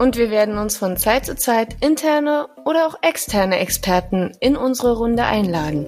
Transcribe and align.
Und 0.00 0.16
wir 0.16 0.30
werden 0.30 0.56
uns 0.56 0.78
von 0.78 0.96
Zeit 0.96 1.26
zu 1.26 1.36
Zeit 1.36 1.76
interne 1.82 2.48
oder 2.64 2.86
auch 2.86 2.94
externe 3.02 3.58
Experten 3.58 4.32
in 4.40 4.56
unsere 4.56 4.96
Runde 4.96 5.24
einladen. 5.24 5.86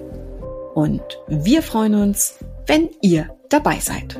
Und 0.75 1.01
wir 1.27 1.63
freuen 1.63 1.95
uns, 1.95 2.37
wenn 2.67 2.91
ihr 3.01 3.35
dabei 3.49 3.79
seid. 3.79 4.19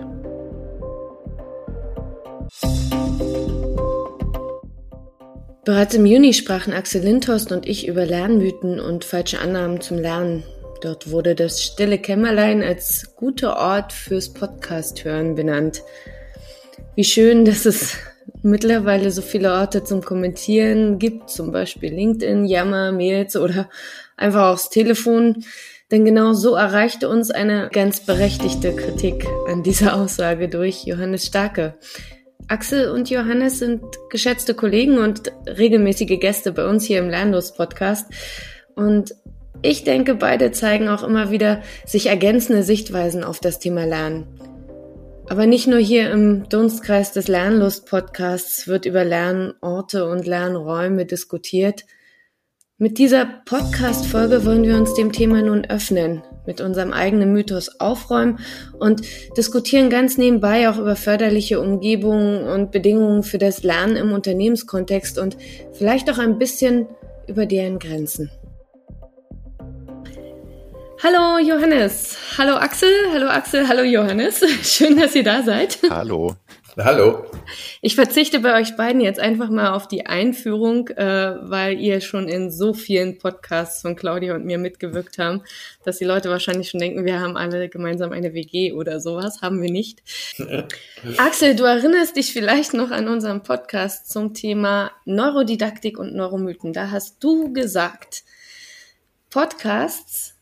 Bereits 5.63 5.93
im 5.93 6.07
Juni 6.07 6.33
sprachen 6.33 6.73
Axel 6.73 7.03
Lindhorst 7.03 7.51
und 7.51 7.67
ich 7.67 7.87
über 7.87 8.07
Lernmythen 8.07 8.79
und 8.79 9.05
falsche 9.05 9.37
Annahmen 9.37 9.79
zum 9.79 9.99
Lernen. 9.99 10.43
Dort 10.81 11.11
wurde 11.11 11.35
das 11.35 11.61
stille 11.61 11.99
Kämmerlein 11.99 12.63
als 12.63 13.13
guter 13.15 13.57
Ort 13.57 13.93
fürs 13.93 14.33
Podcast-Hören 14.33 15.35
benannt. 15.35 15.83
Wie 16.95 17.03
schön, 17.03 17.45
dass 17.45 17.67
es 17.67 17.95
mittlerweile 18.43 19.09
so 19.11 19.21
viele 19.21 19.53
Orte 19.53 19.83
zum 19.83 20.01
Kommentieren 20.01 20.99
gibt, 20.99 21.29
zum 21.29 21.51
Beispiel 21.51 21.93
LinkedIn, 21.93 22.45
Yammer, 22.45 22.91
Mails 22.91 23.35
oder 23.35 23.69
einfach 24.17 24.51
aufs 24.51 24.69
Telefon. 24.69 25.43
Denn 25.91 26.05
genau 26.05 26.33
so 26.33 26.55
erreichte 26.55 27.09
uns 27.09 27.31
eine 27.31 27.69
ganz 27.71 28.01
berechtigte 28.05 28.75
Kritik 28.75 29.25
an 29.47 29.63
dieser 29.63 29.95
Aussage 29.95 30.49
durch 30.49 30.85
Johannes 30.85 31.25
Starke. 31.25 31.75
Axel 32.47 32.89
und 32.91 33.09
Johannes 33.09 33.59
sind 33.59 33.83
geschätzte 34.09 34.53
Kollegen 34.53 34.97
und 34.97 35.31
regelmäßige 35.47 36.19
Gäste 36.19 36.51
bei 36.51 36.65
uns 36.65 36.83
hier 36.83 36.99
im 36.99 37.09
Lernlos-Podcast. 37.09 38.07
Und 38.75 39.15
ich 39.61 39.83
denke, 39.83 40.15
beide 40.15 40.51
zeigen 40.51 40.89
auch 40.89 41.03
immer 41.03 41.31
wieder 41.31 41.61
sich 41.85 42.07
ergänzende 42.07 42.63
Sichtweisen 42.63 43.23
auf 43.23 43.39
das 43.39 43.59
Thema 43.59 43.85
Lernen. 43.85 44.25
Aber 45.33 45.47
nicht 45.47 45.65
nur 45.65 45.79
hier 45.79 46.11
im 46.11 46.47
Dunstkreis 46.47 47.11
des 47.11 47.27
Lernlust-Podcasts 47.27 48.67
wird 48.67 48.85
über 48.85 49.03
Lernorte 49.03 50.07
und 50.07 50.27
Lernräume 50.27 51.07
diskutiert. 51.07 51.85
Mit 52.77 52.99
dieser 52.99 53.25
Podcast-Folge 53.43 54.45
wollen 54.45 54.61
wir 54.61 54.77
uns 54.77 54.93
dem 54.93 55.11
Thema 55.11 55.41
nun 55.41 55.65
öffnen 55.65 56.21
mit 56.45 56.61
unserem 56.61 56.93
eigenen 56.93 57.33
Mythos 57.33 57.79
aufräumen 57.79 58.41
und 58.77 59.01
diskutieren 59.35 59.89
ganz 59.89 60.19
nebenbei 60.19 60.69
auch 60.69 60.77
über 60.77 60.95
förderliche 60.95 61.59
Umgebungen 61.59 62.43
und 62.43 62.69
Bedingungen 62.69 63.23
für 63.23 63.39
das 63.39 63.63
Lernen 63.63 63.95
im 63.95 64.11
Unternehmenskontext 64.11 65.17
und 65.17 65.35
vielleicht 65.71 66.11
auch 66.11 66.19
ein 66.19 66.37
bisschen 66.37 66.85
über 67.25 67.47
deren 67.47 67.79
Grenzen. 67.79 68.29
Hallo 71.03 71.37
Johannes, 71.37 72.15
hallo 72.37 72.55
Axel, 72.55 72.89
hallo 73.11 73.27
Axel, 73.27 73.67
hallo 73.67 73.83
Johannes. 73.83 74.39
Schön, 74.63 74.97
dass 74.97 75.13
ihr 75.13 75.25
da 75.25 75.43
seid. 75.43 75.77
Hallo. 75.89 76.37
Hallo. 76.77 77.25
Ich 77.81 77.95
verzichte 77.95 78.39
bei 78.39 78.57
euch 78.57 78.77
beiden 78.77 79.01
jetzt 79.01 79.19
einfach 79.19 79.49
mal 79.49 79.73
auf 79.73 79.89
die 79.89 80.05
Einführung, 80.05 80.87
äh, 80.87 81.35
weil 81.41 81.77
ihr 81.77 81.99
schon 81.99 82.29
in 82.29 82.49
so 82.49 82.73
vielen 82.73 83.17
Podcasts 83.17 83.81
von 83.81 83.97
Claudia 83.97 84.33
und 84.33 84.45
mir 84.45 84.57
mitgewirkt 84.57 85.17
haben, 85.17 85.41
dass 85.83 85.97
die 85.97 86.05
Leute 86.05 86.29
wahrscheinlich 86.29 86.69
schon 86.69 86.79
denken, 86.79 87.03
wir 87.03 87.19
haben 87.19 87.35
alle 87.35 87.67
gemeinsam 87.67 88.13
eine 88.13 88.33
WG 88.33 88.71
oder 88.71 89.01
sowas. 89.01 89.41
Haben 89.41 89.61
wir 89.61 89.71
nicht. 89.71 90.03
Axel, 91.17 91.57
du 91.57 91.65
erinnerst 91.65 92.15
dich 92.15 92.31
vielleicht 92.31 92.73
noch 92.73 92.91
an 92.91 93.09
unseren 93.09 93.43
Podcast 93.43 94.09
zum 94.09 94.33
Thema 94.33 94.91
Neurodidaktik 95.03 95.99
und 95.99 96.15
Neuromythen. 96.15 96.71
Da 96.71 96.91
hast 96.91 97.21
du 97.21 97.51
gesagt, 97.51 98.23
Podcasts 99.29 100.33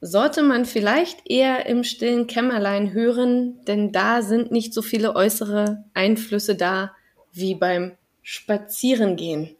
sollte 0.00 0.42
man 0.42 0.64
vielleicht 0.64 1.28
eher 1.28 1.66
im 1.66 1.84
stillen 1.84 2.26
Kämmerlein 2.26 2.92
hören, 2.92 3.62
denn 3.66 3.92
da 3.92 4.22
sind 4.22 4.50
nicht 4.50 4.72
so 4.72 4.82
viele 4.82 5.14
äußere 5.14 5.84
Einflüsse 5.94 6.54
da 6.54 6.92
wie 7.32 7.54
beim 7.54 7.92
Spazierengehen. 8.22 9.56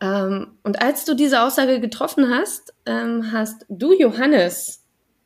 Ähm, 0.00 0.58
und 0.62 0.82
als 0.82 1.04
du 1.04 1.14
diese 1.14 1.42
Aussage 1.42 1.80
getroffen 1.80 2.30
hast, 2.30 2.74
ähm, 2.86 3.32
hast 3.32 3.66
du, 3.68 3.92
Johannes, 3.92 4.82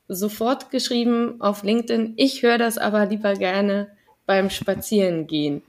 sofort 0.08 0.70
geschrieben 0.70 1.40
auf 1.40 1.62
LinkedIn, 1.62 2.14
ich 2.16 2.42
höre 2.42 2.58
das 2.58 2.76
aber 2.76 3.06
lieber 3.06 3.34
gerne 3.34 3.88
beim 4.26 4.50
Spazierengehen. 4.50 5.62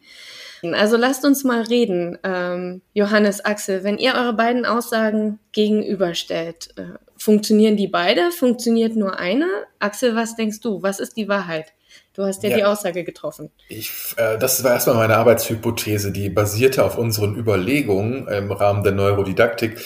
Also 0.64 0.98
lasst 0.98 1.26
uns 1.26 1.44
mal 1.44 1.62
reden, 1.62 2.18
ähm, 2.24 2.82
Johannes, 2.94 3.44
Axel, 3.44 3.84
wenn 3.84 3.98
ihr 4.00 4.16
eure 4.16 4.34
beiden 4.34 4.66
Aussagen 4.66 5.40
gegenüberstellt, 5.52 6.70
äh, 6.78 6.98
Funktionieren 7.26 7.76
die 7.76 7.88
beide? 7.88 8.30
Funktioniert 8.30 8.96
nur 8.96 9.18
eine? 9.18 9.48
Axel, 9.80 10.16
was 10.16 10.36
denkst 10.36 10.60
du? 10.60 10.84
Was 10.84 11.00
ist 11.00 11.18
die 11.18 11.28
Wahrheit? 11.28 11.74
Du 12.14 12.22
hast 12.22 12.44
ja, 12.44 12.52
ja, 12.52 12.58
die 12.58 12.64
Aussage 12.66 13.04
getroffen. 13.04 13.50
Ich, 13.68 14.14
äh, 14.18 14.38
das 14.38 14.64
war 14.64 14.74
erstmal 14.74 14.98
meine 14.98 15.18
Arbeitshypothese, 15.18 16.12
die 16.12 16.30
basierte 16.30 16.86
auf 16.86 17.00
unseren 17.00 17.36
Überlegungen 17.36 18.28
im 18.28 18.52
Rahmen 18.52 18.84
der 18.84 18.92
Neurodidaktik 18.92 19.80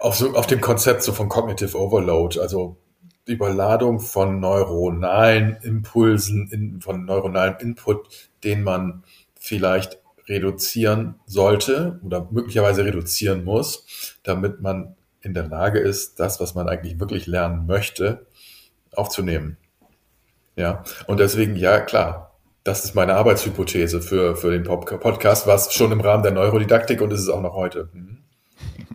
auf, 0.00 0.16
so, 0.16 0.34
auf 0.34 0.48
dem 0.48 0.60
Konzept 0.60 1.04
so 1.04 1.12
von 1.12 1.28
Cognitive 1.28 1.78
Overload, 1.78 2.40
also 2.40 2.76
Überladung 3.24 4.00
von 4.00 4.40
neuronalen 4.40 5.56
Impulsen, 5.62 6.48
in, 6.50 6.80
von 6.80 7.04
neuronalem 7.04 7.54
Input, 7.60 8.08
den 8.42 8.64
man 8.64 9.04
vielleicht 9.38 10.00
reduzieren 10.26 11.20
sollte 11.24 12.00
oder 12.04 12.26
möglicherweise 12.32 12.84
reduzieren 12.84 13.44
muss, 13.44 14.18
damit 14.24 14.60
man 14.60 14.96
in 15.24 15.34
der 15.34 15.46
Lage 15.46 15.78
ist, 15.78 16.20
das, 16.20 16.40
was 16.40 16.54
man 16.54 16.68
eigentlich 16.68 17.00
wirklich 17.00 17.26
lernen 17.26 17.66
möchte, 17.66 18.26
aufzunehmen. 18.92 19.56
Ja, 20.56 20.84
und 21.06 21.18
deswegen, 21.18 21.56
ja, 21.56 21.80
klar, 21.80 22.34
das 22.62 22.84
ist 22.84 22.94
meine 22.94 23.14
Arbeitshypothese 23.14 24.00
für, 24.00 24.36
für 24.36 24.50
den 24.50 24.62
Podcast, 24.64 25.46
was 25.46 25.72
schon 25.72 25.92
im 25.92 26.00
Rahmen 26.00 26.22
der 26.22 26.32
Neurodidaktik 26.32 27.00
und 27.00 27.12
ist 27.12 27.20
es 27.20 27.28
auch 27.28 27.42
noch 27.42 27.54
heute. 27.54 27.88
Mhm. 27.92 28.18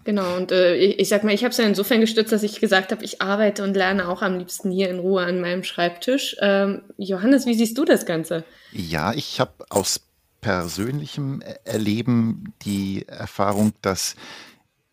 Genau, 0.06 0.38
und 0.38 0.52
äh, 0.52 0.76
ich, 0.76 1.00
ich 1.00 1.10
sag 1.10 1.24
mal, 1.24 1.34
ich 1.34 1.44
habe 1.44 1.52
es 1.52 1.58
ja 1.58 1.66
insofern 1.66 2.00
gestützt, 2.00 2.32
dass 2.32 2.42
ich 2.42 2.60
gesagt 2.60 2.92
habe, 2.92 3.04
ich 3.04 3.22
arbeite 3.22 3.64
und 3.64 3.76
lerne 3.76 4.08
auch 4.08 4.22
am 4.22 4.40
liebsten 4.40 4.72
hier 4.72 4.90
in 4.90 5.00
Ruhe 5.00 5.24
an 5.24 5.42
meinem 5.42 5.64
Schreibtisch. 5.64 6.36
Ähm, 6.40 6.82
Johannes, 6.98 7.46
wie 7.46 7.54
siehst 7.54 7.78
du 7.78 7.86
das 7.86 8.06
Ganze? 8.06 8.44
Ja, 8.72 9.14
ich 9.14 9.40
habe 9.40 9.52
aus 9.70 10.02
persönlichem 10.42 11.44
Erleben 11.66 12.54
die 12.64 13.06
Erfahrung, 13.08 13.74
dass 13.82 14.16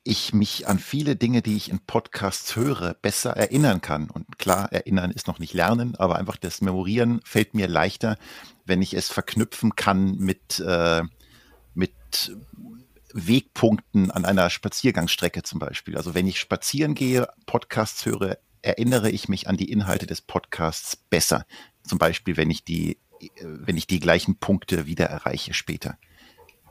ich 0.07 0.33
mich 0.33 0.69
an 0.69 0.79
viele 0.79 1.17
Dinge, 1.17 1.43
die 1.43 1.57
ich 1.57 1.71
in 1.71 1.81
Podcasts 1.81 2.55
höre, 2.55 2.95
besser 2.95 3.37
erinnern 3.37 3.81
kann. 3.81 4.09
Und 4.09 4.39
klar, 4.39 4.73
erinnern 4.73 5.11
ist 5.11 5.27
noch 5.27 5.39
nicht 5.39 5.53
lernen, 5.53 5.97
aber 5.97 6.17
einfach 6.17 6.37
das 6.37 6.61
Memorieren 6.61 7.21
fällt 7.25 7.55
mir 7.55 7.67
leichter, 7.67 8.17
wenn 8.65 8.83
ich 8.83 8.95
es 8.95 9.09
verknüpfen 9.09 9.75
kann 9.75 10.17
mit, 10.17 10.61
äh, 10.61 11.03
mit 11.75 11.93
Wegpunkten 13.13 14.11
an 14.11 14.25
einer 14.25 14.49
Spaziergangsstrecke 14.49 15.43
zum 15.43 15.59
Beispiel. 15.59 15.97
Also 15.97 16.15
wenn 16.15 16.27
ich 16.27 16.39
spazieren 16.39 16.95
gehe, 16.95 17.29
Podcasts 17.47 18.07
höre, 18.07 18.39
erinnere 18.63 19.11
ich 19.11 19.29
mich 19.29 19.49
an 19.49 19.57
die 19.57 19.71
Inhalte 19.71 20.07
des 20.07 20.21
Podcasts 20.21 20.97
besser. 20.97 21.47
Zum 21.83 21.99
Beispiel, 21.99 22.37
wenn 22.37 22.51
ich 22.51 22.65
die, 22.65 22.99
wenn 23.41 23.77
ich 23.77 23.87
die 23.87 24.01
gleichen 24.01 24.37
Punkte 24.39 24.87
wieder 24.87 25.07
erreiche 25.07 25.55
später. 25.55 25.99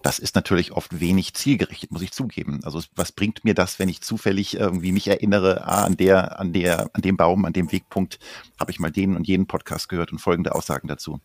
Das 0.06 0.20
ist 0.20 0.36
natürlich 0.36 0.72
oft 0.72 1.00
wenig 1.00 1.34
zielgerichtet, 1.34 1.90
muss 1.90 2.04
ich 2.04 2.12
zugeben. 2.12 2.60
Also 2.64 2.80
was 2.96 3.12
bringt 3.12 3.44
mir 3.44 3.56
das, 3.56 3.80
wenn 3.80 3.90
ich 3.90 4.02
zufällig 4.02 4.56
irgendwie 4.56 4.92
mich 4.92 5.08
erinnere, 5.08 5.66
ah, 5.66 5.84
an 5.84 5.98
der, 5.98 6.40
an 6.40 6.54
der, 6.54 6.92
an 6.94 7.02
dem 7.02 7.18
Baum, 7.18 7.44
an 7.44 7.54
dem 7.54 7.72
Wegpunkt 7.72 8.20
habe 8.60 8.70
ich 8.70 8.80
mal 8.80 8.92
den 8.92 9.16
und 9.16 9.28
jenen 9.28 9.48
Podcast 9.48 9.90
gehört 9.90 10.12
und 10.12 10.20
folgende 10.20 10.54
Aussagen 10.54 10.88
dazu. 10.88 11.22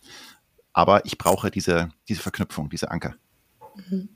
Aber 0.72 1.04
ich 1.04 1.18
brauche 1.18 1.50
diese, 1.50 1.90
diese 2.08 2.22
Verknüpfung, 2.22 2.70
diese 2.70 2.90
Anker. 2.90 3.16
Mhm. 3.90 4.08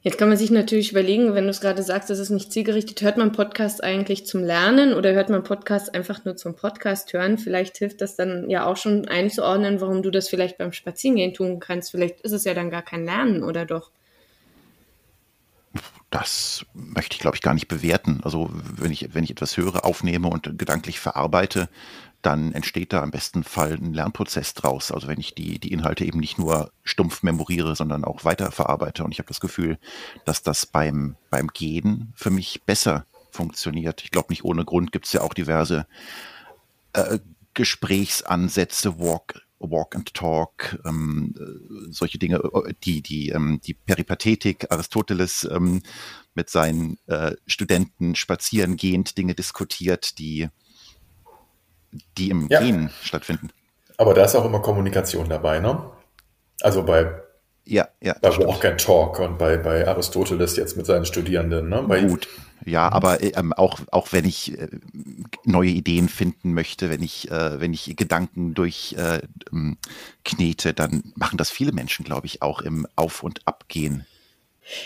Jetzt 0.00 0.16
kann 0.16 0.30
man 0.30 0.38
sich 0.38 0.50
natürlich 0.50 0.92
überlegen, 0.92 1.34
wenn 1.34 1.44
du 1.44 1.50
es 1.50 1.60
gerade 1.60 1.82
sagst, 1.82 2.08
das 2.08 2.18
ist 2.18 2.30
nicht 2.30 2.50
zielgerichtet, 2.50 3.02
hört 3.02 3.18
man 3.18 3.32
Podcast 3.32 3.84
eigentlich 3.84 4.24
zum 4.24 4.42
Lernen 4.42 4.94
oder 4.94 5.12
hört 5.12 5.28
man 5.28 5.42
Podcast 5.42 5.94
einfach 5.94 6.24
nur 6.24 6.34
zum 6.34 6.56
Podcast 6.56 7.12
hören? 7.12 7.36
Vielleicht 7.36 7.76
hilft 7.76 8.00
das 8.00 8.16
dann 8.16 8.48
ja 8.48 8.64
auch 8.64 8.78
schon 8.78 9.06
einzuordnen, 9.06 9.82
warum 9.82 10.02
du 10.02 10.10
das 10.10 10.30
vielleicht 10.30 10.56
beim 10.56 10.72
Spazierengehen 10.72 11.34
tun 11.34 11.60
kannst. 11.60 11.90
Vielleicht 11.90 12.22
ist 12.22 12.32
es 12.32 12.44
ja 12.44 12.54
dann 12.54 12.70
gar 12.70 12.80
kein 12.80 13.04
Lernen 13.04 13.44
oder 13.44 13.66
doch? 13.66 13.90
Das 16.10 16.64
möchte 16.72 17.14
ich, 17.14 17.20
glaube 17.20 17.36
ich, 17.36 17.42
gar 17.42 17.54
nicht 17.54 17.68
bewerten. 17.68 18.20
Also 18.22 18.50
wenn 18.52 18.90
ich, 18.90 19.14
wenn 19.14 19.24
ich 19.24 19.30
etwas 19.30 19.56
höre, 19.56 19.84
aufnehme 19.84 20.28
und 20.28 20.58
gedanklich 20.58 21.00
verarbeite, 21.00 21.68
dann 22.22 22.52
entsteht 22.52 22.92
da 22.92 23.02
im 23.04 23.10
besten 23.10 23.44
Fall 23.44 23.74
ein 23.74 23.92
Lernprozess 23.92 24.54
draus. 24.54 24.90
Also 24.90 25.06
wenn 25.06 25.20
ich 25.20 25.34
die, 25.34 25.58
die 25.58 25.72
Inhalte 25.72 26.04
eben 26.04 26.18
nicht 26.18 26.38
nur 26.38 26.72
stumpf 26.82 27.22
memoriere, 27.22 27.76
sondern 27.76 28.04
auch 28.04 28.24
weiterverarbeite. 28.24 29.04
Und 29.04 29.12
ich 29.12 29.18
habe 29.18 29.28
das 29.28 29.40
Gefühl, 29.40 29.78
dass 30.24 30.42
das 30.42 30.66
beim, 30.66 31.16
beim 31.30 31.48
Gehen 31.48 32.12
für 32.16 32.30
mich 32.30 32.62
besser 32.64 33.04
funktioniert. 33.30 34.02
Ich 34.02 34.10
glaube, 34.10 34.28
nicht 34.30 34.44
ohne 34.44 34.64
Grund 34.64 34.92
gibt 34.92 35.06
es 35.06 35.12
ja 35.12 35.20
auch 35.20 35.34
diverse 35.34 35.86
äh, 36.94 37.18
Gesprächsansätze, 37.54 38.98
Walk, 38.98 39.42
Walk 39.60 39.96
and 39.96 40.12
Talk, 40.14 40.78
ähm, 40.86 41.34
äh, 41.38 41.90
solche 41.90 42.18
Dinge, 42.18 42.36
äh, 42.36 42.74
die, 42.84 43.02
die, 43.02 43.30
ähm, 43.30 43.60
die 43.64 43.74
Peripathetik 43.74 44.70
Aristoteles 44.70 45.48
ähm, 45.50 45.82
mit 46.34 46.50
seinen 46.50 46.98
äh, 47.06 47.32
Studenten 47.46 48.14
spazierengehend 48.14 49.18
Dinge 49.18 49.34
diskutiert, 49.34 50.18
die, 50.18 50.48
die 52.16 52.30
im 52.30 52.48
ja. 52.48 52.60
Gehen 52.60 52.90
stattfinden. 53.02 53.50
Aber 53.96 54.14
da 54.14 54.24
ist 54.24 54.36
auch 54.36 54.44
immer 54.44 54.60
Kommunikation 54.60 55.28
dabei, 55.28 55.58
ne? 55.58 55.90
Also 56.60 56.84
bei 56.84 57.22
ja, 57.64 57.86
ja. 58.00 58.16
Bei 58.22 58.30
Walk 58.38 58.64
and 58.64 58.80
Talk 58.82 59.18
und 59.18 59.36
bei, 59.36 59.58
bei 59.58 59.86
Aristoteles 59.86 60.56
jetzt 60.56 60.78
mit 60.78 60.86
seinen 60.86 61.04
Studierenden. 61.04 61.68
Ne? 61.68 61.84
Bei 61.86 62.00
Gut, 62.00 62.26
ja, 62.64 62.90
aber 62.90 63.22
ähm, 63.22 63.52
auch, 63.52 63.80
auch 63.90 64.12
wenn 64.12 64.24
ich 64.24 64.58
äh, 64.58 64.68
neue 65.44 65.70
Ideen 65.70 66.08
finden 66.08 66.54
möchte, 66.54 66.90
wenn 66.90 67.02
ich, 67.02 67.30
äh, 67.30 67.60
wenn 67.60 67.72
ich 67.72 67.96
Gedanken 67.96 68.54
durch 68.54 68.94
äh, 68.98 69.20
ähm, 69.52 69.78
knete, 70.24 70.74
dann 70.74 71.12
machen 71.14 71.38
das 71.38 71.50
viele 71.50 71.72
Menschen, 71.72 72.04
glaube 72.04 72.26
ich, 72.26 72.42
auch 72.42 72.60
im 72.60 72.86
Auf- 72.96 73.22
und 73.22 73.46
Abgehen. 73.46 74.06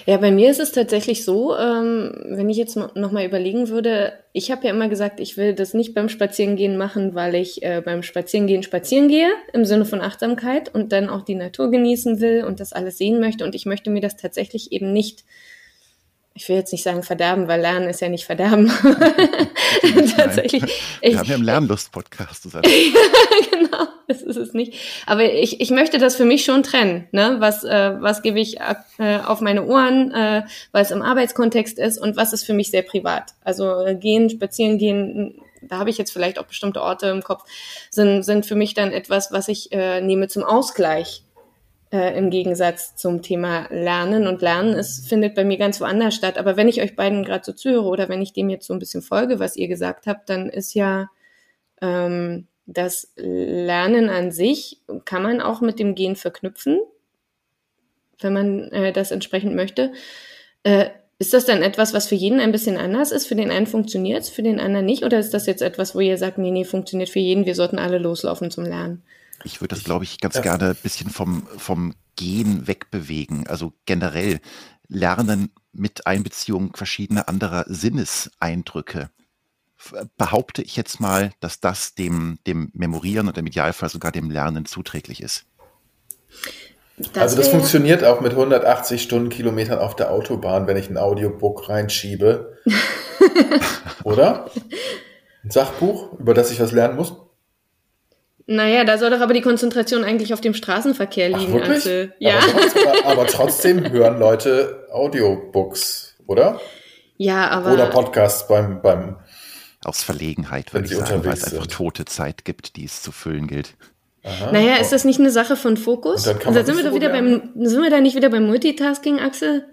Ja, 0.07 0.17
bei 0.17 0.31
mir 0.31 0.49
ist 0.51 0.61
es 0.61 0.71
tatsächlich 0.71 1.25
so, 1.25 1.57
ähm, 1.57 2.13
wenn 2.29 2.49
ich 2.49 2.57
jetzt 2.57 2.77
nochmal 2.77 3.27
überlegen 3.27 3.69
würde, 3.69 4.13
ich 4.33 4.53
habe 4.53 4.65
ja 4.67 4.71
immer 4.71 4.89
gesagt, 4.89 5.19
ich 5.19 5.37
will 5.37 5.55
das 5.55 5.75
nicht 5.75 5.93
beim 5.93 6.09
Spazierengehen 6.09 6.77
machen, 6.77 7.17
weil 7.17 7.35
ich 7.35 7.65
äh, 7.65 7.83
beim 7.85 8.05
Spazierengehen 8.05 8.63
spazieren 8.63 9.09
gehe, 9.09 9.29
im 9.53 9.65
Sinne 9.65 9.85
von 9.85 10.01
Achtsamkeit 10.01 10.73
und 10.73 10.93
dann 10.93 11.09
auch 11.09 11.23
die 11.23 11.35
Natur 11.35 11.71
genießen 11.71 12.21
will 12.21 12.45
und 12.45 12.61
das 12.61 12.73
alles 12.73 12.97
sehen 12.97 13.19
möchte. 13.19 13.45
Und 13.45 13.57
ich 13.57 13.67
möchte 13.67 13.91
mir 13.91 14.01
das 14.01 14.17
tatsächlich 14.17 14.71
eben 14.71 14.93
nicht 14.93 15.25
ich 16.35 16.49
will 16.49 16.57
jetzt 16.57 16.73
nicht 16.73 16.83
sagen 16.83 17.03
verderben, 17.03 17.49
weil 17.49 17.61
Lernen 17.61 17.89
ist 17.89 18.01
ja 18.01 18.09
nicht 18.09 18.25
verderben. 18.25 18.69
Tatsächlich. 20.17 20.63
Wir 21.01 21.19
haben 21.19 21.29
ja 21.29 21.35
im 21.35 21.43
Lernlust-Podcast. 21.43 22.45
genau, 22.53 23.87
das 24.09 24.23
ist 24.23 24.37
es 24.37 24.55
nicht. 24.55 24.75
Aber 25.07 25.25
ich, 25.25 25.61
ich 25.61 25.71
möchte 25.71 25.99
das 25.99 26.17
für 26.17 26.25
mich 26.25 26.45
schon 26.45 26.63
trennen. 26.63 27.07
Ne? 27.13 27.37
Was, 27.39 27.65
äh, 27.65 28.01
was 28.01 28.23
gebe 28.23 28.41
ich 28.41 28.59
äh, 28.99 29.19
auf 29.19 29.41
meine 29.41 29.67
Ohren, 29.67 30.13
äh, 30.13 30.43
weil 30.73 30.83
es 30.83 30.91
im 30.91 31.03
Arbeitskontext 31.03 31.79
ist 31.79 31.99
und 31.99 32.17
was 32.17 32.33
ist 32.33 32.45
für 32.45 32.55
mich 32.55 32.71
sehr 32.71 32.83
privat. 32.83 33.35
Also 33.45 33.85
äh, 33.85 33.95
gehen, 33.95 34.31
spazieren 34.31 34.79
gehen, 34.79 35.35
da 35.61 35.79
habe 35.79 35.91
ich 35.91 35.99
jetzt 35.99 36.13
vielleicht 36.13 36.39
auch 36.39 36.47
bestimmte 36.47 36.83
Orte 36.83 37.07
im 37.09 37.23
Kopf, 37.23 37.45
sind, 37.91 38.23
sind 38.23 38.47
für 38.47 38.57
mich 38.57 38.75
dann 38.75 38.93
etwas, 38.93 39.33
was 39.33 39.49
ich 39.49 39.71
äh, 39.73 40.01
nehme 40.01 40.29
zum 40.29 40.43
Ausgleich 40.43 41.22
äh, 41.93 42.17
im 42.17 42.31
Gegensatz 42.31 42.97
zum 42.97 43.23
Thema 43.23 43.67
Lernen. 43.71 44.27
Und 44.27 44.41
Lernen 44.41 44.73
ist, 44.75 45.07
findet 45.09 45.35
bei 45.35 45.45
mir 45.45 45.59
ganz 45.59 45.81
woanders 45.81 46.15
statt. 46.15 46.39
Aber 46.39 46.57
wenn 46.57 46.69
ich 46.69 46.81
euch 46.81 46.97
beiden 46.97 47.25
gerade 47.25 47.45
so 47.45 47.53
zuhöre 47.53 47.85
oder 47.85 48.09
wenn 48.09 48.23
ich 48.23 48.33
dem 48.33 48.49
jetzt 48.49 48.67
so 48.67 48.73
ein 48.73 48.79
bisschen 48.79 49.03
folge, 49.03 49.39
was 49.39 49.57
ihr 49.57 49.69
gesagt 49.69 50.07
habt, 50.07 50.29
dann 50.31 50.49
ist 50.49 50.75
ja 50.75 51.11
ähm, 51.83 52.49
das 52.67 53.13
Lernen 53.17 54.09
an 54.09 54.33
sich, 54.33 54.81
kann 55.05 55.23
man 55.23 55.41
auch 55.43 55.61
mit 55.61 55.79
dem 55.79 55.95
Gehen 55.95 56.17
verknüpfen, 56.17 56.81
wenn 58.21 58.33
man 58.33 58.71
äh, 58.71 58.93
das 58.93 59.11
entsprechend 59.11 59.55
möchte. 59.55 59.93
Äh, 60.63 60.87
ist 61.19 61.35
das 61.35 61.45
dann 61.45 61.63
etwas, 61.63 61.93
was 61.93 62.09
für 62.09 62.15
jeden 62.15 62.41
ein 62.41 62.53
bisschen 62.53 62.79
anders 62.79 63.13
ist? 63.13 63.27
Für 63.27 63.37
den 63.37 63.51
einen 63.51 63.67
funktioniert 63.67 64.23
es, 64.23 64.31
für 64.31 64.43
den 64.43 64.59
anderen 64.59 64.87
nicht? 64.87 65.05
Oder 65.05 65.19
ist 65.19 65.35
das 65.35 65.47
jetzt 65.47 65.63
etwas, 65.63 65.95
wo 65.95 66.01
ihr 66.01 66.17
sagt, 66.17 66.39
nee, 66.39 66.51
nee, 66.51 66.65
funktioniert 66.65 67.11
für 67.11 67.21
jeden, 67.21 67.47
wir 67.47 67.55
sollten 67.55 67.79
alle 67.79 67.99
loslaufen 67.99 68.51
zum 68.51 68.65
Lernen? 68.65 69.03
Ich 69.45 69.61
würde 69.61 69.75
das, 69.75 69.85
glaube 69.85 70.05
ich, 70.05 70.21
ganz 70.21 70.37
ja. 70.37 70.43
gerne 70.43 70.71
ein 70.71 70.77
bisschen 70.83 71.11
vom, 71.11 71.47
vom 71.57 71.95
Gehen 72.17 72.67
wegbewegen. 72.67 73.47
Also 73.47 73.73
generell 73.87 74.41
lernen 74.89 75.51
mit 75.73 76.07
Einbeziehung 76.07 76.77
verschiedener 76.77 77.29
anderer 77.29 77.65
Sinneseindrücke. 77.67 79.11
Behaupte 80.17 80.63
ich 80.63 80.77
jetzt 80.77 81.01
mal, 81.01 81.33
dass 81.41 81.61
das 81.61 81.95
dem, 81.95 82.39
dem 82.47 82.71
Memorieren 82.73 83.27
und 83.27 83.37
im 83.39 83.47
Idealfall 83.47 83.89
sogar 83.89 84.13
dem 84.13 84.31
Lernen 84.31 84.65
zuträglich 84.65 85.23
ist. 85.23 85.45
Das 86.99 87.23
also 87.23 87.37
das 87.37 87.49
funktioniert 87.49 88.05
auch 88.05 88.21
mit 88.21 88.33
180 88.33 89.03
Stundenkilometern 89.03 89.79
auf 89.79 89.97
der 89.97 90.11
Autobahn, 90.11 90.67
wenn 90.67 90.77
ich 90.77 90.89
ein 90.89 90.99
Audiobook 90.99 91.69
reinschiebe. 91.69 92.59
Oder? 94.05 94.51
Ein 95.43 95.51
Sachbuch, 95.51 96.13
über 96.19 96.35
das 96.35 96.53
ich 96.53 96.61
was 96.61 96.71
lernen 96.71 96.97
muss? 96.97 97.15
Naja, 98.47 98.85
da 98.85 98.99
soll 98.99 99.11
doch 99.11 99.21
aber 99.21 99.35
die 99.35 99.41
Konzentration 99.41 100.05
eigentlich 100.05 100.35
auf 100.35 100.41
dem 100.41 100.55
Straßenverkehr 100.55 101.29
liegen, 101.29 101.61
Ach, 101.63 101.69
Axel. 101.69 102.13
Ja. 102.19 102.39
Aber 102.39 102.51
trotzdem, 102.53 103.05
aber 103.05 103.27
trotzdem 103.27 103.93
hören 103.93 104.19
Leute 104.19 104.89
Audiobooks, 104.93 106.17
oder? 106.27 106.61
Ja, 107.17 107.49
aber. 107.51 107.73
Oder 107.73 107.87
Podcasts 107.87 108.49
beim, 108.49 108.83
beim 108.83 109.17
aus 109.85 110.03
Verlegenheit, 110.03 110.73
würde 110.75 110.87
ich 110.87 110.97
sagen, 110.97 111.25
weil 111.25 111.33
es 111.33 111.45
einfach 111.45 111.67
tote 111.67 112.05
Zeit 112.05 112.45
gibt, 112.45 112.77
die 112.77 112.85
es 112.85 113.03
zu 113.03 113.11
füllen 113.11 113.47
gilt. 113.47 113.75
Aha. 114.25 114.53
Naja, 114.53 114.77
ist 114.77 114.93
das 114.93 115.05
nicht 115.05 115.19
eine 115.19 115.33
Sache 115.33 115.57
von 115.57 115.77
Fokus? 115.77 116.23
Da 116.23 116.35
sind 116.65 116.77
wir 116.77 116.85
doch 116.85 116.95
wieder 116.95 117.09
beim, 117.09 117.51
sind 117.57 117.83
wir 117.83 117.91
da 117.91 118.01
nicht 118.01 118.15
wieder 118.15 118.31
beim 118.31 118.47
Multitasking, 118.47 119.19
Axel? 119.19 119.65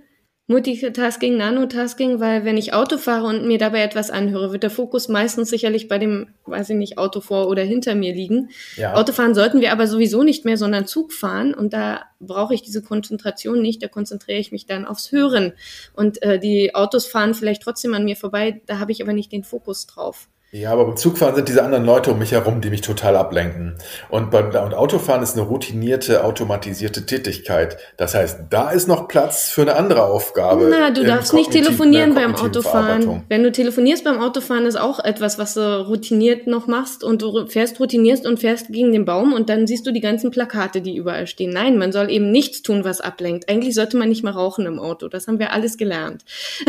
Multitasking, 0.49 1.37
Nanotasking, 1.37 2.19
weil 2.19 2.43
wenn 2.43 2.57
ich 2.57 2.73
Auto 2.73 2.97
fahre 2.97 3.27
und 3.27 3.45
mir 3.45 3.59
dabei 3.59 3.83
etwas 3.83 4.09
anhöre, 4.09 4.51
wird 4.51 4.63
der 4.63 4.71
Fokus 4.71 5.07
meistens 5.07 5.51
sicherlich 5.51 5.87
bei 5.87 5.99
dem, 5.99 6.29
weiß 6.47 6.71
ich 6.71 6.75
nicht, 6.75 6.97
Auto 6.97 7.21
vor 7.21 7.47
oder 7.49 7.61
hinter 7.61 7.93
mir 7.93 8.15
liegen. 8.15 8.49
Ja. 8.75 8.95
Autofahren 8.95 9.35
sollten 9.35 9.61
wir 9.61 9.71
aber 9.71 9.85
sowieso 9.85 10.23
nicht 10.23 10.45
mehr, 10.45 10.57
sondern 10.57 10.87
Zug 10.87 11.13
fahren 11.13 11.53
und 11.53 11.71
da 11.71 12.05
brauche 12.19 12.55
ich 12.55 12.63
diese 12.63 12.81
Konzentration 12.81 13.61
nicht, 13.61 13.83
da 13.83 13.87
konzentriere 13.87 14.39
ich 14.39 14.51
mich 14.51 14.65
dann 14.65 14.85
aufs 14.85 15.11
Hören 15.11 15.53
und 15.93 16.19
äh, 16.23 16.39
die 16.39 16.73
Autos 16.73 17.05
fahren 17.05 17.35
vielleicht 17.35 17.61
trotzdem 17.61 17.93
an 17.93 18.03
mir 18.03 18.15
vorbei, 18.15 18.59
da 18.65 18.79
habe 18.79 18.91
ich 18.91 19.03
aber 19.03 19.13
nicht 19.13 19.31
den 19.31 19.43
Fokus 19.43 19.85
drauf. 19.85 20.29
Ja, 20.51 20.71
aber 20.71 20.85
beim 20.85 20.97
Zugfahren 20.97 21.35
sind 21.35 21.47
diese 21.47 21.63
anderen 21.63 21.85
Leute 21.85 22.11
um 22.11 22.17
mich 22.17 22.31
herum, 22.31 22.59
die 22.59 22.71
mich 22.71 22.81
total 22.81 23.15
ablenken. 23.15 23.75
Und 24.09 24.31
beim 24.31 24.47
und 24.47 24.73
Autofahren 24.73 25.21
ist 25.21 25.33
eine 25.37 25.43
routinierte, 25.43 26.23
automatisierte 26.23 27.05
Tätigkeit. 27.05 27.77
Das 27.97 28.15
heißt, 28.15 28.45
da 28.49 28.71
ist 28.71 28.87
noch 28.87 29.07
Platz 29.07 29.51
für 29.51 29.61
eine 29.61 29.75
andere 29.75 30.05
Aufgabe. 30.05 30.67
Na, 30.71 30.89
du 30.89 31.03
darfst 31.03 31.35
nicht 31.35 31.51
telefonieren 31.51 32.15
beim 32.15 32.33
Autofahren. 32.33 33.25
Wenn 33.29 33.43
du 33.43 33.51
telefonierst 33.51 34.03
beim 34.03 34.19
Autofahren, 34.19 34.65
ist 34.65 34.79
auch 34.79 34.97
etwas, 34.97 35.37
was 35.37 35.53
du 35.53 35.85
routiniert 35.87 36.47
noch 36.47 36.65
machst 36.65 37.03
und 37.03 37.21
du 37.21 37.45
fährst 37.45 37.79
routinierst 37.79 38.25
und 38.25 38.39
fährst 38.39 38.69
gegen 38.69 38.91
den 38.91 39.05
Baum 39.05 39.33
und 39.33 39.49
dann 39.49 39.67
siehst 39.67 39.85
du 39.85 39.91
die 39.91 40.01
ganzen 40.01 40.31
Plakate, 40.31 40.81
die 40.81 40.95
überall 40.95 41.27
stehen. 41.27 41.51
Nein, 41.51 41.77
man 41.77 41.91
soll 41.91 42.09
eben 42.09 42.31
nichts 42.31 42.63
tun, 42.63 42.83
was 42.83 43.01
ablenkt. 43.01 43.47
Eigentlich 43.49 43.75
sollte 43.75 43.97
man 43.97 44.09
nicht 44.09 44.23
mal 44.23 44.31
rauchen 44.31 44.65
im 44.65 44.79
Auto. 44.79 45.09
Das 45.09 45.27
haben 45.27 45.37
wir 45.37 45.53
alles 45.53 45.77
gelernt. 45.77 46.25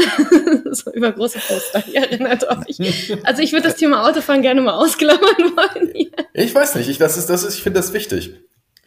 so 0.70 0.92
über 0.92 1.12
große 1.12 1.38
Poster, 1.38 1.82
erinnert 1.94 2.44
euch. 2.46 2.78
Also 3.24 3.40
ich 3.40 3.54
würde 3.54 3.69
das 3.70 3.78
Thema 3.78 4.08
Autofahren 4.08 4.42
gerne 4.42 4.60
mal 4.60 4.74
ausklammern 4.74 5.20
wollen. 5.22 5.90
Hier. 5.94 6.10
Ich 6.32 6.54
weiß 6.54 6.74
nicht, 6.76 6.88
ich, 6.88 6.98
das 6.98 7.16
ist, 7.16 7.30
das 7.30 7.44
ist, 7.44 7.54
ich 7.54 7.62
finde 7.62 7.80
das 7.80 7.92
wichtig, 7.92 8.40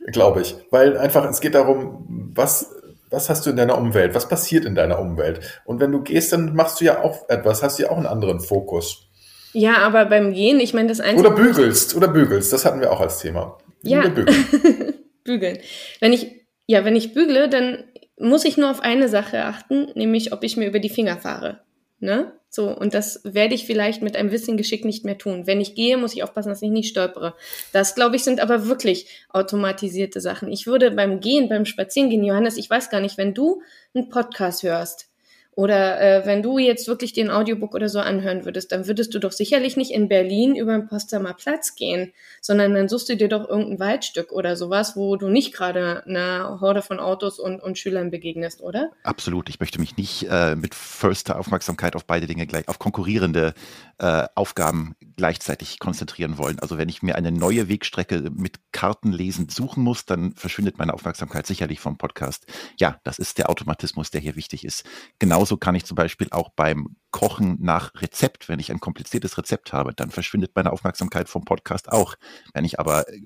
glaube 0.07 0.41
ich. 0.41 0.55
Weil 0.71 0.97
einfach, 0.97 1.29
es 1.29 1.41
geht 1.41 1.55
darum, 1.55 2.31
was, 2.35 2.73
was 3.09 3.29
hast 3.29 3.45
du 3.45 3.51
in 3.51 3.57
deiner 3.57 3.77
Umwelt? 3.77 4.15
Was 4.15 4.27
passiert 4.27 4.65
in 4.65 4.75
deiner 4.75 4.99
Umwelt? 4.99 5.61
Und 5.65 5.79
wenn 5.79 5.91
du 5.91 6.01
gehst, 6.01 6.33
dann 6.33 6.55
machst 6.55 6.81
du 6.81 6.85
ja 6.85 7.03
auch 7.03 7.29
etwas, 7.29 7.63
hast 7.63 7.79
du 7.79 7.83
ja 7.83 7.89
auch 7.89 7.97
einen 7.97 8.07
anderen 8.07 8.39
Fokus. 8.39 9.07
Ja, 9.53 9.77
aber 9.77 10.05
beim 10.05 10.33
Gehen, 10.33 10.59
ich 10.59 10.73
meine, 10.73 10.89
das 10.89 10.99
Einzige. 10.99 11.27
Oder 11.27 11.35
bügelst, 11.35 11.95
oder 11.95 12.07
bügelst, 12.07 12.51
das 12.51 12.65
hatten 12.65 12.79
wir 12.79 12.91
auch 12.91 12.99
als 12.99 13.19
Thema. 13.19 13.57
Ja. 13.83 14.01
Bügeln. 14.07 14.35
bügeln. 15.23 15.59
Wenn 15.99 16.11
ich, 16.11 16.47
ja, 16.65 16.83
wenn 16.85 16.95
ich 16.95 17.13
bügle, 17.13 17.49
dann 17.49 17.83
muss 18.17 18.45
ich 18.45 18.57
nur 18.57 18.71
auf 18.71 18.81
eine 18.81 19.09
Sache 19.09 19.45
achten, 19.45 19.87
nämlich 19.95 20.33
ob 20.33 20.43
ich 20.43 20.57
mir 20.57 20.67
über 20.67 20.79
die 20.79 20.89
Finger 20.89 21.17
fahre. 21.17 21.61
Ne? 22.03 22.33
So, 22.49 22.69
und 22.69 22.93
das 22.93 23.21
werde 23.23 23.55
ich 23.55 23.65
vielleicht 23.65 24.01
mit 24.01 24.17
ein 24.17 24.29
bisschen 24.29 24.57
Geschick 24.57 24.83
nicht 24.83 25.05
mehr 25.05 25.17
tun. 25.17 25.47
Wenn 25.47 25.61
ich 25.61 25.73
gehe, 25.73 25.95
muss 25.95 26.13
ich 26.13 26.21
aufpassen, 26.21 26.49
dass 26.49 26.61
ich 26.61 26.69
nicht 26.69 26.89
stolpere. 26.89 27.33
Das, 27.71 27.95
glaube 27.95 28.17
ich, 28.17 28.25
sind 28.25 28.41
aber 28.41 28.67
wirklich 28.67 29.07
automatisierte 29.29 30.19
Sachen. 30.19 30.51
Ich 30.51 30.67
würde 30.67 30.91
beim 30.91 31.21
Gehen, 31.21 31.47
beim 31.47 31.63
Spazierengehen, 31.63 32.25
Johannes, 32.25 32.57
ich 32.57 32.69
weiß 32.69 32.89
gar 32.89 32.99
nicht, 32.99 33.17
wenn 33.17 33.33
du 33.33 33.61
einen 33.95 34.09
Podcast 34.09 34.63
hörst, 34.63 35.12
oder 35.55 36.01
äh, 36.01 36.25
wenn 36.25 36.41
du 36.41 36.57
jetzt 36.57 36.87
wirklich 36.87 37.13
den 37.13 37.29
Audiobook 37.29 37.75
oder 37.75 37.89
so 37.89 37.99
anhören 37.99 38.45
würdest, 38.45 38.71
dann 38.71 38.87
würdest 38.87 39.13
du 39.13 39.19
doch 39.19 39.31
sicherlich 39.31 39.77
nicht 39.77 39.91
in 39.91 40.07
Berlin 40.07 40.55
über 40.55 40.73
den 40.73 40.87
Potsdamer 40.87 41.33
Platz 41.33 41.75
gehen, 41.75 42.11
sondern 42.41 42.73
dann 42.73 42.89
suchst 42.89 43.09
du 43.09 43.15
dir 43.15 43.29
doch 43.29 43.47
irgendein 43.47 43.79
Waldstück 43.79 44.31
oder 44.31 44.55
sowas, 44.55 44.95
wo 44.95 45.15
du 45.15 45.29
nicht 45.29 45.53
gerade 45.53 46.03
einer 46.05 46.59
Horde 46.59 46.81
von 46.81 46.99
Autos 46.99 47.39
und, 47.39 47.61
und 47.61 47.77
Schülern 47.77 48.09
begegnest, 48.09 48.61
oder? 48.61 48.91
Absolut. 49.03 49.47
Ich 49.49 49.59
möchte 49.59 49.79
mich 49.79 49.95
nicht 49.95 50.27
äh, 50.29 50.55
mit 50.55 50.73
vollster 50.73 51.39
Aufmerksamkeit 51.39 51.95
auf 51.95 52.05
beide 52.05 52.25
Dinge 52.25 52.47
gleich, 52.47 52.67
auf 52.67 52.79
konkurrierende 52.79 53.53
äh, 53.99 54.25
Aufgaben 54.35 54.95
gleichzeitig 55.15 55.79
konzentrieren 55.79 56.37
wollen. 56.37 56.59
Also 56.59 56.77
wenn 56.77 56.89
ich 56.89 57.03
mir 57.03 57.15
eine 57.15 57.31
neue 57.31 57.69
Wegstrecke 57.69 58.31
mit 58.35 58.59
Karten 58.71 59.11
lesend 59.11 59.51
suchen 59.51 59.83
muss, 59.83 60.05
dann 60.05 60.33
verschwindet 60.33 60.79
meine 60.79 60.93
Aufmerksamkeit 60.93 61.45
sicherlich 61.45 61.79
vom 61.79 61.97
Podcast. 61.97 62.47
Ja, 62.79 62.99
das 63.03 63.19
ist 63.19 63.37
der 63.37 63.49
Automatismus, 63.49 64.09
der 64.09 64.21
hier 64.21 64.35
wichtig 64.35 64.65
ist. 64.65 64.83
Genau 65.19 65.42
genauso 65.43 65.57
kann 65.57 65.75
ich 65.75 65.83
zum 65.83 65.95
Beispiel 65.95 66.29
auch 66.31 66.51
beim 66.55 66.95
Kochen 67.11 67.57
nach 67.59 67.91
Rezept, 67.95 68.47
wenn 68.47 68.61
ich 68.61 68.71
ein 68.71 68.79
kompliziertes 68.79 69.37
Rezept 69.37 69.73
habe, 69.73 69.93
dann 69.93 70.09
verschwindet 70.09 70.51
meine 70.55 70.71
Aufmerksamkeit 70.71 71.27
vom 71.27 71.43
Podcast 71.43 71.91
auch. 71.91 72.15
Wenn 72.53 72.63
ich 72.63 72.79
aber 72.79 73.09
äh, 73.09 73.19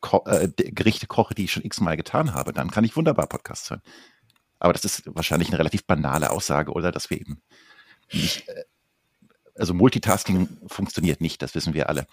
ko 0.00 0.24
äh, 0.24 0.48
Gerichte 0.56 1.06
koche, 1.06 1.34
die 1.34 1.44
ich 1.44 1.52
schon 1.52 1.64
x-mal 1.64 1.98
getan 1.98 2.32
habe, 2.32 2.54
dann 2.54 2.70
kann 2.70 2.84
ich 2.84 2.96
wunderbar 2.96 3.26
Podcasts 3.26 3.68
hören. 3.68 3.82
Aber 4.58 4.72
das 4.72 4.86
ist 4.86 5.02
wahrscheinlich 5.06 5.48
eine 5.48 5.58
relativ 5.58 5.84
banale 5.86 6.30
Aussage, 6.30 6.72
oder? 6.72 6.92
Dass 6.92 7.10
wir 7.10 7.20
eben 7.20 7.42
nicht, 8.10 8.48
äh, 8.48 8.64
also 9.58 9.74
Multitasking 9.74 10.48
funktioniert 10.66 11.20
nicht, 11.20 11.42
das 11.42 11.54
wissen 11.54 11.74
wir 11.74 11.88
alle. 11.88 12.06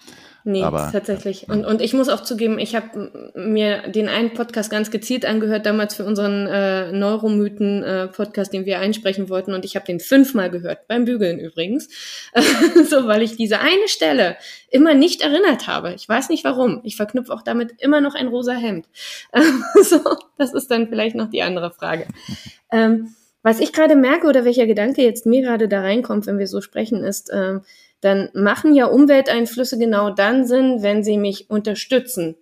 Nee, 0.44 0.62
Aber, 0.62 0.90
tatsächlich. 0.92 1.48
Und, 1.48 1.64
und 1.64 1.80
ich 1.80 1.92
muss 1.92 2.08
auch 2.08 2.22
zugeben, 2.22 2.58
ich 2.58 2.74
habe 2.74 3.32
mir 3.34 3.88
den 3.88 4.08
einen 4.08 4.34
Podcast 4.34 4.70
ganz 4.70 4.90
gezielt 4.90 5.24
angehört, 5.24 5.66
damals 5.66 5.94
für 5.94 6.04
unseren 6.04 6.46
äh, 6.46 6.92
Neuromythen-Podcast, 6.92 8.52
äh, 8.52 8.58
den 8.58 8.66
wir 8.66 8.78
einsprechen 8.78 9.28
wollten. 9.28 9.52
Und 9.54 9.64
ich 9.64 9.76
habe 9.76 9.86
den 9.86 10.00
fünfmal 10.00 10.50
gehört, 10.50 10.86
beim 10.88 11.04
Bügeln 11.04 11.38
übrigens. 11.38 11.88
so, 12.88 13.06
weil 13.06 13.22
ich 13.22 13.36
diese 13.36 13.60
eine 13.60 13.88
Stelle 13.88 14.36
immer 14.70 14.94
nicht 14.94 15.22
erinnert 15.22 15.66
habe. 15.66 15.94
Ich 15.94 16.08
weiß 16.08 16.28
nicht 16.28 16.44
warum. 16.44 16.80
Ich 16.84 16.96
verknüpfe 16.96 17.32
auch 17.32 17.42
damit 17.42 17.80
immer 17.80 18.00
noch 18.00 18.14
ein 18.14 18.28
rosa 18.28 18.52
Hemd. 18.52 18.86
so, 19.82 20.00
das 20.38 20.54
ist 20.54 20.70
dann 20.70 20.88
vielleicht 20.88 21.14
noch 21.14 21.30
die 21.30 21.42
andere 21.42 21.70
Frage. 21.70 22.06
Ähm, 22.70 23.14
was 23.44 23.60
ich 23.60 23.74
gerade 23.74 23.94
merke 23.94 24.26
oder 24.26 24.46
welcher 24.46 24.66
Gedanke 24.66 25.02
jetzt 25.02 25.26
mir 25.26 25.42
gerade 25.42 25.68
da 25.68 25.82
reinkommt, 25.82 26.26
wenn 26.26 26.38
wir 26.38 26.48
so 26.48 26.62
sprechen, 26.62 27.04
ist, 27.04 27.30
äh, 27.30 27.60
dann 28.00 28.30
machen 28.32 28.74
ja 28.74 28.86
Umwelteinflüsse 28.86 29.78
genau 29.78 30.10
dann 30.10 30.46
Sinn, 30.46 30.82
wenn 30.82 31.04
sie 31.04 31.18
mich 31.18 31.50
unterstützen 31.50 32.36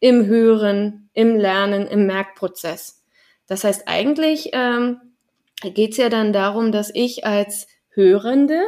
im 0.00 0.24
Hören, 0.26 1.10
im 1.12 1.36
Lernen, 1.36 1.86
im 1.86 2.06
Merkprozess. 2.06 3.02
Das 3.46 3.64
heißt, 3.64 3.82
eigentlich 3.86 4.50
ähm, 4.54 4.98
geht 5.62 5.92
es 5.92 5.98
ja 5.98 6.08
dann 6.08 6.32
darum, 6.32 6.72
dass 6.72 6.90
ich 6.92 7.26
als 7.26 7.66
Hörende 7.90 8.62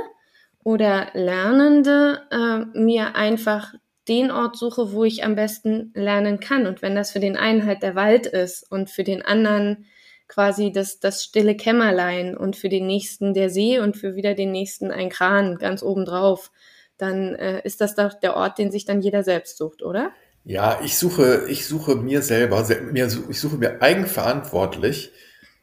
oder 0.63 1.09
Lernende 1.15 2.21
äh, 2.31 2.79
mir 2.79 3.17
einfach 3.17 3.73
den 4.09 4.31
Ort 4.31 4.57
suche, 4.57 4.93
wo 4.93 5.05
ich 5.05 5.25
am 5.25 5.37
besten 5.37 5.93
lernen 5.95 6.39
kann. 6.39 6.67
Und 6.67 6.83
wenn 6.83 6.95
das 6.95 7.13
für 7.13 7.21
den 7.21 7.39
einen 7.39 7.65
halt 7.65 7.83
der 7.83 7.95
Wald 7.95 8.27
ist 8.27 8.71
und 8.71 8.91
für 8.91 9.05
den 9.05 9.23
anderen 9.23 9.87
quasi 10.29 10.71
das, 10.71 11.01
das 11.01 11.25
stille 11.25 11.57
Kämmerlein 11.57 12.37
und 12.37 12.57
für 12.57 12.69
den 12.69 12.87
nächsten 12.87 13.35
der 13.35 13.51
See 13.51 13.81
und 13.81 13.97
für 13.97 14.15
wieder 14.15 14.35
den 14.35 14.53
nächsten 14.53 14.91
ein 14.91 15.09
Kran 15.09 15.57
ganz 15.57 15.83
oben 15.83 16.05
drauf, 16.05 16.51
dann 16.99 17.35
äh, 17.35 17.61
ist 17.65 17.81
das 17.81 17.95
doch 17.95 18.15
der 18.15 18.37
Ort, 18.37 18.59
den 18.59 18.71
sich 18.71 18.85
dann 18.85 19.01
jeder 19.01 19.23
selbst 19.23 19.57
sucht, 19.57 19.83
oder? 19.83 20.11
Ja, 20.45 20.81
ich 20.83 20.99
suche, 20.99 21.47
ich 21.49 21.67
suche 21.67 21.97
mir 21.97 22.23
selber, 22.23 22.67
ich 22.69 23.41
suche 23.41 23.57
mir 23.57 23.83
eigenverantwortlich 23.83 25.13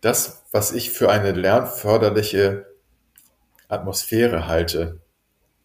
das, 0.02 0.44
was 0.52 0.72
ich 0.72 0.92
für 0.92 1.10
eine 1.10 1.32
lernförderliche 1.32 2.68
Atmosphäre 3.68 4.48
halte. 4.48 5.02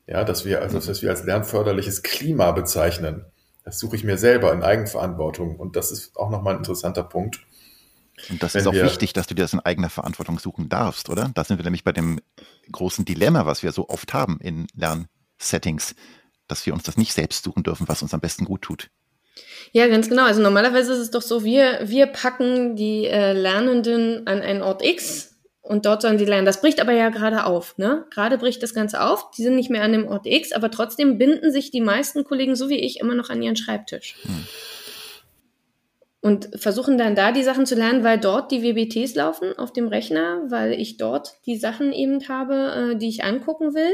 Ja, 0.07 0.25
dass 0.25 0.45
wir, 0.45 0.62
also, 0.62 0.80
dass 0.80 1.02
wir 1.02 1.11
als 1.11 1.25
lernförderliches 1.25 2.02
Klima 2.02 2.50
bezeichnen. 2.52 3.26
Das 3.64 3.78
suche 3.78 3.97
ich 3.97 4.04
mir 4.04 4.19
selber 4.19 4.52
in 4.52 4.62
Eigenverantwortung. 4.62 5.57
Und 5.57 5.76
das 5.76 5.92
ist 5.92 6.16
auch 6.16 6.30
nochmal 6.30 6.54
ein 6.54 6.61
interessanter 6.61 7.04
Punkt. 7.04 7.40
Und 8.29 8.43
das 8.43 8.55
ist 8.55 8.67
auch 8.67 8.73
wichtig, 8.73 9.12
dass 9.12 9.27
du 9.27 9.35
dir 9.35 9.43
das 9.43 9.53
in 9.53 9.61
eigener 9.61 9.91
Verantwortung 9.91 10.39
suchen 10.39 10.69
darfst, 10.69 11.09
oder? 11.09 11.31
Da 11.35 11.45
sind 11.45 11.59
wir 11.59 11.65
nämlich 11.65 11.85
bei 11.85 11.93
dem 11.93 12.21
großen 12.71 13.05
Dilemma, 13.05 13.47
was 13.47 13.62
wir 13.62 13.73
so 13.73 13.89
oft 13.89 14.12
haben 14.12 14.39
in 14.41 14.67
Lernsettings, 14.75 15.95
dass 16.49 16.67
wir 16.67 16.75
uns 16.75 16.83
das 16.83 16.97
nicht 16.97 17.12
selbst 17.12 17.45
suchen 17.45 17.62
dürfen, 17.62 17.89
was 17.89 18.03
uns 18.03 18.15
am 18.15 18.21
besten 18.21 18.45
gut 18.45 18.62
tut. 18.62 18.91
Ja, 19.73 19.87
ganz 19.87 20.09
genau. 20.09 20.25
Also 20.25 20.43
normalerweise 20.43 20.93
ist 20.93 20.99
es 20.99 21.11
doch 21.11 21.23
so, 21.23 21.45
wir, 21.45 21.81
wir 21.85 22.07
packen 22.07 22.77
die 22.77 23.07
äh, 23.07 23.33
Lernenden 23.33 24.27
an 24.27 24.43
einen 24.43 24.62
Ort 24.62 24.85
X 24.85 25.37
und 25.62 25.87
dort 25.87 26.03
sollen 26.03 26.19
sie 26.19 26.25
lernen. 26.25 26.47
Das 26.47 26.61
bricht 26.61 26.81
aber 26.81 26.93
ja 26.93 27.11
gerade 27.11 27.45
auf, 27.45 27.79
ne? 27.79 28.05
Gerade 28.11 28.39
bricht 28.39 28.62
das 28.62 28.75
Ganze 28.75 29.03
auf. 29.03 29.31
Die 29.33 29.43
sind 29.43 29.55
nicht 29.55 29.71
mehr 29.71 29.83
an 29.83 29.93
dem 29.93 30.09
Ort 30.09 30.27
X, 30.27 30.53
aber 30.53 30.71
trotzdem 30.71 31.19
binden 31.19 31.53
sich 31.53 31.71
die 31.71 31.81
meisten 31.81 32.25
Kollegen, 32.25 32.57
so 32.57 32.69
wie 32.69 32.81
ich, 32.81 32.99
immer 32.99 33.15
noch 33.15 33.31
an 33.31 33.43
ihren 33.43 33.57
Schreibtisch. 33.57 34.17
Hm 34.23 34.47
und 36.21 36.50
versuchen 36.55 36.99
dann 36.99 37.15
da 37.15 37.33
die 37.33 37.43
Sachen 37.43 37.67
zu 37.67 37.75
lernen, 37.75 38.05
weil 38.05 38.19
dort 38.19 38.53
die 38.53 38.62
WBTs 38.62 39.15
laufen 39.15 39.57
auf 39.59 39.73
dem 39.73 39.89
Rechner, 39.89 40.43
weil 40.49 40.73
ich 40.73 40.99
dort 40.99 41.37
die 41.47 41.57
Sachen 41.57 41.93
eben 41.93 42.27
habe, 42.29 42.93
äh, 42.93 42.97
die 42.97 43.09
ich 43.09 43.25
angucken 43.25 43.75
will, 43.75 43.93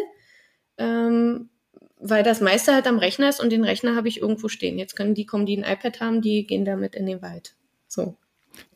ähm, 0.79 1.51
weil 1.99 2.23
das 2.23 2.41
meiste 2.41 2.75
halt 2.75 2.87
am 2.87 2.99
Rechner 2.99 3.29
ist 3.29 3.41
und 3.41 3.51
den 3.51 3.65
Rechner 3.65 3.95
habe 3.95 4.09
ich 4.09 4.21
irgendwo 4.21 4.49
stehen. 4.49 4.79
Jetzt 4.79 4.97
können 4.97 5.15
die 5.15 5.27
kommen, 5.27 5.47
die 5.47 5.57
ein 5.57 5.73
iPad 5.73 6.01
haben, 6.01 6.21
die 6.21 6.47
gehen 6.47 6.65
damit 6.65 6.95
in 6.95 7.07
den 7.07 7.23
Wald. 7.23 7.55
So. 7.87 8.17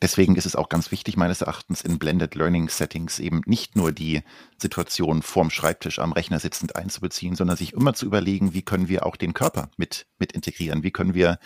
Deswegen 0.03 0.37
ist 0.37 0.47
es 0.47 0.57
auch 0.57 0.69
ganz 0.69 0.91
wichtig, 0.91 1.17
meines 1.17 1.41
Erachtens, 1.41 1.83
in 1.83 1.99
Blended 1.99 2.35
Learning 2.35 2.69
Settings 2.69 3.19
eben 3.19 3.43
nicht 3.47 3.77
nur 3.77 3.93
die 3.93 4.23
Situation 4.59 5.23
vorm 5.23 5.51
Schreibtisch 5.51 5.99
am 5.99 6.13
Rechner 6.13 6.39
sitzend 6.39 6.77
einzubeziehen, 6.77 7.35
sondern 7.35 7.57
sich 7.57 7.73
immer 7.73 7.95
zu 7.95 8.07
überlegen, 8.07 8.55
wie 8.55 8.63
können 8.63 8.89
wir 8.89 9.07
auch 9.07 9.17
den 9.17 9.35
Körper 9.35 9.71
mit, 9.77 10.07
mit 10.19 10.33
integrieren? 10.33 10.83
Wie 10.83 10.91
können 10.91 11.15
wir 11.15 11.39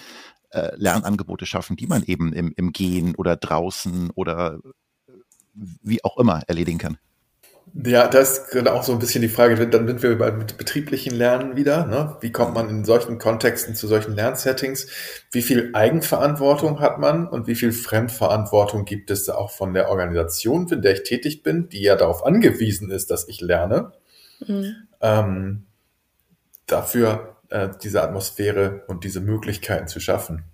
äh, 0.54 0.72
Lernangebote 0.76 1.46
schaffen, 1.46 1.76
die 1.76 1.86
man 1.86 2.02
eben 2.04 2.32
im, 2.32 2.52
im 2.56 2.72
Gehen 2.72 3.14
oder 3.16 3.36
draußen 3.36 4.10
oder 4.14 4.58
wie 5.54 6.02
auch 6.04 6.18
immer 6.18 6.42
erledigen 6.46 6.78
kann. 6.78 6.98
Ja, 7.72 8.06
das 8.06 8.38
ist 8.38 8.50
gerade 8.50 8.72
auch 8.72 8.84
so 8.84 8.92
ein 8.92 9.00
bisschen 9.00 9.22
die 9.22 9.28
Frage, 9.28 9.66
dann 9.66 9.88
sind 9.88 10.02
wir 10.02 10.16
beim 10.16 10.46
betrieblichen 10.46 11.14
Lernen 11.14 11.56
wieder. 11.56 11.86
Ne? 11.86 12.16
Wie 12.20 12.30
kommt 12.30 12.54
man 12.54 12.68
in 12.68 12.84
solchen 12.84 13.18
Kontexten 13.18 13.74
zu 13.74 13.88
solchen 13.88 14.14
Lernsettings? 14.14 14.86
Wie 15.32 15.42
viel 15.42 15.70
Eigenverantwortung 15.72 16.78
hat 16.78 17.00
man 17.00 17.26
und 17.26 17.48
wie 17.48 17.56
viel 17.56 17.72
Fremdverantwortung 17.72 18.84
gibt 18.84 19.10
es 19.10 19.28
auch 19.28 19.50
von 19.50 19.74
der 19.74 19.88
Organisation, 19.88 20.68
in 20.68 20.82
der 20.82 20.92
ich 20.92 21.02
tätig 21.02 21.42
bin, 21.42 21.68
die 21.68 21.82
ja 21.82 21.96
darauf 21.96 22.24
angewiesen 22.24 22.90
ist, 22.90 23.10
dass 23.10 23.26
ich 23.26 23.40
lerne? 23.40 23.92
Mhm. 24.46 24.76
Ähm, 25.00 25.66
dafür 26.66 27.33
äh, 27.50 27.68
diese 27.82 28.02
Atmosphäre 28.02 28.84
und 28.88 29.04
diese 29.04 29.20
Möglichkeiten 29.20 29.88
zu 29.88 30.00
schaffen. 30.00 30.44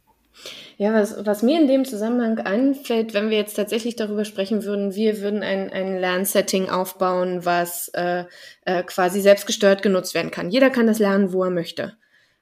Ja, 0.79 0.95
was, 0.95 1.27
was 1.27 1.43
mir 1.43 1.61
in 1.61 1.69
dem 1.69 1.85
Zusammenhang 1.85 2.39
einfällt, 2.39 3.13
wenn 3.13 3.29
wir 3.29 3.37
jetzt 3.37 3.55
tatsächlich 3.55 3.97
darüber 3.97 4.25
sprechen 4.25 4.65
würden, 4.65 4.95
wir 4.95 5.21
würden 5.21 5.43
ein, 5.43 5.71
ein 5.71 5.99
Lernsetting 5.99 6.71
aufbauen, 6.71 7.45
was 7.45 7.89
äh, 7.89 8.25
äh, 8.65 8.83
quasi 8.85 9.21
selbstgesteuert 9.21 9.83
genutzt 9.83 10.15
werden 10.15 10.31
kann. 10.31 10.51
Jeder 10.51 10.71
kann 10.71 10.87
das 10.87 10.99
lernen, 10.99 11.35
wo 11.35 11.45
er 11.45 11.51
möchte. 11.51 11.99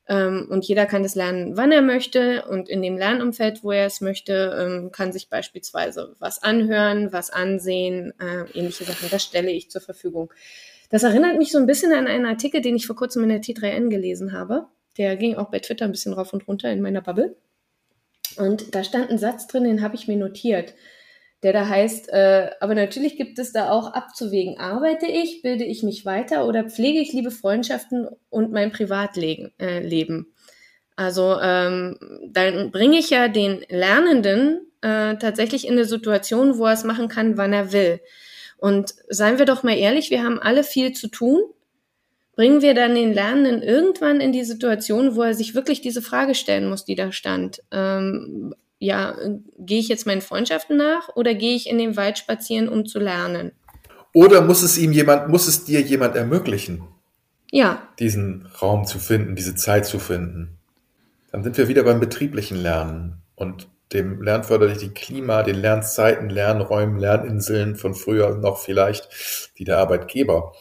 Ähm, 0.08 0.46
und 0.50 0.64
jeder 0.64 0.86
kann 0.86 1.02
das 1.02 1.16
lernen, 1.16 1.56
wann 1.56 1.72
er 1.72 1.82
möchte. 1.82 2.44
Und 2.46 2.68
in 2.68 2.80
dem 2.80 2.96
Lernumfeld, 2.96 3.64
wo 3.64 3.72
er 3.72 3.86
es 3.86 4.00
möchte, 4.00 4.56
ähm, 4.58 4.92
kann 4.92 5.12
sich 5.12 5.28
beispielsweise 5.28 6.14
was 6.18 6.42
anhören, 6.42 7.12
was 7.12 7.30
ansehen, 7.30 8.14
äh, 8.20 8.44
ähnliche 8.56 8.84
Sachen. 8.84 9.08
Das 9.10 9.24
stelle 9.24 9.50
ich 9.50 9.70
zur 9.70 9.82
Verfügung. 9.82 10.32
Das 10.88 11.02
erinnert 11.02 11.36
mich 11.36 11.52
so 11.52 11.58
ein 11.58 11.66
bisschen 11.66 11.92
an 11.92 12.06
einen 12.06 12.26
Artikel, 12.26 12.60
den 12.60 12.76
ich 12.76 12.86
vor 12.86 12.96
kurzem 12.96 13.22
in 13.22 13.28
der 13.28 13.42
T3N 13.42 13.88
gelesen 13.88 14.32
habe. 14.32 14.66
Der 14.96 15.16
ging 15.16 15.36
auch 15.36 15.50
bei 15.50 15.58
Twitter 15.58 15.84
ein 15.84 15.92
bisschen 15.92 16.14
rauf 16.14 16.32
und 16.32 16.48
runter 16.48 16.70
in 16.72 16.80
meiner 16.80 17.02
Bubble. 17.02 17.36
Und 18.36 18.74
da 18.74 18.84
stand 18.84 19.10
ein 19.10 19.18
Satz 19.18 19.46
drin, 19.46 19.64
den 19.64 19.82
habe 19.82 19.96
ich 19.96 20.08
mir 20.08 20.16
notiert, 20.16 20.74
der 21.42 21.52
da 21.52 21.68
heißt, 21.68 22.08
äh, 22.10 22.50
aber 22.60 22.74
natürlich 22.74 23.16
gibt 23.16 23.38
es 23.38 23.52
da 23.52 23.70
auch 23.70 23.92
abzuwägen, 23.92 24.58
arbeite 24.58 25.06
ich, 25.06 25.42
bilde 25.42 25.64
ich 25.64 25.82
mich 25.82 26.04
weiter 26.04 26.46
oder 26.46 26.64
pflege 26.64 27.00
ich 27.00 27.12
liebe 27.12 27.30
Freundschaften 27.30 28.08
und 28.28 28.52
mein 28.52 28.72
Privatleben. 28.72 29.52
Äh, 29.58 30.24
also 30.96 31.36
ähm, 31.40 31.96
dann 32.28 32.70
bringe 32.70 32.98
ich 32.98 33.10
ja 33.10 33.28
den 33.28 33.64
Lernenden 33.68 34.60
äh, 34.82 35.16
tatsächlich 35.16 35.66
in 35.66 35.74
eine 35.74 35.84
Situation, 35.84 36.58
wo 36.58 36.66
er 36.66 36.72
es 36.72 36.84
machen 36.84 37.08
kann, 37.08 37.36
wann 37.36 37.52
er 37.52 37.72
will. 37.72 38.00
Und 38.58 38.94
seien 39.08 39.38
wir 39.38 39.46
doch 39.46 39.62
mal 39.62 39.76
ehrlich, 39.76 40.10
wir 40.10 40.22
haben 40.22 40.38
alle 40.38 40.64
viel 40.64 40.92
zu 40.92 41.08
tun. 41.08 41.40
Bringen 42.34 42.62
wir 42.62 42.74
dann 42.74 42.94
den 42.94 43.12
Lernenden 43.12 43.62
irgendwann 43.62 44.20
in 44.20 44.32
die 44.32 44.44
Situation, 44.44 45.16
wo 45.16 45.22
er 45.22 45.34
sich 45.34 45.54
wirklich 45.54 45.80
diese 45.80 46.02
Frage 46.02 46.34
stellen 46.34 46.68
muss, 46.68 46.84
die 46.84 46.94
da 46.94 47.10
stand. 47.10 47.62
Ähm, 47.72 48.54
ja, 48.78 49.16
gehe 49.58 49.80
ich 49.80 49.88
jetzt 49.88 50.06
meinen 50.06 50.20
Freundschaften 50.20 50.76
nach 50.76 51.08
oder 51.16 51.34
gehe 51.34 51.56
ich 51.56 51.68
in 51.68 51.78
den 51.78 51.96
Wald 51.96 52.18
spazieren, 52.18 52.68
um 52.68 52.86
zu 52.86 53.00
lernen? 53.00 53.52
Oder 54.12 54.40
muss 54.40 54.62
es 54.62 54.78
ihm 54.78 54.92
jemand, 54.92 55.28
muss 55.28 55.48
es 55.48 55.64
dir 55.64 55.80
jemand 55.80 56.16
ermöglichen? 56.16 56.82
Ja. 57.50 57.88
Diesen 57.98 58.46
Raum 58.60 58.84
zu 58.84 58.98
finden, 58.98 59.34
diese 59.34 59.54
Zeit 59.54 59.86
zu 59.86 59.98
finden. 59.98 60.58
Dann 61.32 61.42
sind 61.42 61.58
wir 61.58 61.68
wieder 61.68 61.82
beim 61.82 62.00
betrieblichen 62.00 62.60
Lernen. 62.60 63.22
Und 63.34 63.68
dem 63.92 64.22
lernförderlichen 64.22 64.94
Klima, 64.94 65.42
den 65.42 65.56
Lernzeiten, 65.56 66.28
Lernräumen, 66.28 66.98
Lerninseln 66.98 67.76
von 67.76 67.94
früher 67.94 68.36
noch 68.36 68.58
vielleicht, 68.58 69.08
die 69.58 69.64
der 69.64 69.78
Arbeitgeber 69.78 70.52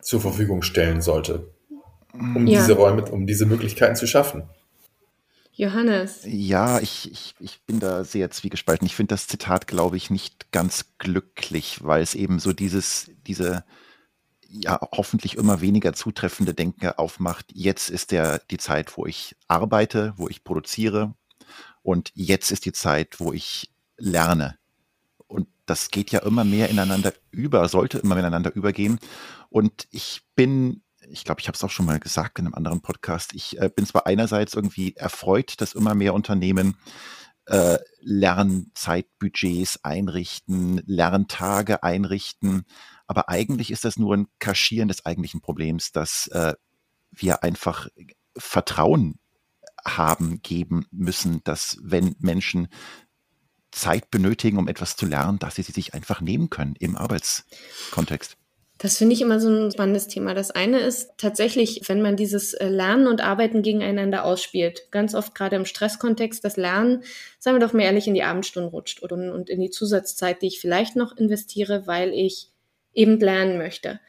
zur 0.00 0.20
Verfügung 0.20 0.62
stellen 0.62 1.02
sollte, 1.02 1.52
um 2.12 2.46
ja. 2.46 2.60
diese 2.60 2.74
Räume, 2.74 3.04
um 3.10 3.26
diese 3.26 3.46
Möglichkeiten 3.46 3.96
zu 3.96 4.06
schaffen. 4.06 4.44
Johannes. 5.52 6.20
Ja, 6.24 6.80
ich, 6.80 7.10
ich, 7.10 7.34
ich 7.38 7.62
bin 7.64 7.80
da 7.80 8.04
sehr 8.04 8.30
zwiegespalten. 8.30 8.86
Ich 8.86 8.94
finde 8.94 9.14
das 9.14 9.26
Zitat, 9.26 9.66
glaube 9.66 9.96
ich, 9.96 10.10
nicht 10.10 10.52
ganz 10.52 10.98
glücklich, 10.98 11.78
weil 11.82 12.02
es 12.02 12.14
eben 12.14 12.38
so 12.38 12.52
dieses, 12.52 13.10
diese 13.26 13.64
ja 14.48 14.78
hoffentlich 14.92 15.36
immer 15.36 15.60
weniger 15.60 15.92
zutreffende 15.92 16.54
Denken 16.54 16.88
aufmacht. 16.90 17.46
Jetzt 17.52 17.90
ist 17.90 18.12
der 18.12 18.40
die 18.50 18.58
Zeit, 18.58 18.96
wo 18.96 19.06
ich 19.06 19.34
arbeite, 19.48 20.12
wo 20.16 20.28
ich 20.28 20.44
produziere, 20.44 21.14
und 21.86 22.10
jetzt 22.14 22.50
ist 22.50 22.64
die 22.64 22.72
Zeit, 22.72 23.20
wo 23.20 23.32
ich 23.32 23.70
lerne. 23.96 24.58
Und 25.28 25.46
das 25.66 25.92
geht 25.92 26.10
ja 26.10 26.18
immer 26.18 26.42
mehr 26.42 26.68
ineinander 26.68 27.12
über, 27.30 27.68
sollte 27.68 27.98
immer 27.98 28.16
mehr 28.16 28.24
ineinander 28.24 28.52
übergehen. 28.52 28.98
Und 29.50 29.86
ich 29.92 30.22
bin 30.34 30.82
ich 31.08 31.22
glaube, 31.22 31.40
ich 31.40 31.46
habe 31.46 31.54
es 31.54 31.62
auch 31.62 31.70
schon 31.70 31.86
mal 31.86 32.00
gesagt 32.00 32.40
in 32.40 32.46
einem 32.46 32.54
anderen 32.54 32.80
Podcast. 32.80 33.32
Ich 33.34 33.60
äh, 33.60 33.70
bin 33.72 33.86
zwar 33.86 34.08
einerseits 34.08 34.54
irgendwie 34.54 34.96
erfreut, 34.96 35.60
dass 35.60 35.74
immer 35.74 35.94
mehr 35.94 36.14
Unternehmen 36.14 36.76
äh, 37.44 37.78
Lernzeitbudgets 38.00 39.84
einrichten, 39.84 40.82
Lerntage 40.86 41.84
einrichten, 41.84 42.64
aber 43.06 43.28
eigentlich 43.28 43.70
ist 43.70 43.84
das 43.84 43.96
nur 43.96 44.16
ein 44.16 44.26
Kaschieren 44.40 44.88
des 44.88 45.06
eigentlichen 45.06 45.40
Problems, 45.40 45.92
dass 45.92 46.26
äh, 46.32 46.54
wir 47.12 47.44
einfach 47.44 47.86
Vertrauen 48.36 49.20
haben, 49.86 50.40
geben 50.42 50.86
müssen, 50.90 51.42
dass 51.44 51.78
wenn 51.82 52.16
Menschen 52.18 52.68
Zeit 53.70 54.10
benötigen, 54.10 54.58
um 54.58 54.68
etwas 54.68 54.96
zu 54.96 55.06
lernen, 55.06 55.38
dass 55.38 55.56
sie 55.56 55.62
sie 55.62 55.72
sich 55.72 55.94
einfach 55.94 56.20
nehmen 56.20 56.50
können 56.50 56.76
im 56.78 56.96
Arbeitskontext. 56.96 58.36
Das 58.78 58.98
finde 58.98 59.14
ich 59.14 59.22
immer 59.22 59.40
so 59.40 59.48
ein 59.48 59.70
spannendes 59.70 60.06
Thema. 60.06 60.34
Das 60.34 60.50
eine 60.50 60.80
ist 60.80 61.12
tatsächlich, 61.16 61.82
wenn 61.86 62.02
man 62.02 62.16
dieses 62.16 62.52
äh, 62.52 62.68
Lernen 62.68 63.06
und 63.06 63.22
Arbeiten 63.22 63.62
gegeneinander 63.62 64.24
ausspielt. 64.24 64.90
Ganz 64.90 65.14
oft 65.14 65.34
gerade 65.34 65.56
im 65.56 65.64
Stresskontext, 65.64 66.44
das 66.44 66.58
Lernen, 66.58 67.02
sagen 67.38 67.56
wir 67.58 67.66
doch 67.66 67.72
mal 67.72 67.82
ehrlich, 67.82 68.06
in 68.06 68.14
die 68.14 68.22
Abendstunden 68.22 68.70
rutscht 68.70 69.00
und, 69.00 69.48
in 69.48 69.60
die 69.60 69.70
Zusatzzeit, 69.70 70.42
die 70.42 70.48
ich 70.48 70.60
vielleicht 70.60 70.94
noch 70.94 71.16
investiere, 71.16 71.86
weil 71.86 72.12
ich 72.12 72.50
eben 72.92 73.18
lernen 73.18 73.56
möchte. 73.56 74.00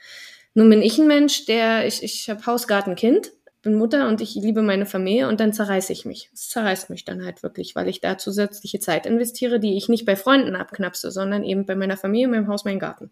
Nun 0.54 0.70
bin 0.70 0.82
ich 0.82 0.98
ein 0.98 1.08
Mensch, 1.08 1.46
der, 1.46 1.88
ich, 1.88 2.04
ich 2.04 2.30
habe 2.30 2.46
Hausgarten, 2.46 2.96
Kind 2.96 3.32
bin 3.68 3.76
Mutter 3.76 4.08
und 4.08 4.22
ich 4.22 4.34
liebe 4.36 4.62
meine 4.62 4.86
Familie 4.86 5.28
und 5.28 5.42
dann 5.42 5.52
zerreiße 5.52 5.92
ich 5.92 6.06
mich. 6.06 6.30
Es 6.34 6.48
zerreißt 6.50 6.90
mich 6.90 7.04
dann 7.04 7.26
halt 7.26 7.44
wirklich, 7.44 7.76
weil 7.76 7.90
ich 7.90 8.00
da 8.00 8.18
zusätzliche 8.18 8.80
Zeit 8.80 9.06
investiere, 9.06 9.60
die 9.60 9.76
ich 9.76 9.90
nicht 9.90 10.06
bei 10.06 10.16
Freunden 10.16 10.56
abknapse, 10.56 11.12
sondern 11.12 11.44
eben 11.44 11.66
bei 11.66 11.76
meiner 11.76 11.98
Familie, 11.98 12.30
meinem 12.30 12.48
Haus, 12.48 12.64
meinem 12.64 12.80
Garten. 12.80 13.12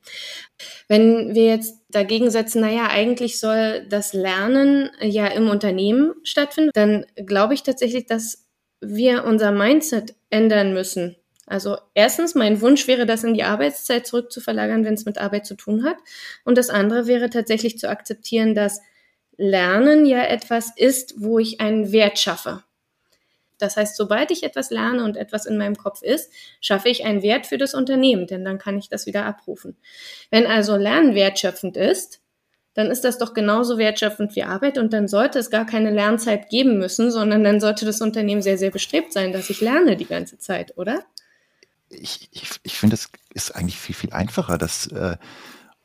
Wenn 0.88 1.36
wir 1.36 1.48
jetzt 1.48 1.82
dagegen 1.90 2.32
setzen, 2.32 2.62
naja, 2.62 2.88
eigentlich 2.90 3.38
soll 3.38 3.86
das 3.90 4.14
Lernen 4.14 4.90
ja 5.02 5.28
im 5.28 5.50
Unternehmen 5.50 6.14
stattfinden, 6.24 6.72
dann 6.74 7.06
glaube 7.18 7.54
ich 7.54 7.64
tatsächlich, 7.64 8.06
dass 8.06 8.46
wir 8.80 9.26
unser 9.26 9.52
Mindset 9.52 10.16
ändern 10.30 10.74
müssen. 10.74 11.18
Also 11.48 11.78
erstens, 11.94 12.34
mein 12.34 12.62
Wunsch 12.62 12.88
wäre, 12.88 13.06
das 13.06 13.26
in 13.26 13.34
die 13.34 13.44
Arbeitszeit 13.44 14.08
zurückzuverlagern, 14.08 14.86
wenn 14.86 14.94
es 14.94 15.06
mit 15.06 15.18
Arbeit 15.18 15.46
zu 15.46 15.56
tun 15.56 15.84
hat. 15.84 15.98
Und 16.46 16.58
das 16.58 16.70
andere 16.70 17.08
wäre 17.08 17.30
tatsächlich 17.30 17.78
zu 17.78 17.90
akzeptieren, 17.90 18.56
dass 18.56 18.80
Lernen 19.38 20.06
ja 20.06 20.24
etwas 20.24 20.72
ist, 20.76 21.16
wo 21.18 21.40
ich 21.40 21.60
einen 21.60 21.92
Wert 21.92 22.20
schaffe. 22.20 22.64
Das 23.58 23.78
heißt, 23.78 23.96
sobald 23.96 24.32
ich 24.32 24.44
etwas 24.44 24.70
lerne 24.70 25.04
und 25.04 25.16
etwas 25.16 25.46
in 25.46 25.58
meinem 25.58 25.78
Kopf 25.78 26.02
ist, 26.02 26.32
schaffe 26.60 26.90
ich 26.90 27.06
einen 27.06 27.22
Wert 27.22 27.48
für 27.48 27.58
das 27.58 27.74
Unternehmen, 27.74 28.28
denn 28.28 28.44
dann 28.44 28.58
kann 28.58 28.78
ich 28.78 28.90
das 28.90 29.06
wieder 29.06 29.26
abrufen. 29.26 29.78
Wenn 30.30 30.46
also 30.46 30.76
Lernen 30.76 31.16
wertschöpfend 31.16 31.78
ist, 31.78 32.20
dann 32.74 32.92
ist 32.92 33.06
das 33.06 33.18
doch 33.18 33.34
genauso 33.34 33.78
wertschöpfend 33.78 34.36
wie 34.36 34.44
Arbeit 34.44 34.78
und 34.78 34.92
dann 34.92 35.08
sollte 35.08 35.40
es 35.40 35.50
gar 35.50 35.66
keine 35.66 35.92
Lernzeit 35.92 36.50
geben 36.50 36.78
müssen, 36.78 37.10
sondern 37.10 37.44
dann 37.44 37.62
sollte 37.62 37.86
das 37.86 38.02
Unternehmen 38.02 38.42
sehr, 38.42 38.58
sehr 38.58 38.72
bestrebt 38.72 39.14
sein, 39.14 39.32
dass 39.32 39.50
ich 39.50 39.62
lerne 39.62 39.96
die 39.96 40.06
ganze 40.06 40.38
Zeit, 40.38 40.78
oder? 40.78 41.06
Ich, 41.88 42.28
ich, 42.32 42.50
ich 42.64 42.78
finde, 42.78 42.96
es 42.96 43.10
ist 43.34 43.56
eigentlich 43.56 43.78
viel, 43.78 43.96
viel 43.96 44.12
einfacher, 44.12 44.58
dass 44.58 44.88
äh, 44.88 45.16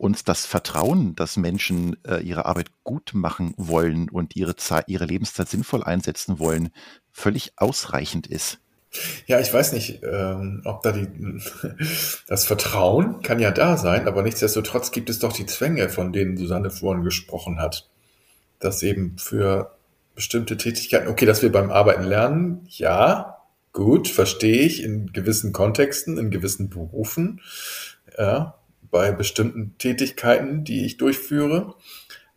uns 0.01 0.25
das 0.25 0.47
Vertrauen, 0.47 1.15
dass 1.15 1.37
Menschen 1.37 1.97
äh, 2.05 2.23
ihre 2.23 2.47
Arbeit 2.47 2.71
gut 2.85 3.13
machen 3.13 3.53
wollen 3.59 4.09
und 4.09 4.35
ihre, 4.35 4.57
Zeit, 4.57 4.85
ihre 4.89 5.05
Lebenszeit 5.05 5.49
sinnvoll 5.49 5.85
einsetzen 5.85 6.39
wollen, 6.39 6.71
völlig 7.13 7.53
ausreichend 7.57 8.27
ist. 8.27 8.59
Ja, 9.27 9.39
ich 9.39 9.53
weiß 9.53 9.73
nicht, 9.73 10.01
ähm, 10.03 10.63
ob 10.65 10.83
da 10.83 10.93
die, 10.93 11.07
das 12.27 12.47
Vertrauen 12.47 13.21
kann 13.23 13.39
ja 13.39 13.51
da 13.51 13.77
sein, 13.77 14.09
aber 14.09 14.23
nichtsdestotrotz 14.23 14.91
gibt 14.91 15.11
es 15.11 15.19
doch 15.19 15.33
die 15.33 15.47
Zwänge, 15.47 15.91
von 15.91 16.13
denen 16.13 16.37
Susanne 16.37 16.71
vorhin 16.71 17.05
gesprochen 17.05 17.61
hat. 17.61 17.89
Dass 18.59 18.83
eben 18.83 19.17
für 19.19 19.77
bestimmte 20.15 20.57
Tätigkeiten, 20.57 21.09
okay, 21.09 21.27
dass 21.27 21.43
wir 21.43 21.53
beim 21.53 21.71
Arbeiten 21.71 22.05
lernen, 22.05 22.67
ja, 22.69 23.37
gut, 23.73 24.09
verstehe 24.09 24.63
ich 24.63 24.83
in 24.83 25.13
gewissen 25.13 25.53
Kontexten, 25.53 26.19
in 26.19 26.31
gewissen 26.31 26.71
Berufen, 26.71 27.41
ja, 28.19 28.60
bei 28.91 29.13
bestimmten 29.13 29.77
Tätigkeiten, 29.79 30.65
die 30.65 30.85
ich 30.85 30.97
durchführe. 30.97 31.75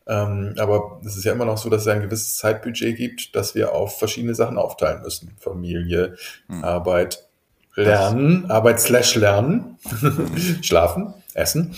Ähm, 0.05 0.55
aber 0.57 0.99
es 1.05 1.15
ist 1.15 1.23
ja 1.23 1.31
immer 1.31 1.45
noch 1.45 1.57
so, 1.57 1.69
dass 1.69 1.83
es 1.83 1.87
ein 1.87 2.01
gewisses 2.01 2.35
Zeitbudget 2.35 2.97
gibt, 2.97 3.35
das 3.35 3.55
wir 3.55 3.73
auf 3.73 3.99
verschiedene 3.99 4.35
Sachen 4.35 4.57
aufteilen 4.57 5.01
müssen. 5.01 5.31
Familie, 5.39 6.17
hm. 6.47 6.63
Arbeit, 6.63 7.25
Lernen, 7.75 8.43
das, 8.43 8.51
Arbeit 8.51 8.79
slash 8.81 9.15
Lernen, 9.15 9.77
Schlafen, 10.61 11.13
Essen. 11.33 11.75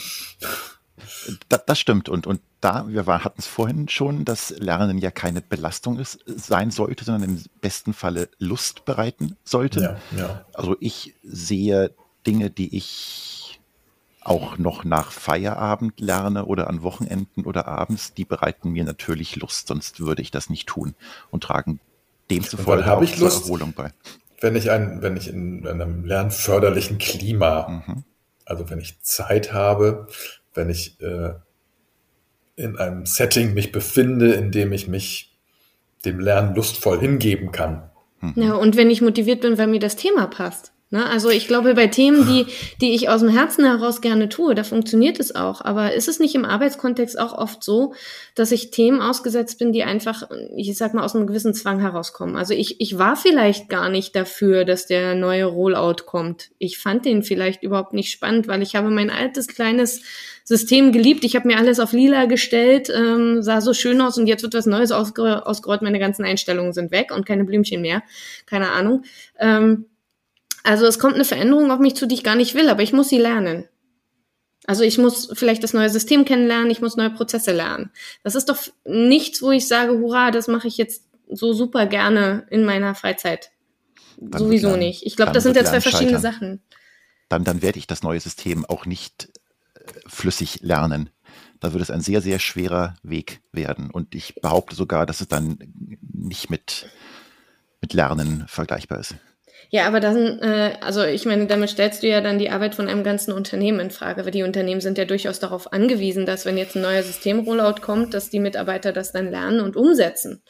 Das, 1.50 1.66
das 1.66 1.80
stimmt. 1.80 2.10
Und, 2.10 2.28
und 2.28 2.42
da, 2.62 2.86
wir 2.88 3.06
hatten 3.06 3.40
es 3.40 3.48
vorhin 3.48 3.88
schon, 3.88 4.26
dass 4.26 4.50
Lernen 4.58 4.98
ja 4.98 5.12
keine 5.12 5.42
Belastung 5.42 6.00
ist, 6.00 6.20
sein 6.26 6.72
sollte, 6.72 7.06
sondern 7.06 7.30
im 7.30 7.44
besten 7.62 7.94
Falle 7.94 8.30
Lust 8.40 8.86
bereiten 8.86 9.38
sollte. 9.44 9.82
Ja, 9.82 9.98
ja. 10.18 10.46
Also 10.54 10.76
ich 10.80 11.16
sehe 11.24 11.92
Dinge, 12.26 12.50
die 12.50 12.76
ich 12.76 13.45
auch 14.26 14.58
noch 14.58 14.84
nach 14.84 15.12
Feierabend 15.12 16.00
lerne 16.00 16.46
oder 16.46 16.68
an 16.68 16.82
Wochenenden 16.84 17.46
oder 17.46 17.68
abends, 17.68 18.14
die 18.14 18.26
bereiten 18.26 18.72
mir 18.72 18.84
natürlich 18.84 19.36
Lust, 19.36 19.68
sonst 19.68 20.00
würde 20.00 20.22
ich 20.22 20.32
das 20.32 20.50
nicht 20.50 20.68
tun 20.68 20.96
und 21.30 21.44
tragen 21.44 21.80
demzufolge 22.32 22.92
auch 22.92 23.02
ich 23.02 23.18
Lust, 23.18 23.38
zur 23.38 23.46
Erholung 23.46 23.74
bei. 23.74 23.92
Wenn 24.42 24.56
ich, 24.56 24.72
ein, 24.72 25.02
wenn 25.02 25.16
ich 25.16 25.28
in 25.28 25.68
einem 25.68 26.06
lernförderlichen 26.06 26.98
Klima, 26.98 27.84
mhm. 27.88 28.04
also 28.46 28.70
wenn 28.70 28.80
ich 28.80 29.00
Zeit 29.02 29.54
habe, 29.54 30.08
wenn 30.56 30.70
ich 30.70 31.00
äh, 31.02 31.34
in 32.56 32.78
einem 32.78 33.06
Setting 33.06 33.54
mich 33.54 33.72
befinde, 33.72 34.34
in 34.34 34.52
dem 34.52 34.74
ich 34.74 34.88
mich 34.88 35.38
dem 36.04 36.20
Lernen 36.20 36.56
lustvoll 36.56 37.00
hingeben 37.00 37.52
kann. 37.52 37.90
Mhm. 38.22 38.34
Ja, 38.36 38.54
und 38.56 38.76
wenn 38.76 38.90
ich 38.90 39.02
motiviert 39.02 39.42
bin, 39.42 39.58
weil 39.58 39.68
mir 39.68 39.80
das 39.80 39.96
Thema 39.96 40.28
passt. 40.28 40.72
Ne? 40.96 41.06
Also 41.10 41.30
ich 41.30 41.50
glaube, 41.50 41.74
bei 41.74 41.88
Themen, 41.88 42.26
die, 42.26 42.46
die 42.80 42.96
ich 42.96 43.10
aus 43.10 43.20
dem 43.20 43.28
Herzen 43.28 43.66
heraus 43.66 44.00
gerne 44.00 44.30
tue, 44.30 44.56
da 44.56 44.64
funktioniert 44.64 45.20
es 45.20 45.36
auch. 45.36 45.60
Aber 45.60 45.94
ist 45.94 46.08
es 46.08 46.20
nicht 46.20 46.36
im 46.36 46.46
Arbeitskontext 46.46 47.20
auch 47.20 47.34
oft 47.34 47.66
so, 47.66 47.94
dass 48.34 48.54
ich 48.54 48.72
Themen 48.72 49.02
ausgesetzt 49.02 49.60
bin, 49.60 49.74
die 49.74 49.84
einfach, 49.84 50.30
ich 50.56 50.78
sag 50.78 50.94
mal, 50.94 51.04
aus 51.04 51.14
einem 51.14 51.28
gewissen 51.28 51.54
Zwang 51.54 51.82
herauskommen? 51.82 52.38
Also 52.38 52.54
ich, 52.54 52.80
ich 52.80 52.98
war 52.98 53.18
vielleicht 53.18 53.68
gar 53.68 53.90
nicht 53.90 54.16
dafür, 54.16 54.64
dass 54.64 54.88
der 54.88 55.16
neue 55.16 55.44
Rollout 55.44 56.06
kommt. 56.06 56.52
Ich 56.60 56.78
fand 56.78 57.04
den 57.04 57.24
vielleicht 57.24 57.62
überhaupt 57.62 57.92
nicht 57.92 58.10
spannend, 58.10 58.48
weil 58.48 58.62
ich 58.62 58.78
habe 58.78 58.90
mein 58.90 59.10
altes 59.10 59.48
kleines 59.48 60.02
System 60.46 60.94
geliebt. 60.94 61.26
Ich 61.26 61.36
habe 61.36 61.46
mir 61.46 61.58
alles 61.58 61.82
auf 61.82 61.92
lila 61.92 62.24
gestellt, 62.24 62.90
ähm, 62.96 63.42
sah 63.42 63.60
so 63.60 63.74
schön 63.74 64.00
aus 64.00 64.18
und 64.18 64.28
jetzt 64.28 64.44
wird 64.44 64.54
was 64.54 64.66
Neues 64.66 64.94
ausge 64.94 65.46
ausgerollt. 65.46 65.82
Meine 65.82 66.00
ganzen 66.00 66.24
Einstellungen 66.24 66.72
sind 66.72 66.92
weg 66.92 67.12
und 67.14 67.26
keine 67.26 67.44
Blümchen 67.44 67.82
mehr. 67.82 68.02
Keine 68.46 68.70
Ahnung. 68.70 69.04
Ähm, 69.38 69.88
also 70.66 70.86
es 70.86 71.00
kommt 71.00 71.16
eine 71.16 71.26
Veränderung 71.26 71.72
auf 71.72 71.80
mich 71.80 71.96
zu, 71.96 72.08
die 72.08 72.16
ich 72.16 72.24
gar 72.24 72.36
nicht 72.36 72.56
will, 72.56 72.70
aber 72.70 72.82
ich 72.82 72.92
muss 72.92 73.10
sie 73.10 73.20
lernen. 73.20 73.66
Also 74.66 74.84
ich 74.84 74.98
muss 74.98 75.30
vielleicht 75.34 75.64
das 75.64 75.74
neue 75.74 75.92
System 75.92 76.26
kennenlernen, 76.26 76.72
ich 76.72 76.82
muss 76.82 76.98
neue 76.98 77.12
Prozesse 77.12 77.52
lernen. 77.52 77.92
Das 78.24 78.34
ist 78.34 78.50
doch 78.50 78.58
nichts, 78.84 79.44
wo 79.44 79.52
ich 79.52 79.68
sage, 79.68 80.00
hurra, 80.00 80.32
das 80.32 80.48
mache 80.48 80.68
ich 80.68 80.78
jetzt 80.78 81.04
so 81.30 81.54
super 81.54 81.86
gerne 81.86 82.48
in 82.50 82.66
meiner 82.66 82.96
Freizeit. 82.96 83.52
Dann 84.18 84.40
Sowieso 84.40 84.70
lernen, 84.70 84.84
nicht. 84.84 85.06
Ich 85.06 85.16
glaube, 85.16 85.34
das 85.34 85.44
sind 85.44 85.56
ja 85.56 85.64
zwei 85.66 85.82
verschiedene 85.82 86.18
scheitern. 86.18 86.34
Sachen. 86.34 86.64
Dann, 87.30 87.44
dann 87.44 87.62
werde 87.62 87.78
ich 87.78 87.86
das 87.86 88.02
neue 88.02 88.20
System 88.20 88.66
auch 88.66 88.88
nicht 88.88 89.30
äh, 89.76 89.82
flüssig 90.08 90.62
lernen. 90.62 91.12
Da 91.60 91.74
wird 91.74 91.84
es 91.84 91.92
ein 91.92 92.02
sehr, 92.02 92.22
sehr 92.22 92.40
schwerer 92.40 92.96
Weg 93.04 93.42
werden. 93.52 93.92
Und 93.92 94.16
ich 94.16 94.36
behaupte 94.42 94.76
sogar, 94.76 95.06
dass 95.06 95.22
es 95.22 95.28
dann 95.28 95.60
nicht 96.12 96.50
mit, 96.50 96.88
mit 97.82 97.94
Lernen 97.94 98.46
vergleichbar 98.48 99.00
ist. 99.00 99.16
Ja, 99.70 99.88
aber 99.88 100.00
dann, 100.00 100.40
äh, 100.40 100.78
also 100.82 101.04
ich 101.04 101.26
meine, 101.26 101.48
damit 101.48 101.70
stellst 101.70 102.04
du 102.04 102.08
ja 102.08 102.22
dann 102.22 102.40
die 102.40 102.50
Arbeit 102.50 102.76
von 102.76 102.88
einem 102.88 103.04
ganzen 103.04 103.32
Unternehmen 103.32 103.80
in 103.80 103.92
Frage, 103.92 104.24
weil 104.24 104.32
die 104.32 104.44
Unternehmen 104.44 104.82
sind 104.82 104.98
ja 104.98 105.06
durchaus 105.06 105.40
darauf 105.40 105.74
angewiesen, 105.74 106.26
dass 106.26 106.46
wenn 106.46 106.58
jetzt 106.58 106.76
ein 106.76 106.82
neuer 106.82 107.04
Systemrollout 107.04 107.82
kommt, 107.82 108.14
dass 108.14 108.30
die 108.30 108.40
Mitarbeiter 108.40 108.94
das 108.94 109.12
dann 109.12 109.30
lernen 109.30 109.60
und 109.60 109.76
umsetzen. 109.76 110.42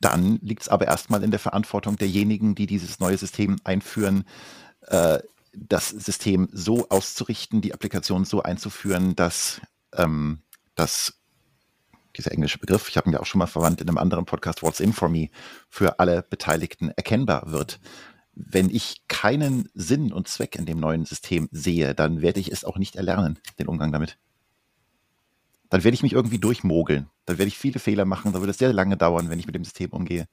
Dann 0.00 0.38
liegt 0.42 0.62
es 0.62 0.68
aber 0.68 0.86
erstmal 0.86 1.24
in 1.24 1.30
der 1.30 1.40
Verantwortung 1.40 1.96
derjenigen, 1.96 2.54
die 2.54 2.66
dieses 2.66 3.00
neue 3.00 3.18
System 3.18 3.56
einführen, 3.64 4.24
äh, 4.86 5.18
das 5.52 5.88
System 5.88 6.48
so 6.52 6.88
auszurichten, 6.88 7.60
die 7.60 7.74
Applikation 7.74 8.24
so 8.24 8.42
einzuführen, 8.42 9.16
dass 9.16 9.60
ähm, 9.92 10.42
das 10.76 11.17
dieser 12.18 12.32
englische 12.32 12.58
Begriff, 12.58 12.88
ich 12.88 12.96
habe 12.96 13.08
ihn 13.08 13.14
ja 13.14 13.20
auch 13.20 13.26
schon 13.26 13.38
mal 13.38 13.46
verwandt 13.46 13.80
in 13.80 13.88
einem 13.88 13.98
anderen 13.98 14.26
Podcast, 14.26 14.62
What's 14.62 14.80
in 14.80 14.92
for 14.92 15.08
me, 15.08 15.28
für 15.68 15.98
alle 15.98 16.22
Beteiligten 16.22 16.90
erkennbar 16.90 17.50
wird. 17.50 17.80
Wenn 18.34 18.70
ich 18.70 19.02
keinen 19.08 19.68
Sinn 19.74 20.12
und 20.12 20.28
Zweck 20.28 20.56
in 20.56 20.66
dem 20.66 20.78
neuen 20.78 21.04
System 21.04 21.48
sehe, 21.50 21.94
dann 21.94 22.22
werde 22.22 22.40
ich 22.40 22.52
es 22.52 22.64
auch 22.64 22.76
nicht 22.76 22.96
erlernen, 22.96 23.38
den 23.58 23.68
Umgang 23.68 23.92
damit. 23.92 24.18
Dann 25.70 25.84
werde 25.84 25.94
ich 25.94 26.02
mich 26.02 26.12
irgendwie 26.12 26.38
durchmogeln. 26.38 27.08
Dann 27.26 27.38
werde 27.38 27.48
ich 27.48 27.58
viele 27.58 27.78
Fehler 27.78 28.04
machen. 28.04 28.32
Da 28.32 28.40
wird 28.40 28.50
es 28.50 28.58
sehr 28.58 28.72
lange 28.72 28.96
dauern, 28.96 29.28
wenn 29.28 29.38
ich 29.38 29.46
mit 29.46 29.54
dem 29.54 29.64
System 29.64 29.90
umgehe. 29.90 30.26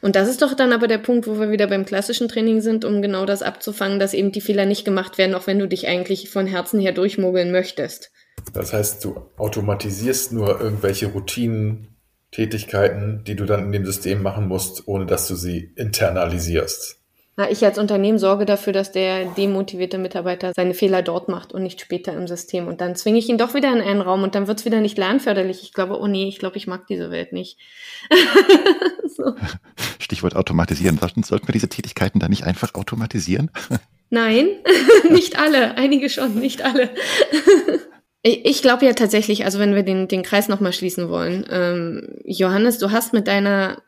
Und 0.00 0.16
das 0.16 0.28
ist 0.28 0.42
doch 0.42 0.54
dann 0.54 0.72
aber 0.72 0.86
der 0.86 0.98
Punkt, 0.98 1.26
wo 1.26 1.38
wir 1.38 1.50
wieder 1.50 1.66
beim 1.66 1.84
klassischen 1.84 2.28
Training 2.28 2.60
sind, 2.60 2.84
um 2.84 3.02
genau 3.02 3.26
das 3.26 3.42
abzufangen, 3.42 3.98
dass 3.98 4.14
eben 4.14 4.32
die 4.32 4.40
Fehler 4.40 4.64
nicht 4.64 4.84
gemacht 4.84 5.18
werden, 5.18 5.34
auch 5.34 5.46
wenn 5.46 5.58
du 5.58 5.68
dich 5.68 5.88
eigentlich 5.88 6.30
von 6.30 6.46
Herzen 6.46 6.80
her 6.80 6.92
durchmogeln 6.92 7.50
möchtest. 7.50 8.10
Das 8.52 8.72
heißt, 8.72 9.04
du 9.04 9.20
automatisierst 9.36 10.32
nur 10.32 10.60
irgendwelche 10.60 11.08
Routinen, 11.08 11.88
Tätigkeiten, 12.30 13.24
die 13.26 13.36
du 13.36 13.46
dann 13.46 13.64
in 13.64 13.72
dem 13.72 13.86
System 13.86 14.22
machen 14.22 14.48
musst, 14.48 14.86
ohne 14.86 15.06
dass 15.06 15.28
du 15.28 15.34
sie 15.34 15.72
internalisierst. 15.76 16.98
Na, 17.38 17.48
ich 17.48 17.64
als 17.64 17.78
Unternehmen 17.78 18.18
sorge 18.18 18.46
dafür, 18.46 18.72
dass 18.72 18.90
der 18.90 19.26
demotivierte 19.26 19.96
Mitarbeiter 19.96 20.52
seine 20.54 20.74
Fehler 20.74 21.02
dort 21.02 21.28
macht 21.28 21.52
und 21.52 21.62
nicht 21.62 21.80
später 21.80 22.12
im 22.12 22.26
System. 22.26 22.66
Und 22.66 22.80
dann 22.80 22.96
zwinge 22.96 23.18
ich 23.18 23.28
ihn 23.28 23.38
doch 23.38 23.54
wieder 23.54 23.72
in 23.72 23.80
einen 23.80 24.00
Raum 24.00 24.24
und 24.24 24.34
dann 24.34 24.48
wird 24.48 24.58
es 24.58 24.64
wieder 24.64 24.80
nicht 24.80 24.98
lernförderlich. 24.98 25.62
Ich 25.62 25.72
glaube, 25.72 26.00
oh 26.00 26.08
nee, 26.08 26.26
ich 26.26 26.40
glaube, 26.40 26.56
ich 26.56 26.66
mag 26.66 26.88
diese 26.88 27.12
Welt 27.12 27.32
nicht. 27.32 27.56
so. 29.16 29.36
Stichwort 30.00 30.34
automatisieren. 30.34 30.98
Sollten 31.22 31.46
wir 31.46 31.52
diese 31.52 31.68
Tätigkeiten 31.68 32.18
dann 32.18 32.30
nicht 32.30 32.42
einfach 32.42 32.74
automatisieren? 32.74 33.52
Nein, 34.10 34.48
nicht 35.10 35.38
alle. 35.38 35.76
Einige 35.76 36.10
schon, 36.10 36.40
nicht 36.40 36.62
alle. 36.62 36.90
Ich 38.28 38.62
glaube 38.62 38.86
ja 38.86 38.92
tatsächlich, 38.92 39.44
also 39.44 39.58
wenn 39.58 39.74
wir 39.74 39.82
den, 39.82 40.08
den 40.08 40.22
Kreis 40.22 40.48
nochmal 40.48 40.72
schließen 40.72 41.08
wollen, 41.08 41.46
ähm, 41.50 42.20
Johannes, 42.24 42.78
du 42.78 42.90
hast 42.90 43.12
mit 43.12 43.28
deiner 43.28 43.82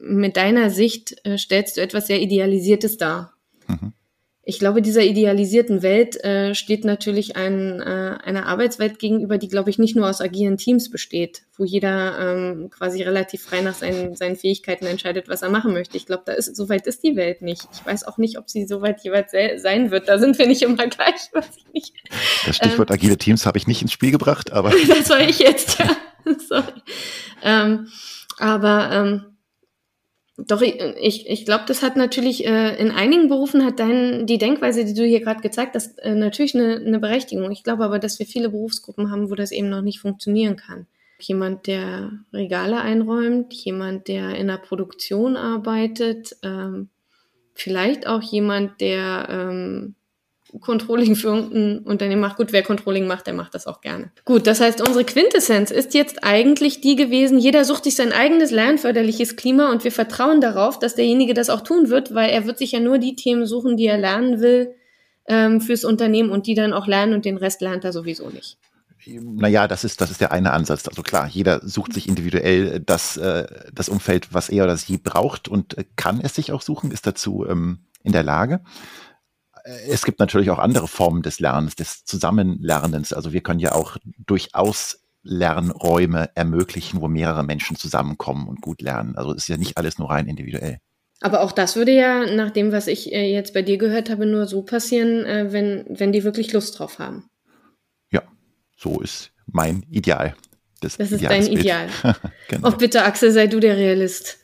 mit 0.00 0.36
deiner 0.36 0.70
Sicht 0.70 1.16
äh, 1.24 1.38
stellst 1.38 1.76
du 1.76 1.80
etwas 1.80 2.06
sehr 2.06 2.20
Idealisiertes 2.20 2.96
dar. 2.96 3.34
Mhm. 3.68 3.92
Ich 4.48 4.60
glaube, 4.60 4.80
dieser 4.80 5.02
idealisierten 5.02 5.82
Welt 5.82 6.22
äh, 6.22 6.54
steht 6.54 6.84
natürlich 6.84 7.34
ein, 7.34 7.80
äh, 7.80 8.16
eine 8.22 8.46
Arbeitswelt 8.46 9.00
gegenüber, 9.00 9.38
die, 9.38 9.48
glaube 9.48 9.70
ich, 9.70 9.78
nicht 9.80 9.96
nur 9.96 10.08
aus 10.08 10.20
agilen 10.20 10.56
Teams 10.56 10.88
besteht, 10.88 11.42
wo 11.56 11.64
jeder 11.64 12.16
ähm, 12.20 12.70
quasi 12.70 13.02
relativ 13.02 13.42
frei 13.42 13.60
nach 13.62 13.74
seinen, 13.74 14.14
seinen 14.14 14.36
Fähigkeiten 14.36 14.86
entscheidet, 14.86 15.28
was 15.28 15.42
er 15.42 15.50
machen 15.50 15.72
möchte. 15.72 15.96
Ich 15.96 16.06
glaube, 16.06 16.22
da 16.26 16.32
ist, 16.32 16.54
so 16.54 16.68
weit 16.68 16.86
ist 16.86 17.02
die 17.02 17.16
Welt 17.16 17.42
nicht. 17.42 17.66
Ich 17.72 17.84
weiß 17.84 18.04
auch 18.04 18.18
nicht, 18.18 18.38
ob 18.38 18.48
sie 18.48 18.68
so 18.68 18.82
weit 18.82 19.02
jeweils 19.02 19.32
sein 19.32 19.90
wird. 19.90 20.06
Da 20.06 20.20
sind 20.20 20.38
wir 20.38 20.46
nicht 20.46 20.62
immer 20.62 20.86
gleich, 20.86 21.28
weiß 21.32 21.50
ich 21.56 21.72
nicht. 21.72 21.94
Das 22.46 22.54
Stichwort 22.54 22.90
ähm, 22.90 22.94
agile 22.94 23.18
Teams 23.18 23.46
habe 23.46 23.58
ich 23.58 23.66
nicht 23.66 23.82
ins 23.82 23.90
Spiel 23.90 24.12
gebracht, 24.12 24.52
aber. 24.52 24.70
das 24.88 25.10
war 25.10 25.28
ich 25.28 25.40
jetzt, 25.40 25.80
ja. 25.80 25.96
Sorry. 26.48 26.82
Ähm, 27.42 27.88
aber 28.38 28.90
ähm, 28.92 29.35
doch, 30.38 30.60
ich, 30.60 31.28
ich 31.28 31.44
glaube, 31.46 31.64
das 31.66 31.82
hat 31.82 31.96
natürlich 31.96 32.46
äh, 32.46 32.76
in 32.76 32.90
einigen 32.90 33.28
Berufen 33.28 33.64
hat 33.64 33.80
dein, 33.80 34.26
die 34.26 34.36
Denkweise, 34.36 34.84
die 34.84 34.92
du 34.92 35.04
hier 35.04 35.20
gerade 35.20 35.40
gezeigt 35.40 35.74
hast, 35.74 35.98
äh, 36.00 36.14
natürlich 36.14 36.54
eine, 36.54 36.76
eine 36.76 36.98
Berechtigung. 36.98 37.50
Ich 37.50 37.64
glaube 37.64 37.84
aber, 37.84 37.98
dass 37.98 38.18
wir 38.18 38.26
viele 38.26 38.50
Berufsgruppen 38.50 39.10
haben, 39.10 39.30
wo 39.30 39.34
das 39.34 39.50
eben 39.50 39.70
noch 39.70 39.80
nicht 39.80 40.00
funktionieren 40.00 40.56
kann. 40.56 40.86
Jemand, 41.18 41.66
der 41.66 42.12
Regale 42.34 42.80
einräumt, 42.80 43.54
jemand, 43.54 44.08
der 44.08 44.36
in 44.36 44.48
der 44.48 44.58
Produktion 44.58 45.36
arbeitet, 45.36 46.36
ähm, 46.42 46.90
vielleicht 47.54 48.06
auch 48.06 48.22
jemand, 48.22 48.82
der 48.82 49.28
ähm, 49.30 49.95
Controlling 50.60 51.16
für 51.16 51.28
irgendein 51.28 51.78
Unternehmen 51.80 52.20
macht. 52.20 52.36
Gut, 52.36 52.52
wer 52.52 52.62
Controlling 52.62 53.06
macht, 53.06 53.26
der 53.26 53.34
macht 53.34 53.54
das 53.54 53.66
auch 53.66 53.80
gerne. 53.80 54.10
Gut, 54.24 54.46
das 54.46 54.60
heißt, 54.60 54.80
unsere 54.80 55.04
Quintessenz 55.04 55.70
ist 55.70 55.94
jetzt 55.94 56.24
eigentlich 56.24 56.80
die 56.80 56.96
gewesen, 56.96 57.38
jeder 57.38 57.64
sucht 57.64 57.84
sich 57.84 57.96
sein 57.96 58.12
eigenes 58.12 58.50
lernförderliches 58.50 59.36
Klima 59.36 59.70
und 59.70 59.84
wir 59.84 59.92
vertrauen 59.92 60.40
darauf, 60.40 60.78
dass 60.78 60.94
derjenige 60.94 61.34
das 61.34 61.50
auch 61.50 61.60
tun 61.60 61.88
wird, 61.88 62.14
weil 62.14 62.30
er 62.30 62.46
wird 62.46 62.58
sich 62.58 62.72
ja 62.72 62.80
nur 62.80 62.98
die 62.98 63.16
Themen 63.16 63.46
suchen, 63.46 63.76
die 63.76 63.86
er 63.86 63.98
lernen 63.98 64.40
will 64.40 64.74
ähm, 65.28 65.60
fürs 65.60 65.84
Unternehmen 65.84 66.30
und 66.30 66.46
die 66.46 66.54
dann 66.54 66.72
auch 66.72 66.86
lernen 66.86 67.14
und 67.14 67.24
den 67.24 67.36
Rest 67.36 67.60
lernt 67.60 67.84
er 67.84 67.92
sowieso 67.92 68.28
nicht. 68.30 68.58
Naja, 69.06 69.68
das 69.68 69.84
ist, 69.84 70.00
das 70.00 70.10
ist 70.10 70.20
der 70.20 70.32
eine 70.32 70.52
Ansatz. 70.52 70.88
Also 70.88 71.02
klar, 71.02 71.28
jeder 71.28 71.60
sucht 71.66 71.92
sich 71.92 72.08
individuell 72.08 72.80
das, 72.80 73.16
äh, 73.16 73.46
das 73.72 73.88
Umfeld, 73.88 74.34
was 74.34 74.48
er 74.48 74.64
oder 74.64 74.76
sie 74.76 74.98
braucht 74.98 75.48
und 75.48 75.78
äh, 75.78 75.84
kann 75.94 76.20
es 76.20 76.34
sich 76.34 76.50
auch 76.50 76.62
suchen, 76.62 76.90
ist 76.90 77.06
dazu 77.06 77.46
ähm, 77.48 77.78
in 78.02 78.12
der 78.12 78.24
Lage 78.24 78.60
es 79.88 80.04
gibt 80.04 80.20
natürlich 80.20 80.50
auch 80.50 80.58
andere 80.58 80.86
Formen 80.86 81.22
des 81.22 81.40
Lernens, 81.40 81.74
des 81.74 82.04
Zusammenlernens. 82.04 83.12
Also 83.12 83.32
wir 83.32 83.40
können 83.40 83.60
ja 83.60 83.72
auch 83.72 83.96
durchaus 84.26 85.00
Lernräume 85.22 86.30
ermöglichen, 86.34 87.00
wo 87.00 87.08
mehrere 87.08 87.42
Menschen 87.42 87.76
zusammenkommen 87.76 88.46
und 88.46 88.60
gut 88.60 88.80
lernen. 88.80 89.16
Also 89.16 89.32
es 89.32 89.38
ist 89.42 89.48
ja 89.48 89.56
nicht 89.56 89.76
alles 89.76 89.98
nur 89.98 90.10
rein 90.10 90.28
individuell. 90.28 90.78
Aber 91.20 91.40
auch 91.40 91.52
das 91.52 91.74
würde 91.76 91.92
ja, 91.92 92.26
nach 92.32 92.50
dem, 92.50 92.72
was 92.72 92.86
ich 92.86 93.12
äh, 93.12 93.32
jetzt 93.32 93.54
bei 93.54 93.62
dir 93.62 93.78
gehört 93.78 94.10
habe, 94.10 94.26
nur 94.26 94.46
so 94.46 94.62
passieren, 94.62 95.24
äh, 95.24 95.52
wenn, 95.52 95.84
wenn 95.88 96.12
die 96.12 96.22
wirklich 96.22 96.52
Lust 96.52 96.78
drauf 96.78 96.98
haben. 96.98 97.28
Ja, 98.10 98.22
so 98.76 99.00
ist 99.00 99.32
mein 99.46 99.84
Ideal. 99.90 100.36
Das, 100.80 100.98
das 100.98 101.10
ist 101.10 101.24
dein 101.24 101.46
Ideal. 101.46 101.88
genau. 102.48 102.68
Oh, 102.68 102.76
bitte, 102.76 103.02
Axel, 103.04 103.32
sei 103.32 103.46
du 103.46 103.58
der 103.60 103.76
Realist. 103.76 104.38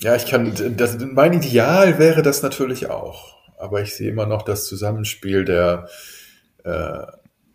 Ja, 0.00 0.16
ich 0.16 0.26
kann, 0.26 0.76
das, 0.76 0.98
mein 0.98 1.32
Ideal 1.34 1.98
wäre 1.98 2.22
das 2.22 2.42
natürlich 2.42 2.90
auch 2.90 3.39
aber 3.60 3.82
ich 3.82 3.94
sehe 3.94 4.10
immer 4.10 4.26
noch 4.26 4.42
das 4.42 4.66
Zusammenspiel 4.66 5.44
der, 5.44 5.88
äh, 6.64 7.06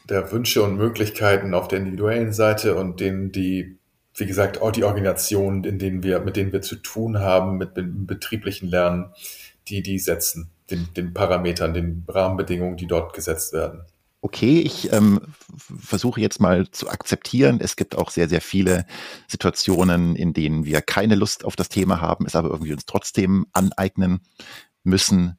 der 0.08 0.32
Wünsche 0.32 0.62
und 0.64 0.78
Möglichkeiten 0.78 1.54
auf 1.54 1.68
der 1.68 1.80
individuellen 1.80 2.34
Seite 2.34 2.76
und 2.76 3.00
denen, 3.00 3.32
die, 3.32 3.78
wie 4.14 4.26
gesagt, 4.26 4.62
auch 4.62 4.72
die 4.72 4.84
Organisationen, 4.84 5.64
in 5.64 5.80
denen 5.80 6.04
wir, 6.04 6.20
mit 6.20 6.36
denen 6.36 6.54
wir 6.54 6.62
zu 6.62 6.76
tun 6.76 7.20
haben, 7.20 7.58
mit 7.58 7.76
dem 7.76 8.06
betrieblichen 8.06 8.70
Lernen, 8.70 9.14
die 9.68 9.82
die 9.82 10.00
setzen, 10.00 10.52
den, 10.70 10.88
den 10.96 11.14
Parametern, 11.14 11.74
den 11.74 12.06
Rahmenbedingungen, 12.08 12.78
die 12.78 12.88
dort 12.88 13.14
gesetzt 13.14 13.54
werden. 13.54 13.82
Okay, 14.22 14.60
ich 14.60 14.92
ähm, 14.92 15.22
versuche 15.80 16.20
jetzt 16.20 16.40
mal 16.40 16.68
zu 16.72 16.90
akzeptieren. 16.90 17.60
Es 17.62 17.76
gibt 17.76 17.96
auch 17.96 18.10
sehr, 18.10 18.28
sehr 18.28 18.42
viele 18.42 18.88
Situationen, 19.28 20.16
in 20.16 20.34
denen 20.34 20.66
wir 20.66 20.82
keine 20.82 21.14
Lust 21.14 21.46
auf 21.46 21.56
das 21.56 21.70
Thema 21.70 22.02
haben, 22.02 22.26
es 22.26 22.36
aber 22.36 22.50
irgendwie 22.50 22.74
uns 22.74 22.88
trotzdem 22.88 23.46
aneignen 23.54 24.22
müssen 24.84 25.38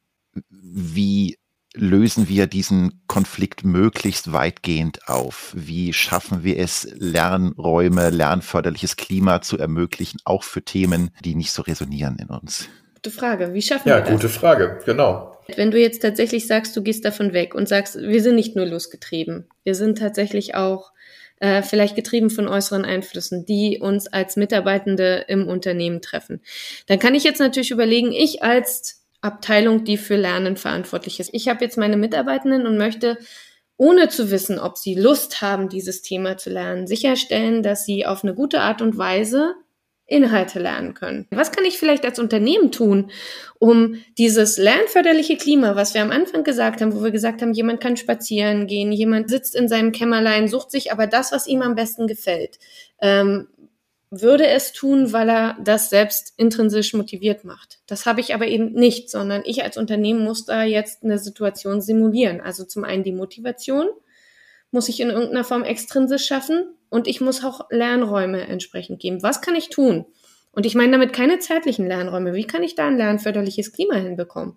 wie 0.76 1.38
lösen 1.72 2.28
wir 2.28 2.46
diesen 2.46 3.02
Konflikt 3.06 3.64
möglichst 3.64 4.32
weitgehend 4.32 5.08
auf? 5.08 5.52
Wie 5.56 5.94
schaffen 5.94 6.44
wir 6.44 6.58
es, 6.58 6.86
Lernräume, 6.98 8.10
lernförderliches 8.10 8.96
Klima 8.96 9.40
zu 9.40 9.56
ermöglichen, 9.58 10.20
auch 10.24 10.42
für 10.42 10.62
Themen, 10.62 11.10
die 11.24 11.34
nicht 11.34 11.52
so 11.52 11.62
resonieren 11.62 12.18
in 12.20 12.28
uns? 12.28 12.68
Gute 12.94 13.10
Frage. 13.10 13.54
Wie 13.54 13.62
schaffen 13.62 13.88
ja, 13.88 13.96
wir 13.96 14.00
das? 14.00 14.08
Ja, 14.10 14.14
gute 14.16 14.28
Frage, 14.28 14.78
genau. 14.84 15.38
Wenn 15.54 15.70
du 15.70 15.80
jetzt 15.80 16.02
tatsächlich 16.02 16.46
sagst, 16.46 16.76
du 16.76 16.82
gehst 16.82 17.06
davon 17.06 17.32
weg 17.32 17.54
und 17.54 17.68
sagst, 17.68 17.96
wir 17.96 18.22
sind 18.22 18.34
nicht 18.34 18.54
nur 18.54 18.66
losgetrieben, 18.66 19.48
wir 19.64 19.74
sind 19.74 19.96
tatsächlich 19.96 20.56
auch 20.56 20.92
äh, 21.40 21.62
vielleicht 21.62 21.96
getrieben 21.96 22.28
von 22.28 22.48
äußeren 22.48 22.84
Einflüssen, 22.84 23.46
die 23.46 23.78
uns 23.80 24.08
als 24.08 24.36
Mitarbeitende 24.36 25.24
im 25.28 25.48
Unternehmen 25.48 26.02
treffen, 26.02 26.42
dann 26.86 26.98
kann 26.98 27.14
ich 27.14 27.24
jetzt 27.24 27.38
natürlich 27.38 27.70
überlegen, 27.70 28.12
ich 28.12 28.42
als 28.42 29.05
Abteilung, 29.26 29.84
die 29.84 29.96
für 29.96 30.16
Lernen 30.16 30.56
verantwortlich 30.56 31.20
ist. 31.20 31.30
Ich 31.32 31.48
habe 31.48 31.64
jetzt 31.64 31.76
meine 31.76 31.96
Mitarbeitenden 31.96 32.66
und 32.66 32.78
möchte, 32.78 33.18
ohne 33.76 34.08
zu 34.08 34.30
wissen, 34.30 34.58
ob 34.58 34.78
sie 34.78 34.94
Lust 34.94 35.42
haben, 35.42 35.68
dieses 35.68 36.02
Thema 36.02 36.38
zu 36.38 36.50
lernen, 36.50 36.86
sicherstellen, 36.86 37.62
dass 37.62 37.84
sie 37.84 38.06
auf 38.06 38.24
eine 38.24 38.34
gute 38.34 38.60
Art 38.60 38.80
und 38.80 38.96
Weise 38.96 39.54
Inhalte 40.08 40.60
lernen 40.60 40.94
können. 40.94 41.26
Was 41.32 41.50
kann 41.50 41.64
ich 41.64 41.78
vielleicht 41.78 42.04
als 42.04 42.20
Unternehmen 42.20 42.70
tun, 42.70 43.10
um 43.58 43.96
dieses 44.18 44.56
lernförderliche 44.56 45.36
Klima, 45.36 45.74
was 45.74 45.94
wir 45.94 46.02
am 46.02 46.12
Anfang 46.12 46.44
gesagt 46.44 46.80
haben, 46.80 46.94
wo 46.94 47.02
wir 47.02 47.10
gesagt 47.10 47.42
haben, 47.42 47.52
jemand 47.52 47.80
kann 47.80 47.96
spazieren 47.96 48.68
gehen, 48.68 48.92
jemand 48.92 49.28
sitzt 49.28 49.56
in 49.56 49.66
seinem 49.68 49.90
Kämmerlein, 49.90 50.46
sucht 50.46 50.70
sich 50.70 50.92
aber 50.92 51.08
das, 51.08 51.32
was 51.32 51.48
ihm 51.48 51.60
am 51.60 51.74
besten 51.74 52.06
gefällt. 52.06 52.60
Ähm, 53.00 53.48
würde 54.10 54.46
es 54.46 54.72
tun, 54.72 55.12
weil 55.12 55.28
er 55.28 55.56
das 55.62 55.90
selbst 55.90 56.34
intrinsisch 56.36 56.94
motiviert 56.94 57.44
macht. 57.44 57.80
Das 57.86 58.06
habe 58.06 58.20
ich 58.20 58.34
aber 58.34 58.46
eben 58.46 58.72
nicht, 58.72 59.10
sondern 59.10 59.42
ich 59.44 59.64
als 59.64 59.76
Unternehmen 59.76 60.24
muss 60.24 60.44
da 60.44 60.62
jetzt 60.62 61.02
eine 61.02 61.18
Situation 61.18 61.80
simulieren. 61.80 62.40
Also 62.40 62.64
zum 62.64 62.84
einen 62.84 63.02
die 63.02 63.12
Motivation 63.12 63.88
muss 64.70 64.88
ich 64.88 65.00
in 65.00 65.10
irgendeiner 65.10 65.44
Form 65.44 65.64
extrinsisch 65.64 66.26
schaffen 66.26 66.74
und 66.88 67.08
ich 67.08 67.20
muss 67.20 67.44
auch 67.44 67.68
Lernräume 67.70 68.46
entsprechend 68.46 69.00
geben. 69.00 69.22
Was 69.22 69.40
kann 69.40 69.56
ich 69.56 69.70
tun? 69.70 70.06
Und 70.52 70.66
ich 70.66 70.74
meine 70.74 70.92
damit 70.92 71.12
keine 71.12 71.38
zeitlichen 71.38 71.86
Lernräume. 71.86 72.34
Wie 72.34 72.46
kann 72.46 72.62
ich 72.62 72.74
da 72.74 72.86
ein 72.86 72.96
lernförderliches 72.96 73.72
Klima 73.72 73.96
hinbekommen? 73.96 74.56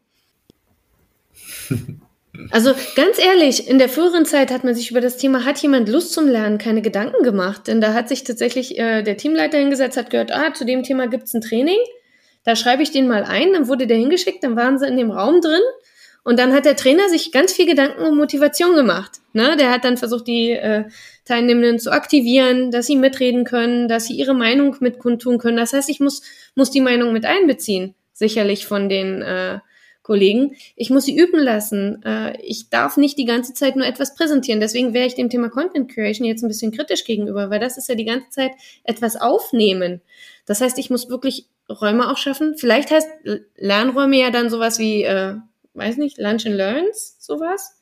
Also 2.51 2.73
ganz 2.95 3.19
ehrlich, 3.19 3.67
in 3.67 3.79
der 3.79 3.89
früheren 3.89 4.25
Zeit 4.25 4.51
hat 4.51 4.63
man 4.63 4.75
sich 4.75 4.91
über 4.91 5.01
das 5.01 5.17
Thema, 5.17 5.45
hat 5.45 5.59
jemand 5.59 5.89
Lust 5.89 6.13
zum 6.13 6.27
Lernen, 6.27 6.57
keine 6.57 6.81
Gedanken 6.81 7.23
gemacht. 7.23 7.67
Denn 7.67 7.81
da 7.81 7.93
hat 7.93 8.09
sich 8.09 8.23
tatsächlich 8.23 8.77
äh, 8.77 9.03
der 9.03 9.17
Teamleiter 9.17 9.57
hingesetzt, 9.57 9.97
hat 9.97 10.09
gehört, 10.09 10.31
ah, 10.31 10.53
zu 10.53 10.65
dem 10.65 10.83
Thema 10.83 11.07
gibt's 11.07 11.33
ein 11.33 11.41
Training. 11.41 11.77
Da 12.43 12.55
schreibe 12.55 12.83
ich 12.83 12.91
den 12.91 13.07
mal 13.07 13.23
ein, 13.23 13.53
dann 13.53 13.67
wurde 13.67 13.87
der 13.87 13.97
hingeschickt, 13.97 14.43
dann 14.43 14.55
waren 14.55 14.79
sie 14.79 14.87
in 14.87 14.97
dem 14.97 15.11
Raum 15.11 15.41
drin. 15.41 15.61
Und 16.23 16.37
dann 16.37 16.53
hat 16.53 16.65
der 16.65 16.75
Trainer 16.75 17.09
sich 17.09 17.31
ganz 17.31 17.53
viel 17.53 17.65
Gedanken 17.65 18.03
um 18.03 18.17
Motivation 18.17 18.75
gemacht. 18.75 19.19
Ne? 19.33 19.55
Der 19.57 19.71
hat 19.71 19.83
dann 19.83 19.97
versucht, 19.97 20.27
die 20.27 20.51
äh, 20.51 20.85
Teilnehmenden 21.25 21.79
zu 21.79 21.91
aktivieren, 21.91 22.71
dass 22.71 22.87
sie 22.87 22.95
mitreden 22.95 23.45
können, 23.45 23.87
dass 23.87 24.05
sie 24.05 24.13
ihre 24.13 24.33
Meinung 24.33 24.75
mitkundtun 24.79 25.37
können. 25.37 25.57
Das 25.57 25.73
heißt, 25.73 25.89
ich 25.89 25.99
muss, 25.99 26.21
muss 26.55 26.71
die 26.71 26.81
Meinung 26.81 27.13
mit 27.13 27.25
einbeziehen, 27.25 27.95
sicherlich 28.13 28.65
von 28.65 28.89
den 28.89 29.21
äh, 29.21 29.59
Kollegen. 30.09 30.55
Ich 30.75 30.89
muss 30.89 31.05
sie 31.05 31.15
üben 31.15 31.39
lassen. 31.39 32.01
Äh, 32.03 32.41
ich 32.41 32.71
darf 32.71 32.97
nicht 32.97 33.19
die 33.19 33.25
ganze 33.25 33.53
Zeit 33.53 33.75
nur 33.75 33.85
etwas 33.85 34.15
präsentieren. 34.15 34.59
Deswegen 34.59 34.95
wäre 34.95 35.05
ich 35.05 35.13
dem 35.13 35.29
Thema 35.29 35.49
Content 35.49 35.93
Creation 35.93 36.25
jetzt 36.25 36.41
ein 36.41 36.47
bisschen 36.47 36.71
kritisch 36.71 37.05
gegenüber, 37.05 37.51
weil 37.51 37.59
das 37.59 37.77
ist 37.77 37.89
ja 37.89 37.93
die 37.93 38.05
ganze 38.05 38.31
Zeit 38.31 38.53
etwas 38.83 39.15
aufnehmen. 39.15 40.01
Das 40.47 40.61
heißt, 40.61 40.79
ich 40.79 40.89
muss 40.89 41.09
wirklich 41.09 41.45
Räume 41.69 42.09
auch 42.09 42.17
schaffen. 42.17 42.55
Vielleicht 42.57 42.89
heißt 42.89 43.07
Lernräume 43.55 44.17
ja 44.17 44.31
dann 44.31 44.49
sowas 44.49 44.79
wie, 44.79 45.03
äh, 45.03 45.35
weiß 45.75 45.97
nicht, 45.97 46.17
Lunch 46.17 46.47
and 46.47 46.55
Learns, 46.55 47.15
sowas. 47.19 47.75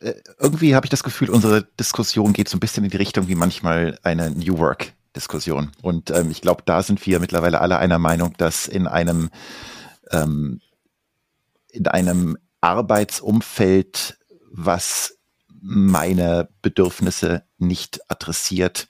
Äh, 0.00 0.14
irgendwie 0.40 0.74
habe 0.74 0.86
ich 0.86 0.90
das 0.90 1.02
Gefühl, 1.02 1.28
unsere 1.28 1.66
Diskussion 1.78 2.32
geht 2.32 2.48
so 2.48 2.56
ein 2.56 2.60
bisschen 2.60 2.84
in 2.84 2.90
die 2.90 2.96
Richtung 2.96 3.28
wie 3.28 3.34
manchmal 3.34 3.98
eine 4.02 4.30
New 4.30 4.56
Work 4.56 4.94
Diskussion. 5.14 5.72
Und 5.82 6.10
ähm, 6.10 6.30
ich 6.30 6.40
glaube, 6.40 6.62
da 6.64 6.82
sind 6.82 7.04
wir 7.04 7.20
mittlerweile 7.20 7.60
alle 7.60 7.78
einer 7.78 7.98
Meinung, 7.98 8.34
dass 8.38 8.66
in 8.66 8.86
einem 8.86 9.30
ähm, 10.10 10.60
in 11.70 11.86
einem 11.86 12.36
Arbeitsumfeld, 12.60 14.18
was 14.50 15.18
meine 15.60 16.48
Bedürfnisse 16.62 17.44
nicht 17.58 18.00
adressiert, 18.10 18.88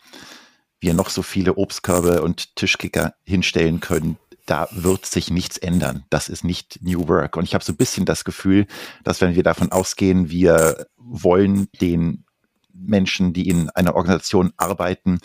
wir 0.81 0.95
noch 0.95 1.11
so 1.11 1.23
viele 1.23 1.55
Obstkörbe 1.57 2.23
und 2.23 2.55
Tischkicker 2.57 3.15
hinstellen 3.25 3.81
können, 3.81 4.19
da 4.47 4.69
wird 4.71 5.05
sich 5.05 5.31
nichts 5.31 5.59
ändern. 5.59 6.05
Das 6.09 6.29
ist 6.29 6.43
nicht 6.43 6.79
New 6.83 7.07
Work. 7.09 7.37
Und 7.37 7.45
ich 7.45 7.55
habe 7.55 7.65
so 7.65 7.73
ein 7.73 7.77
bisschen 7.77 8.07
das 8.07 8.25
Gefühl, 8.25 8.67
dass 9.05 9.21
wenn 9.21 9.35
wir 9.35 9.43
davon 9.43 9.73
ausgehen, 9.73 10.31
wir 10.31 10.87
wollen 10.97 11.69
den 11.81 12.25
Menschen, 12.73 13.33
die 13.35 13.49
in 13.49 13.69
einer 13.71 13.95
Organisation 13.95 14.53
arbeiten, 14.57 15.19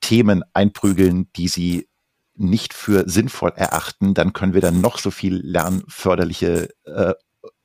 Themen 0.00 0.42
einprügeln, 0.54 1.30
die 1.36 1.48
sie 1.48 1.89
nicht 2.40 2.74
für 2.74 3.08
sinnvoll 3.08 3.52
erachten, 3.54 4.14
dann 4.14 4.32
können 4.32 4.54
wir 4.54 4.60
dann 4.60 4.80
noch 4.80 4.98
so 4.98 5.10
viel 5.10 5.40
lernförderliche 5.44 6.70
äh, 6.84 7.14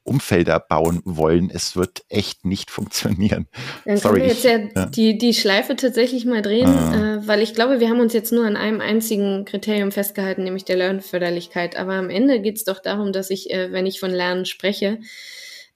Umfelder 0.03 0.59
bauen 0.59 1.01
wollen. 1.03 1.49
Es 1.51 1.75
wird 1.75 2.03
echt 2.09 2.45
nicht 2.45 2.69
funktionieren. 2.69 3.47
Dann 3.85 3.97
Sorry, 3.97 4.19
können 4.19 4.25
wir 4.25 4.33
jetzt 4.33 4.43
ja, 4.43 4.59
ja, 4.75 4.85
Die, 4.85 5.17
die 5.17 5.33
Schleife 5.33 5.75
tatsächlich 5.75 6.25
mal 6.25 6.43
drehen, 6.43 6.67
ah. 6.67 7.15
äh, 7.15 7.27
weil 7.27 7.41
ich 7.41 7.55
glaube, 7.55 7.79
wir 7.79 7.89
haben 7.89 7.99
uns 7.99 8.13
jetzt 8.13 8.31
nur 8.31 8.45
an 8.45 8.55
einem 8.55 8.81
einzigen 8.81 9.45
Kriterium 9.45 9.91
festgehalten, 9.91 10.43
nämlich 10.43 10.63
der 10.63 10.77
Lernförderlichkeit. 10.77 11.75
Aber 11.75 11.93
am 11.93 12.11
Ende 12.11 12.39
geht 12.39 12.57
es 12.57 12.63
doch 12.63 12.79
darum, 12.79 13.13
dass 13.13 13.31
ich, 13.31 13.51
äh, 13.51 13.71
wenn 13.71 13.87
ich 13.87 13.99
von 13.99 14.11
Lernen 14.11 14.45
spreche, 14.45 14.99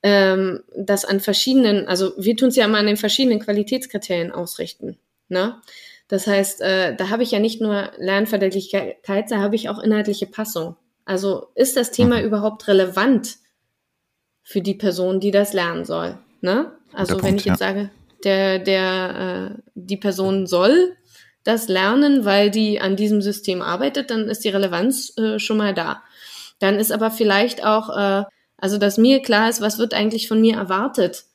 ähm, 0.02 0.62
das 0.76 1.04
an 1.04 1.18
verschiedenen, 1.18 1.88
also 1.88 2.12
wir 2.16 2.36
tun 2.36 2.48
es 2.48 2.56
ja 2.56 2.66
immer 2.66 2.78
an 2.78 2.86
den 2.86 2.96
verschiedenen 2.96 3.40
Qualitätskriterien 3.40 4.30
ausrichten. 4.30 4.96
Ne? 5.28 5.60
Das 6.10 6.26
heißt, 6.26 6.60
äh, 6.60 6.96
da 6.96 7.08
habe 7.08 7.22
ich 7.22 7.30
ja 7.30 7.38
nicht 7.38 7.60
nur 7.60 7.92
Lernverdeutlichkeit, 7.96 9.30
da 9.30 9.38
habe 9.38 9.54
ich 9.54 9.68
auch 9.68 9.78
inhaltliche 9.78 10.26
Passung. 10.26 10.76
Also 11.04 11.46
ist 11.54 11.76
das 11.76 11.92
Thema 11.92 12.18
mhm. 12.18 12.24
überhaupt 12.24 12.66
relevant 12.66 13.36
für 14.42 14.60
die 14.60 14.74
Person, 14.74 15.20
die 15.20 15.30
das 15.30 15.52
lernen 15.52 15.84
soll? 15.84 16.18
Ne? 16.40 16.72
Also 16.92 17.14
wenn 17.14 17.20
Punkt, 17.20 17.40
ich 17.40 17.46
jetzt 17.46 17.60
ja. 17.60 17.68
sage, 17.68 17.90
der, 18.24 18.58
der, 18.58 19.52
äh, 19.56 19.62
die 19.76 19.96
Person 19.96 20.48
soll 20.48 20.96
das 21.44 21.68
lernen, 21.68 22.24
weil 22.24 22.50
die 22.50 22.80
an 22.80 22.96
diesem 22.96 23.22
System 23.22 23.62
arbeitet, 23.62 24.10
dann 24.10 24.28
ist 24.28 24.44
die 24.44 24.48
Relevanz 24.48 25.16
äh, 25.16 25.38
schon 25.38 25.58
mal 25.58 25.74
da. 25.74 26.02
Dann 26.58 26.80
ist 26.80 26.90
aber 26.90 27.12
vielleicht 27.12 27.64
auch, 27.64 27.96
äh, 27.96 28.24
also 28.56 28.78
dass 28.78 28.98
mir 28.98 29.22
klar 29.22 29.48
ist, 29.48 29.60
was 29.60 29.78
wird 29.78 29.94
eigentlich 29.94 30.26
von 30.26 30.40
mir 30.40 30.56
erwartet 30.56 31.26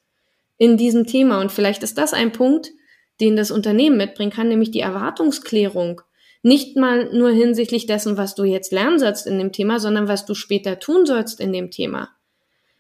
in 0.58 0.76
diesem 0.76 1.08
Thema. 1.08 1.40
Und 1.40 1.54
vielleicht 1.54 1.82
ist 1.82 1.98
das 1.98 2.14
ein 2.14 2.34
Punkt, 2.34 2.72
den 3.22 3.36
das 3.36 3.52
Unternehmen 3.52 3.98
mitbringen 3.98 4.32
kann, 4.32 4.48
nämlich 4.48 4.72
die 4.72 4.82
Erwartungsklärung. 4.82 6.02
Nicht 6.42 6.78
mal 6.78 7.12
nur 7.12 7.32
hinsichtlich 7.32 7.88
dessen, 7.88 8.18
was 8.18 8.36
du 8.36 8.44
jetzt 8.44 8.72
lernen 8.72 9.00
sollst 9.00 9.26
in 9.26 9.40
dem 9.40 9.52
Thema, 9.52 9.80
sondern 9.80 10.08
was 10.08 10.26
du 10.26 10.36
später 10.36 10.80
tun 10.80 11.06
sollst 11.06 11.40
in 11.40 11.52
dem 11.52 11.72
Thema. 11.72 12.10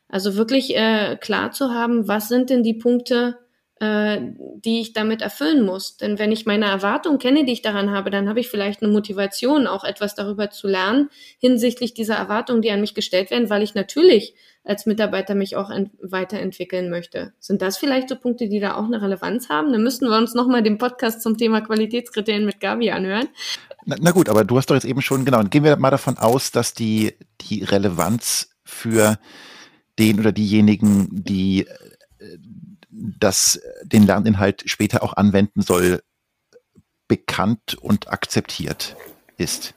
Also 0.07 0.35
wirklich 0.35 0.75
äh, 0.75 1.17
klar 1.19 1.51
zu 1.51 1.71
haben, 1.71 2.07
was 2.07 2.27
sind 2.27 2.49
denn 2.49 2.61
die 2.61 2.75
Punkte, 2.75 3.39
äh, 3.79 4.19
die 4.63 4.81
ich 4.81 4.93
damit 4.93 5.21
erfüllen 5.21 5.65
muss. 5.65 5.97
Denn 5.97 6.19
wenn 6.19 6.31
ich 6.31 6.45
meine 6.45 6.65
Erwartung 6.65 7.17
kenne, 7.17 7.43
die 7.43 7.53
ich 7.53 7.61
daran 7.61 7.91
habe, 7.91 8.11
dann 8.11 8.29
habe 8.29 8.39
ich 8.39 8.49
vielleicht 8.49 8.83
eine 8.83 8.91
Motivation, 8.91 9.67
auch 9.67 9.83
etwas 9.83 10.15
darüber 10.15 10.49
zu 10.49 10.67
lernen, 10.67 11.09
hinsichtlich 11.39 11.93
dieser 11.93 12.15
Erwartungen, 12.15 12.61
die 12.61 12.71
an 12.71 12.81
mich 12.81 12.93
gestellt 12.93 13.31
werden, 13.31 13.49
weil 13.49 13.63
ich 13.63 13.73
natürlich 13.73 14.35
als 14.65 14.86
Mitarbeiter 14.86 15.36
mich 15.36 15.56
auch 15.56 15.69
weiterentwickeln 16.01 16.89
möchte. 16.89 17.34
Sind 17.39 17.62
das 17.62 17.78
vielleicht 17.78 18.10
so 18.10 18.15
Punkte, 18.15 18.49
die 18.49 18.60
da 18.60 18.75
auch 18.75 18.86
eine 18.86 19.01
Relevanz 19.01 19.49
haben? 19.49 19.71
Dann 19.71 19.84
müssten 19.84 20.08
wir 20.08 20.17
uns 20.17 20.34
nochmal 20.34 20.63
den 20.63 20.78
Podcast 20.78 21.21
zum 21.21 21.38
Thema 21.38 21.62
Qualitätskriterien 21.62 22.45
mit 22.45 22.60
Gabi 22.60 22.91
anhören. 22.91 23.28
Na, 23.86 23.95
na, 23.99 24.12
gut, 24.12 24.28
aber 24.28 24.43
du 24.43 24.58
hast 24.58 24.69
doch 24.69 24.75
jetzt 24.75 24.86
eben 24.86 25.01
schon, 25.01 25.23
genau, 25.23 25.43
gehen 25.43 25.63
wir 25.63 25.78
mal 25.78 25.91
davon 25.91 26.17
aus, 26.17 26.51
dass 26.51 26.73
die, 26.73 27.13
die 27.41 27.63
Relevanz 27.63 28.49
für 28.63 29.19
den 29.99 30.19
oder 30.19 30.32
diejenigen, 30.32 31.08
die 31.12 31.67
äh, 31.67 32.38
das, 32.89 33.62
den 33.84 34.06
Lerninhalt 34.06 34.63
später 34.65 35.04
auch 35.04 35.13
anwenden 35.13 35.62
soll, 35.62 36.01
bekannt 37.08 37.75
und 37.75 38.10
akzeptiert 38.10 38.95
ist. 39.38 39.75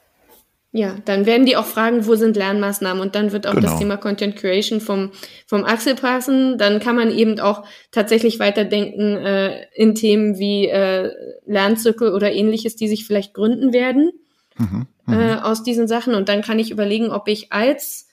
Ja, 0.71 0.97
dann 1.07 1.25
werden 1.25 1.47
die 1.47 1.57
auch 1.57 1.65
fragen, 1.65 2.07
wo 2.07 2.15
sind 2.15 2.37
Lernmaßnahmen 2.37 3.01
und 3.01 3.15
dann 3.15 3.33
wird 3.33 3.47
auch 3.47 3.55
genau. 3.55 3.69
das 3.69 3.79
Thema 3.79 3.97
Content 3.97 4.37
Creation 4.37 4.81
vom, 4.83 5.13
vom 5.47 5.65
Axel 5.65 5.95
passen. 5.95 6.59
Dann 6.59 6.79
kann 6.79 6.95
man 6.95 7.11
eben 7.11 7.41
auch 7.41 7.65
tatsächlich 7.91 8.39
weiterdenken 8.39 9.17
äh, 9.17 9.65
in 9.75 9.95
Themen 9.95 10.39
wie 10.39 10.69
äh, 10.69 11.11
Lernzirkel 11.47 12.13
oder 12.13 12.33
ähnliches, 12.33 12.77
die 12.77 12.87
sich 12.87 13.07
vielleicht 13.07 13.33
gründen 13.33 13.73
werden 13.73 14.13
mhm, 14.59 14.87
äh, 15.09 15.37
mhm. 15.37 15.39
aus 15.39 15.63
diesen 15.63 15.89
Sachen. 15.89 16.15
Und 16.15 16.29
dann 16.29 16.43
kann 16.43 16.59
ich 16.59 16.71
überlegen, 16.71 17.11
ob 17.11 17.29
ich 17.29 17.51
als 17.51 18.07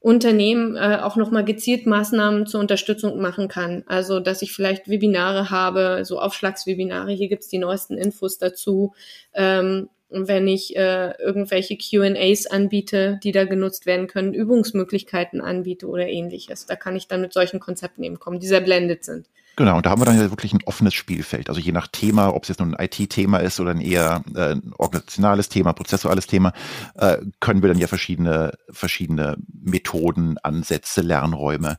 Unternehmen 0.00 0.76
äh, 0.76 1.00
auch 1.02 1.16
nochmal 1.16 1.44
gezielt 1.44 1.84
Maßnahmen 1.84 2.46
zur 2.46 2.60
Unterstützung 2.60 3.20
machen 3.20 3.48
kann. 3.48 3.84
Also, 3.86 4.18
dass 4.20 4.40
ich 4.40 4.54
vielleicht 4.54 4.88
Webinare 4.88 5.50
habe, 5.50 6.04
so 6.04 6.20
Aufschlagswebinare, 6.20 7.12
hier 7.12 7.28
gibt's 7.28 7.48
die 7.48 7.58
neuesten 7.58 7.98
Infos 7.98 8.38
dazu. 8.38 8.94
Ähm, 9.34 9.90
wenn 10.10 10.48
ich 10.48 10.76
äh, 10.76 11.12
irgendwelche 11.20 11.76
QAs 11.76 12.46
anbiete, 12.46 13.20
die 13.22 13.32
da 13.32 13.44
genutzt 13.44 13.86
werden 13.86 14.06
können, 14.06 14.34
Übungsmöglichkeiten 14.34 15.40
anbiete 15.40 15.86
oder 15.86 16.08
ähnliches. 16.08 16.66
Da 16.66 16.76
kann 16.76 16.96
ich 16.96 17.08
dann 17.08 17.20
mit 17.20 17.32
solchen 17.32 17.60
Konzepten 17.60 18.02
eben 18.02 18.18
kommen, 18.18 18.40
die 18.40 18.46
sehr 18.46 18.60
blendet 18.60 19.04
sind. 19.04 19.26
Genau, 19.56 19.76
und 19.76 19.86
da 19.86 19.90
haben 19.90 20.00
wir 20.00 20.06
dann 20.06 20.16
ja 20.16 20.30
wirklich 20.30 20.52
ein 20.52 20.62
offenes 20.66 20.94
Spielfeld. 20.94 21.48
Also 21.48 21.60
je 21.60 21.72
nach 21.72 21.88
Thema, 21.88 22.32
ob 22.32 22.44
es 22.44 22.48
jetzt 22.48 22.60
nur 22.60 22.68
ein 22.68 22.84
IT-Thema 22.84 23.38
ist 23.38 23.58
oder 23.58 23.72
ein 23.72 23.80
eher 23.80 24.22
äh, 24.36 24.52
ein 24.52 24.72
organisationales 24.78 25.48
Thema, 25.48 25.72
prozessuales 25.72 26.28
Thema, 26.28 26.52
äh, 26.94 27.16
können 27.40 27.60
wir 27.60 27.68
dann 27.68 27.78
ja 27.78 27.88
verschiedene, 27.88 28.52
verschiedene 28.70 29.36
Methoden, 29.52 30.38
Ansätze, 30.38 31.00
Lernräume 31.00 31.78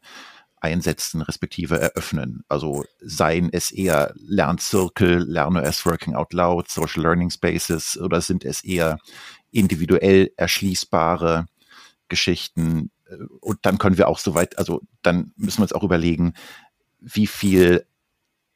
einsetzen, 0.62 1.22
respektive 1.22 1.80
eröffnen. 1.80 2.44
Also 2.48 2.86
seien 3.00 3.50
es 3.52 3.72
eher 3.72 4.14
Lernzirkel, 4.16 5.20
Lerner 5.20 5.64
as 5.64 5.86
Working 5.86 6.16
Out 6.16 6.34
Loud, 6.34 6.70
Social 6.70 7.04
Learning 7.04 7.30
Spaces 7.30 7.98
oder 7.98 8.22
sind 8.22 8.46
es 8.46 8.64
eher 8.64 9.00
individuell 9.52 10.32
erschließbare 10.38 11.48
Geschichten? 12.08 12.92
Und 13.40 13.60
dann 13.64 13.78
können 13.78 13.98
wir 13.98 14.08
auch 14.08 14.20
soweit, 14.20 14.58
also 14.58 14.82
dann 15.02 15.32
müssen 15.36 15.60
wir 15.60 15.64
uns 15.64 15.74
auch 15.74 15.84
überlegen, 15.84 16.34
wie 17.00 17.28
viel 17.28 17.86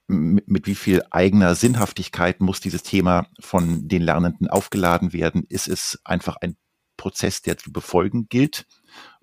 mit, 0.08 0.48
mit 0.48 0.68
wie 0.68 0.76
viel 0.76 1.02
eigener 1.12 1.56
Sinnhaftigkeit 1.56 2.42
muss 2.42 2.60
dieses 2.60 2.84
Thema 2.84 3.28
von 3.40 3.88
den 3.88 4.02
Lernenden 4.02 4.48
aufgeladen 4.48 5.14
werden? 5.14 5.46
Ist 5.48 5.68
es 5.68 6.00
einfach 6.04 6.36
ein 6.38 6.56
Prozess, 6.98 7.42
der 7.42 7.58
zu 7.58 7.72
befolgen 7.72 8.28
gilt? 8.30 8.66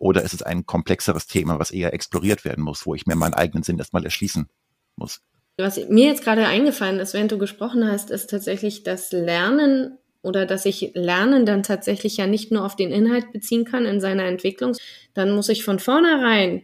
Oder 0.01 0.23
ist 0.23 0.33
es 0.33 0.43
ein 0.43 0.65
komplexeres 0.65 1.27
Thema, 1.27 1.59
was 1.59 1.71
eher 1.71 1.93
exploriert 1.93 2.47
werden 2.47 2.65
muss, 2.65 2.87
wo 2.87 2.95
ich 2.95 3.07
mir 3.07 3.17
meinen 3.17 3.35
eigenen 3.35 3.63
Sinn 3.63 3.79
erstmal 3.79 4.03
erschließen 4.03 4.49
muss? 4.97 5.21
Was 5.59 5.77
mir 5.89 6.07
jetzt 6.07 6.25
gerade 6.25 6.47
eingefallen 6.47 6.99
ist, 7.01 7.13
während 7.13 7.31
du 7.33 7.39
gesprochen 7.39 7.87
hast, 7.87 8.11
ist 8.11 8.31
tatsächlich 8.31 8.83
das 8.83 9.13
Lernen 9.13 9.99
oder 10.23 10.47
dass 10.47 10.65
ich 10.65 10.93
Lernen 10.95 11.45
dann 11.45 11.63
tatsächlich 11.63 12.17
ja 12.17 12.27
nicht 12.27 12.51
nur 12.51 12.65
auf 12.65 12.77
den 12.77 12.91
Inhalt 12.91 13.31
beziehen 13.31 13.67
kann 13.67 13.85
in 13.85 14.01
seiner 14.01 14.25
Entwicklung, 14.25 14.75
dann 15.13 15.33
muss 15.33 15.51
ich 15.51 15.65
von 15.65 15.79
vornherein 15.79 16.63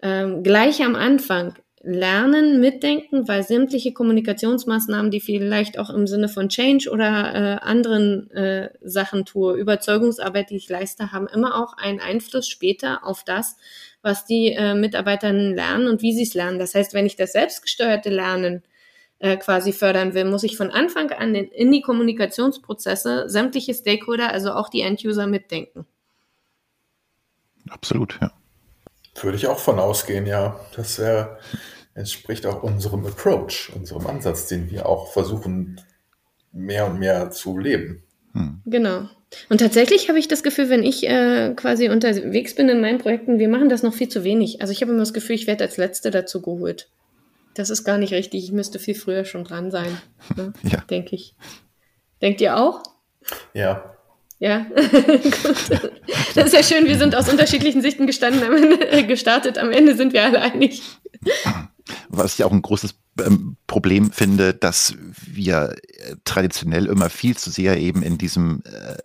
ähm, 0.00 0.44
gleich 0.44 0.80
am 0.84 0.94
Anfang 0.94 1.54
lernen, 1.86 2.60
mitdenken, 2.60 3.28
weil 3.28 3.44
sämtliche 3.44 3.92
Kommunikationsmaßnahmen, 3.92 5.12
die 5.12 5.20
vielleicht 5.20 5.78
auch 5.78 5.88
im 5.88 6.08
Sinne 6.08 6.28
von 6.28 6.48
Change 6.48 6.90
oder 6.90 7.34
äh, 7.34 7.64
anderen 7.64 8.28
äh, 8.32 8.70
Sachen 8.82 9.24
tue, 9.24 9.56
Überzeugungsarbeit, 9.56 10.50
die 10.50 10.56
ich 10.56 10.68
leiste, 10.68 11.12
haben 11.12 11.28
immer 11.28 11.54
auch 11.54 11.76
einen 11.76 12.00
Einfluss 12.00 12.48
später 12.48 13.06
auf 13.06 13.22
das, 13.22 13.56
was 14.02 14.24
die 14.24 14.52
äh, 14.52 14.74
Mitarbeiterinnen 14.74 15.54
lernen 15.54 15.86
und 15.86 16.02
wie 16.02 16.12
sie 16.12 16.24
es 16.24 16.34
lernen. 16.34 16.58
Das 16.58 16.74
heißt, 16.74 16.92
wenn 16.92 17.06
ich 17.06 17.14
das 17.14 17.32
selbstgesteuerte 17.32 18.10
Lernen 18.10 18.64
äh, 19.20 19.36
quasi 19.36 19.72
fördern 19.72 20.12
will, 20.12 20.24
muss 20.24 20.42
ich 20.42 20.56
von 20.56 20.72
Anfang 20.72 21.12
an 21.12 21.36
in, 21.36 21.48
in 21.52 21.70
die 21.70 21.82
Kommunikationsprozesse 21.82 23.28
sämtliche 23.28 23.74
Stakeholder, 23.74 24.32
also 24.32 24.52
auch 24.52 24.68
die 24.70 24.80
End-User 24.80 25.28
mitdenken. 25.28 25.86
Absolut, 27.68 28.18
ja. 28.20 28.32
Würde 29.22 29.36
ich 29.36 29.46
auch 29.46 29.60
von 29.60 29.78
ausgehen, 29.78 30.26
ja. 30.26 30.58
Das 30.74 30.98
wäre 30.98 31.38
entspricht 31.96 32.46
auch 32.46 32.62
unserem 32.62 33.06
Approach, 33.06 33.72
unserem 33.74 34.06
Ansatz, 34.06 34.46
den 34.46 34.70
wir 34.70 34.86
auch 34.86 35.12
versuchen, 35.12 35.80
mehr 36.52 36.86
und 36.86 36.98
mehr 36.98 37.30
zu 37.30 37.58
leben. 37.58 38.02
Hm. 38.32 38.60
Genau. 38.66 39.08
Und 39.48 39.58
tatsächlich 39.58 40.08
habe 40.08 40.18
ich 40.18 40.28
das 40.28 40.42
Gefühl, 40.42 40.68
wenn 40.68 40.84
ich 40.84 41.08
äh, 41.08 41.54
quasi 41.56 41.88
unterwegs 41.88 42.54
bin 42.54 42.68
in 42.68 42.80
meinen 42.80 42.98
Projekten, 42.98 43.38
wir 43.38 43.48
machen 43.48 43.68
das 43.68 43.82
noch 43.82 43.94
viel 43.94 44.08
zu 44.08 44.24
wenig. 44.24 44.60
Also 44.60 44.72
ich 44.72 44.82
habe 44.82 44.92
immer 44.92 45.00
das 45.00 45.14
Gefühl, 45.14 45.36
ich 45.36 45.46
werde 45.46 45.64
als 45.64 45.78
Letzte 45.78 46.10
dazu 46.10 46.42
geholt. 46.42 46.88
Das 47.54 47.70
ist 47.70 47.84
gar 47.84 47.96
nicht 47.96 48.12
richtig. 48.12 48.44
Ich 48.44 48.52
müsste 48.52 48.78
viel 48.78 48.94
früher 48.94 49.24
schon 49.24 49.44
dran 49.44 49.70
sein, 49.70 49.98
ne? 50.36 50.52
ja. 50.62 50.80
denke 50.90 51.16
ich. 51.16 51.34
Denkt 52.20 52.40
ihr 52.40 52.56
auch? 52.58 52.82
Ja, 53.54 53.96
Ja, 54.38 54.66
gut. 54.74 55.90
Das 56.34 56.46
ist 56.46 56.52
ja 56.52 56.62
schön, 56.62 56.86
wir 56.86 56.98
sind 56.98 57.16
aus 57.16 57.28
unterschiedlichen 57.30 57.80
Sichten 57.80 58.06
gestanden, 58.06 58.80
äh, 58.82 59.02
gestartet. 59.04 59.56
Am 59.56 59.72
Ende 59.72 59.96
sind 59.96 60.12
wir 60.12 60.24
alle 60.24 60.42
einig. 60.42 60.82
Was 62.08 62.34
ich 62.34 62.44
auch 62.44 62.52
ein 62.52 62.62
großes 62.62 62.94
ähm, 63.20 63.56
Problem 63.66 64.12
finde, 64.12 64.54
dass 64.54 64.94
wir 65.24 65.76
äh, 65.98 66.16
traditionell 66.24 66.86
immer 66.86 67.10
viel 67.10 67.36
zu 67.36 67.50
sehr 67.50 67.78
eben 67.78 68.02
in 68.02 68.18
diesem 68.18 68.62
äh, 68.64 68.96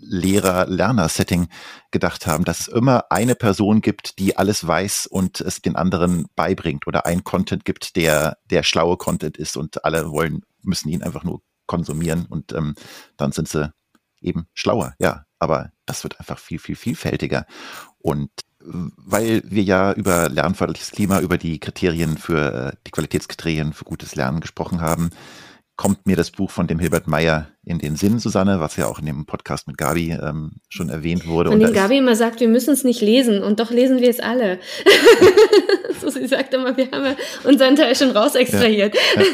Lehrer-Lerner-Setting 0.00 1.48
gedacht 1.90 2.26
haben, 2.26 2.44
dass 2.44 2.60
es 2.60 2.68
immer 2.68 3.10
eine 3.10 3.34
Person 3.34 3.80
gibt, 3.80 4.18
die 4.18 4.36
alles 4.36 4.66
weiß 4.66 5.06
und 5.06 5.40
es 5.40 5.62
den 5.62 5.76
anderen 5.76 6.26
beibringt 6.36 6.86
oder 6.86 7.06
ein 7.06 7.24
Content 7.24 7.64
gibt, 7.64 7.96
der 7.96 8.38
der 8.50 8.62
schlaue 8.62 8.96
Content 8.96 9.36
ist 9.36 9.56
und 9.56 9.84
alle 9.84 10.10
wollen 10.10 10.42
müssen 10.62 10.88
ihn 10.88 11.02
einfach 11.02 11.24
nur 11.24 11.42
konsumieren 11.66 12.26
und 12.26 12.52
ähm, 12.52 12.74
dann 13.16 13.32
sind 13.32 13.48
sie 13.48 13.72
eben 14.20 14.46
schlauer. 14.52 14.94
Ja, 14.98 15.24
aber 15.38 15.70
das 15.86 16.04
wird 16.04 16.20
einfach 16.20 16.38
viel 16.38 16.58
viel 16.58 16.76
vielfältiger 16.76 17.46
und 17.98 18.30
weil 18.64 19.42
wir 19.44 19.62
ja 19.62 19.92
über 19.92 20.28
lernförderliches 20.28 20.90
Klima, 20.90 21.20
über 21.20 21.38
die 21.38 21.58
Kriterien 21.58 22.16
für 22.16 22.72
äh, 22.72 22.76
die 22.86 22.90
Qualitätskriterien 22.90 23.72
für 23.72 23.84
gutes 23.84 24.14
Lernen 24.14 24.40
gesprochen 24.40 24.80
haben, 24.80 25.10
kommt 25.76 26.06
mir 26.06 26.16
das 26.16 26.30
Buch 26.30 26.50
von 26.50 26.66
dem 26.66 26.78
Hilbert 26.78 27.08
Meyer 27.08 27.48
in 27.64 27.78
den 27.78 27.96
Sinn, 27.96 28.18
Susanne, 28.18 28.60
was 28.60 28.76
ja 28.76 28.86
auch 28.86 28.98
in 28.98 29.06
dem 29.06 29.26
Podcast 29.26 29.66
mit 29.66 29.78
Gabi 29.78 30.12
ähm, 30.12 30.52
schon 30.68 30.88
erwähnt 30.88 31.26
wurde. 31.26 31.50
Von 31.50 31.60
dem 31.60 31.72
Gabi 31.72 31.98
immer 31.98 32.14
sagt, 32.14 32.40
wir 32.40 32.48
müssen 32.48 32.72
es 32.72 32.84
nicht 32.84 33.00
lesen 33.00 33.42
und 33.42 33.58
doch 33.58 33.70
lesen 33.70 34.00
wir 34.00 34.10
es 34.10 34.20
alle. 34.20 34.60
so, 36.00 36.10
sie 36.10 36.26
sagt 36.26 36.54
immer, 36.54 36.76
wir 36.76 36.90
haben 36.90 37.16
unseren 37.44 37.76
Teil 37.76 37.96
schon 37.96 38.10
rausextrahiert. 38.10 38.94
Ja, 38.94 39.22
ja. 39.22 39.28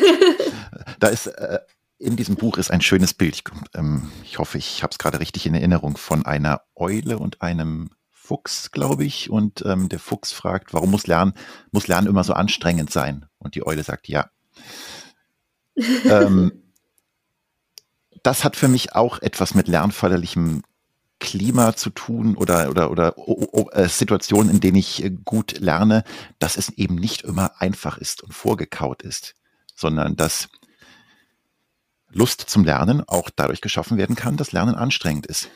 Da 1.00 1.08
ist 1.08 1.26
äh, 1.26 1.58
in 1.98 2.16
diesem 2.16 2.36
Buch 2.36 2.58
ist 2.58 2.70
ein 2.70 2.80
schönes 2.80 3.12
Bild. 3.14 3.34
Ich, 3.34 3.44
ähm, 3.74 4.10
ich 4.24 4.38
hoffe, 4.38 4.58
ich 4.58 4.82
habe 4.82 4.92
es 4.92 4.98
gerade 4.98 5.20
richtig 5.20 5.46
in 5.46 5.54
Erinnerung 5.54 5.96
von 5.96 6.24
einer 6.24 6.62
Eule 6.76 7.18
und 7.18 7.42
einem 7.42 7.90
Fuchs, 8.28 8.72
glaube 8.72 9.04
ich. 9.04 9.30
Und 9.30 9.64
ähm, 9.64 9.88
der 9.88 9.98
Fuchs 9.98 10.32
fragt, 10.32 10.74
warum 10.74 10.90
muss 10.90 11.06
Lernen, 11.06 11.32
muss 11.70 11.88
Lernen 11.88 12.08
immer 12.08 12.24
so 12.24 12.34
anstrengend 12.34 12.92
sein? 12.92 13.24
Und 13.38 13.54
die 13.54 13.66
Eule 13.66 13.82
sagt, 13.82 14.06
ja. 14.06 14.28
ähm, 16.04 16.52
das 18.22 18.44
hat 18.44 18.56
für 18.56 18.68
mich 18.68 18.94
auch 18.94 19.20
etwas 19.20 19.54
mit 19.54 19.66
lernförderlichem 19.66 20.62
Klima 21.20 21.74
zu 21.74 21.88
tun 21.90 22.36
oder 22.36 22.68
oder 22.68 22.90
oder 22.90 23.16
oh, 23.16 23.48
oh, 23.50 23.70
äh, 23.70 23.88
Situationen, 23.88 24.50
in 24.50 24.60
denen 24.60 24.76
ich 24.76 25.02
äh, 25.02 25.10
gut 25.10 25.58
lerne, 25.58 26.04
dass 26.38 26.56
es 26.56 26.68
eben 26.68 26.96
nicht 26.96 27.22
immer 27.22 27.60
einfach 27.60 27.96
ist 27.96 28.22
und 28.22 28.34
vorgekaut 28.34 29.02
ist, 29.02 29.34
sondern 29.74 30.16
dass 30.16 30.48
Lust 32.10 32.42
zum 32.42 32.64
Lernen 32.64 33.02
auch 33.08 33.30
dadurch 33.34 33.62
geschaffen 33.62 33.96
werden 33.96 34.16
kann, 34.16 34.36
dass 34.36 34.52
Lernen 34.52 34.74
anstrengend 34.74 35.26
ist. 35.26 35.48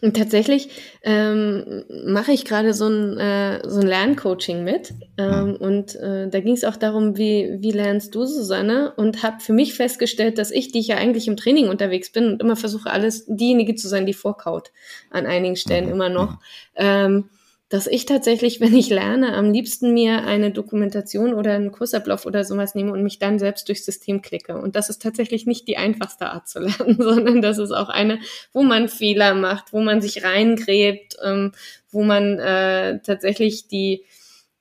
Und 0.00 0.16
tatsächlich 0.16 0.68
ähm, 1.02 1.84
mache 2.06 2.32
ich 2.32 2.44
gerade 2.44 2.72
so 2.72 2.88
ein, 2.88 3.18
äh, 3.18 3.68
so 3.68 3.80
ein 3.80 3.86
Lerncoaching 3.86 4.62
mit. 4.62 4.94
Ähm, 5.18 5.48
mhm. 5.48 5.56
Und 5.56 5.96
äh, 5.96 6.28
da 6.28 6.40
ging 6.40 6.54
es 6.54 6.64
auch 6.64 6.76
darum, 6.76 7.16
wie, 7.16 7.56
wie 7.58 7.72
lernst 7.72 8.14
du, 8.14 8.26
Susanne? 8.26 8.92
Und 8.96 9.22
habe 9.22 9.40
für 9.40 9.52
mich 9.52 9.74
festgestellt, 9.74 10.38
dass 10.38 10.50
ich, 10.50 10.70
die 10.70 10.78
ich 10.78 10.88
ja 10.88 10.96
eigentlich 10.96 11.26
im 11.26 11.36
Training 11.36 11.68
unterwegs 11.68 12.10
bin 12.10 12.28
und 12.28 12.40
immer 12.40 12.56
versuche, 12.56 12.90
alles 12.90 13.24
diejenige 13.26 13.74
zu 13.74 13.88
sein, 13.88 14.06
die 14.06 14.14
vorkaut 14.14 14.70
an 15.10 15.26
einigen 15.26 15.56
Stellen 15.56 15.86
mhm. 15.86 15.92
immer 15.92 16.08
noch. 16.08 16.32
Mhm. 16.32 16.38
Ähm, 16.76 17.30
dass 17.68 17.88
ich 17.88 18.06
tatsächlich, 18.06 18.60
wenn 18.60 18.76
ich 18.76 18.90
lerne, 18.90 19.34
am 19.34 19.52
liebsten 19.52 19.92
mir 19.92 20.24
eine 20.24 20.52
Dokumentation 20.52 21.34
oder 21.34 21.54
einen 21.54 21.72
Kursablauf 21.72 22.24
oder 22.24 22.44
sowas 22.44 22.76
nehme 22.76 22.92
und 22.92 23.02
mich 23.02 23.18
dann 23.18 23.40
selbst 23.40 23.68
durchs 23.68 23.84
System 23.84 24.22
klicke. 24.22 24.56
Und 24.56 24.76
das 24.76 24.88
ist 24.88 25.02
tatsächlich 25.02 25.46
nicht 25.46 25.66
die 25.66 25.76
einfachste 25.76 26.30
Art 26.30 26.48
zu 26.48 26.60
lernen, 26.60 26.96
sondern 26.98 27.42
das 27.42 27.58
ist 27.58 27.72
auch 27.72 27.88
eine, 27.88 28.20
wo 28.52 28.62
man 28.62 28.88
Fehler 28.88 29.34
macht, 29.34 29.72
wo 29.72 29.80
man 29.80 30.00
sich 30.00 30.22
reingräbt, 30.22 31.16
ähm, 31.24 31.52
wo 31.90 32.04
man 32.04 32.38
äh, 32.38 33.00
tatsächlich 33.00 33.66
die, 33.66 34.04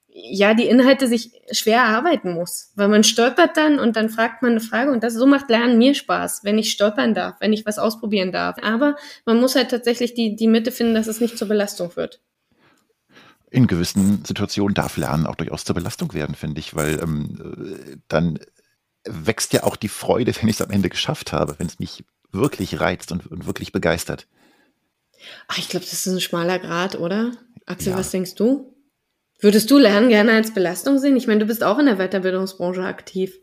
ja, 0.07 0.55
die 0.55 0.65
Inhalte 0.65 1.07
sich 1.07 1.31
schwer 1.51 1.79
erarbeiten 1.79 2.33
muss, 2.33 2.71
weil 2.75 2.87
man 2.87 3.03
stolpert 3.03 3.55
dann 3.55 3.77
und 3.77 3.97
dann 3.97 4.09
fragt 4.09 4.41
man 4.41 4.51
eine 4.51 4.61
Frage 4.61 4.91
und 4.91 5.03
das 5.03 5.13
so 5.13 5.27
macht 5.27 5.49
Lernen 5.49 5.77
mir 5.77 5.93
Spaß, 5.93 6.43
wenn 6.43 6.57
ich 6.57 6.71
stolpern 6.71 7.13
darf, 7.13 7.35
wenn 7.39 7.53
ich 7.53 7.67
was 7.67 7.77
ausprobieren 7.77 8.31
darf. 8.31 8.55
Aber 8.63 8.95
man 9.25 9.39
muss 9.39 9.55
halt 9.55 9.69
tatsächlich 9.69 10.15
die, 10.15 10.35
die 10.35 10.47
Mitte 10.47 10.71
finden, 10.71 10.95
dass 10.95 11.07
es 11.07 11.21
nicht 11.21 11.37
zur 11.37 11.47
Belastung 11.47 11.95
wird 11.95 12.21
in 13.55 13.67
gewissen 13.67 14.23
Situationen 14.25 14.73
darf 14.73 14.97
Lernen 14.97 15.25
auch 15.25 15.35
durchaus 15.35 15.63
zur 15.63 15.75
Belastung 15.75 16.13
werden, 16.13 16.35
finde 16.35 16.59
ich, 16.59 16.75
weil 16.75 16.99
ähm, 17.01 18.01
dann 18.09 18.39
wächst 19.05 19.53
ja 19.53 19.63
auch 19.63 19.77
die 19.77 19.87
Freude, 19.87 20.35
wenn 20.41 20.49
ich 20.49 20.57
es 20.57 20.61
am 20.61 20.71
Ende 20.71 20.89
geschafft 20.89 21.31
habe, 21.31 21.55
wenn 21.57 21.67
es 21.67 21.79
mich 21.79 22.03
wirklich 22.31 22.79
reizt 22.81 23.11
und, 23.11 23.27
und 23.27 23.47
wirklich 23.47 23.71
begeistert. 23.71 24.27
Ach, 25.47 25.57
ich 25.57 25.69
glaube, 25.69 25.85
das 25.85 25.93
ist 25.93 26.07
ein 26.07 26.19
schmaler 26.19 26.59
Grad, 26.59 26.99
oder? 26.99 27.31
Axel, 27.65 27.93
ja. 27.93 27.97
was 27.97 28.11
denkst 28.11 28.35
du? 28.35 28.75
Würdest 29.39 29.71
du 29.71 29.77
Lernen 29.77 30.09
gerne 30.09 30.33
als 30.33 30.53
Belastung 30.53 30.99
sehen? 30.99 31.15
Ich 31.15 31.27
meine, 31.27 31.39
du 31.39 31.45
bist 31.45 31.63
auch 31.63 31.79
in 31.79 31.85
der 31.85 31.97
Weiterbildungsbranche 31.97 32.83
aktiv. 32.83 33.33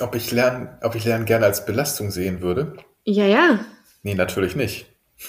Ob 0.00 0.14
ich 0.14 0.30
Lernen, 0.32 0.68
ob 0.82 0.94
ich 0.94 1.04
Lernen 1.04 1.26
gerne 1.26 1.46
als 1.46 1.64
Belastung 1.66 2.10
sehen 2.10 2.40
würde? 2.40 2.76
Ja, 3.04 3.24
ja. 3.24 3.64
Nee, 4.02 4.14
natürlich 4.14 4.56
nicht. 4.56 4.86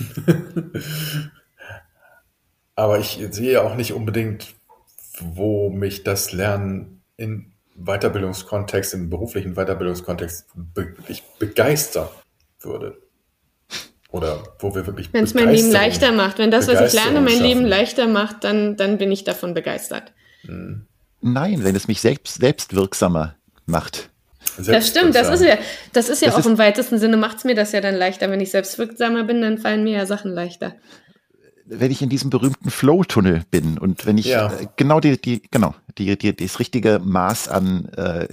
Aber 2.78 3.00
ich 3.00 3.20
sehe 3.32 3.64
auch 3.64 3.76
nicht 3.76 3.92
unbedingt, 3.92 4.54
wo 5.20 5.72
mich 5.72 6.04
das 6.04 6.32
Lernen 6.32 7.02
in 7.18 7.52
Weiterbildungskontext, 7.76 8.94
im 8.94 9.10
beruflichen 9.10 9.56
Weiterbildungskontext 9.56 10.46
wirklich 10.76 11.24
begeistern 11.40 12.08
würde. 12.60 13.02
Oder 14.12 14.44
wo 14.60 14.76
wir 14.76 14.86
wirklich 14.86 15.12
Wenn 15.12 15.24
es 15.24 15.34
mein 15.34 15.50
Leben 15.50 15.72
leichter 15.72 16.12
macht, 16.12 16.38
wenn 16.38 16.52
das, 16.52 16.68
was 16.68 16.80
ich 16.80 16.94
lerne, 16.94 17.20
mein 17.20 17.40
Leben 17.40 17.66
leichter 17.66 18.08
macht, 18.08 18.44
dann, 18.44 18.78
dann 18.78 19.00
bin 19.00 19.12
ich 19.12 19.24
davon 19.24 19.56
begeistert. 19.56 20.14
Hm. 20.44 20.86
Nein, 21.20 21.64
wenn 21.64 21.76
es 21.76 21.88
mich 21.88 22.00
selbst, 22.00 22.36
selbstwirksamer 22.36 23.36
macht. 23.66 24.12
Das 24.58 24.88
stimmt, 24.88 25.16
das 25.16 25.30
ist 25.30 25.44
ja, 25.44 25.58
das 25.94 26.10
ist 26.10 26.22
ja 26.22 26.28
das 26.28 26.36
auch 26.36 26.40
ist, 26.40 26.46
im 26.46 26.58
weitesten 26.58 27.00
Sinne 27.00 27.18
macht 27.18 27.40
es 27.40 27.44
mir 27.44 27.56
das 27.56 27.72
ja 27.72 27.82
dann 27.82 27.96
leichter. 27.96 28.30
Wenn 28.30 28.40
ich 28.40 28.52
selbstwirksamer 28.52 29.24
bin, 29.24 29.42
dann 29.42 29.58
fallen 29.58 29.84
mir 29.84 29.98
ja 29.98 30.06
Sachen 30.06 30.32
leichter 30.32 30.76
wenn 31.70 31.92
ich 31.92 32.02
in 32.02 32.10
diesem 32.10 32.30
berühmten 32.30 32.70
Flow-Tunnel 32.70 33.44
bin 33.52 33.78
und 33.78 34.06
wenn 34.06 34.18
ich 34.18 34.28
ja. 34.28 34.52
äh, 34.52 34.68
genau 34.76 35.00
die, 35.00 35.20
die, 35.20 35.42
genau, 35.52 35.76
die, 35.98 36.18
die, 36.18 36.36
das 36.36 36.60
richtige 36.60 37.00
Maß 37.04 37.50
an 37.50 37.86
äh, 37.90 38.28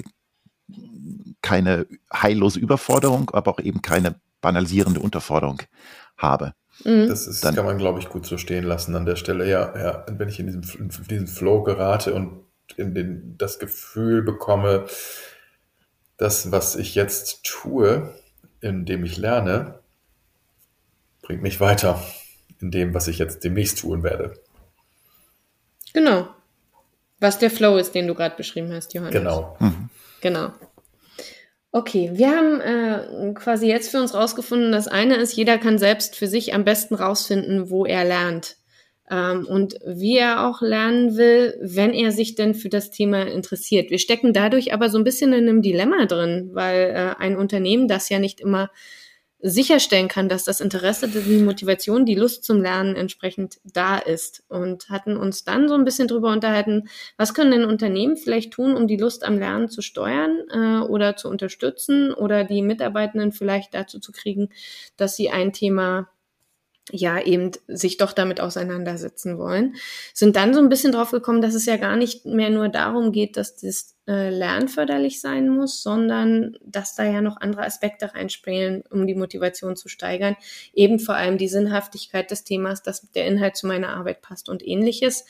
keine 1.42 1.86
heillose 2.12 2.58
Überforderung, 2.58 3.30
aber 3.30 3.52
auch 3.52 3.60
eben 3.60 3.82
keine 3.82 4.14
banalisierende 4.40 5.00
Unterforderung 5.00 5.62
habe. 6.16 6.54
Mhm. 6.84 7.08
Das 7.08 7.26
ist, 7.26 7.44
dann, 7.44 7.54
kann 7.54 7.66
man, 7.66 7.78
glaube 7.78 7.98
ich, 7.98 8.08
gut 8.08 8.26
so 8.26 8.38
stehen 8.38 8.64
lassen 8.64 8.94
an 8.96 9.06
der 9.06 9.16
Stelle. 9.16 9.48
Ja, 9.48 9.76
ja. 9.76 10.06
wenn 10.08 10.28
ich 10.28 10.40
in 10.40 10.46
diesen, 10.46 10.62
in 10.78 10.90
diesen 11.08 11.26
Flow 11.26 11.62
gerate 11.62 12.14
und 12.14 12.44
in 12.76 12.94
den, 12.94 13.36
das 13.36 13.58
Gefühl 13.58 14.22
bekomme, 14.22 14.86
das, 16.16 16.50
was 16.50 16.76
ich 16.76 16.94
jetzt 16.94 17.44
tue, 17.44 18.14
indem 18.60 19.04
ich 19.04 19.16
lerne, 19.16 19.80
bringt 21.22 21.42
mich 21.42 21.60
weiter 21.60 22.00
in 22.64 22.70
dem, 22.70 22.94
was 22.94 23.08
ich 23.08 23.18
jetzt 23.18 23.44
demnächst 23.44 23.80
tun 23.80 24.02
werde. 24.02 24.34
Genau. 25.92 26.28
Was 27.20 27.38
der 27.38 27.50
Flow 27.50 27.76
ist, 27.76 27.94
den 27.94 28.06
du 28.06 28.14
gerade 28.14 28.36
beschrieben 28.36 28.72
hast, 28.72 28.94
Johannes. 28.94 29.14
Genau. 29.14 29.56
Mhm. 29.60 29.90
Genau. 30.22 30.52
Okay, 31.70 32.10
wir 32.14 32.30
haben 32.30 32.60
äh, 32.60 33.34
quasi 33.34 33.66
jetzt 33.66 33.90
für 33.90 34.00
uns 34.00 34.14
rausgefunden, 34.14 34.72
das 34.72 34.88
eine 34.88 35.16
ist, 35.16 35.36
jeder 35.36 35.58
kann 35.58 35.76
selbst 35.76 36.16
für 36.16 36.26
sich 36.26 36.54
am 36.54 36.64
besten 36.64 36.94
rausfinden, 36.94 37.68
wo 37.68 37.84
er 37.84 38.04
lernt. 38.04 38.56
Ähm, 39.10 39.44
und 39.46 39.74
wie 39.84 40.16
er 40.16 40.48
auch 40.48 40.62
lernen 40.62 41.18
will, 41.18 41.58
wenn 41.60 41.92
er 41.92 42.12
sich 42.12 42.36
denn 42.36 42.54
für 42.54 42.70
das 42.70 42.90
Thema 42.90 43.26
interessiert. 43.26 43.90
Wir 43.90 43.98
stecken 43.98 44.32
dadurch 44.32 44.72
aber 44.72 44.88
so 44.88 44.96
ein 44.96 45.04
bisschen 45.04 45.34
in 45.34 45.48
einem 45.48 45.60
Dilemma 45.60 46.06
drin, 46.06 46.50
weil 46.54 46.90
äh, 46.90 47.22
ein 47.22 47.36
Unternehmen, 47.36 47.88
das 47.88 48.08
ja 48.08 48.18
nicht 48.18 48.40
immer 48.40 48.70
sicherstellen 49.46 50.08
kann, 50.08 50.30
dass 50.30 50.44
das 50.44 50.62
Interesse, 50.62 51.06
die 51.06 51.42
Motivation, 51.42 52.06
die 52.06 52.14
Lust 52.14 52.44
zum 52.44 52.62
Lernen 52.62 52.96
entsprechend 52.96 53.58
da 53.62 53.98
ist. 53.98 54.42
Und 54.48 54.88
hatten 54.88 55.18
uns 55.18 55.44
dann 55.44 55.68
so 55.68 55.74
ein 55.74 55.84
bisschen 55.84 56.08
drüber 56.08 56.32
unterhalten, 56.32 56.88
was 57.18 57.34
können 57.34 57.50
denn 57.50 57.66
Unternehmen 57.66 58.16
vielleicht 58.16 58.54
tun, 58.54 58.74
um 58.74 58.88
die 58.88 58.96
Lust 58.96 59.22
am 59.22 59.38
Lernen 59.38 59.68
zu 59.68 59.82
steuern 59.82 60.38
äh, 60.50 60.78
oder 60.86 61.16
zu 61.16 61.28
unterstützen 61.28 62.14
oder 62.14 62.44
die 62.44 62.62
Mitarbeitenden 62.62 63.32
vielleicht 63.32 63.74
dazu 63.74 64.00
zu 64.00 64.12
kriegen, 64.12 64.48
dass 64.96 65.14
sie 65.14 65.28
ein 65.28 65.52
Thema 65.52 66.08
ja 66.90 67.20
eben 67.20 67.50
sich 67.66 67.98
doch 67.98 68.12
damit 68.12 68.40
auseinandersetzen 68.40 69.38
wollen, 69.38 69.74
sind 70.12 70.36
dann 70.36 70.54
so 70.54 70.60
ein 70.60 70.68
bisschen 70.68 70.92
drauf 70.92 71.10
gekommen, 71.10 71.42
dass 71.42 71.54
es 71.54 71.66
ja 71.66 71.76
gar 71.76 71.96
nicht 71.96 72.24
mehr 72.26 72.50
nur 72.50 72.68
darum 72.68 73.12
geht, 73.12 73.36
dass 73.36 73.56
das 73.56 73.94
äh, 74.06 74.28
lernförderlich 74.28 75.22
sein 75.22 75.48
muss, 75.48 75.82
sondern 75.82 76.58
dass 76.62 76.94
da 76.94 77.04
ja 77.04 77.22
noch 77.22 77.40
andere 77.40 77.64
Aspekte 77.64 78.14
reinspielen, 78.14 78.84
um 78.90 79.06
die 79.06 79.14
Motivation 79.14 79.76
zu 79.76 79.88
steigern. 79.88 80.36
Eben 80.74 80.98
vor 80.98 81.14
allem 81.14 81.38
die 81.38 81.48
Sinnhaftigkeit 81.48 82.30
des 82.30 82.44
Themas, 82.44 82.82
dass 82.82 83.10
der 83.12 83.26
Inhalt 83.26 83.56
zu 83.56 83.66
meiner 83.66 83.96
Arbeit 83.96 84.20
passt 84.20 84.50
und 84.50 84.66
ähnliches. 84.66 85.24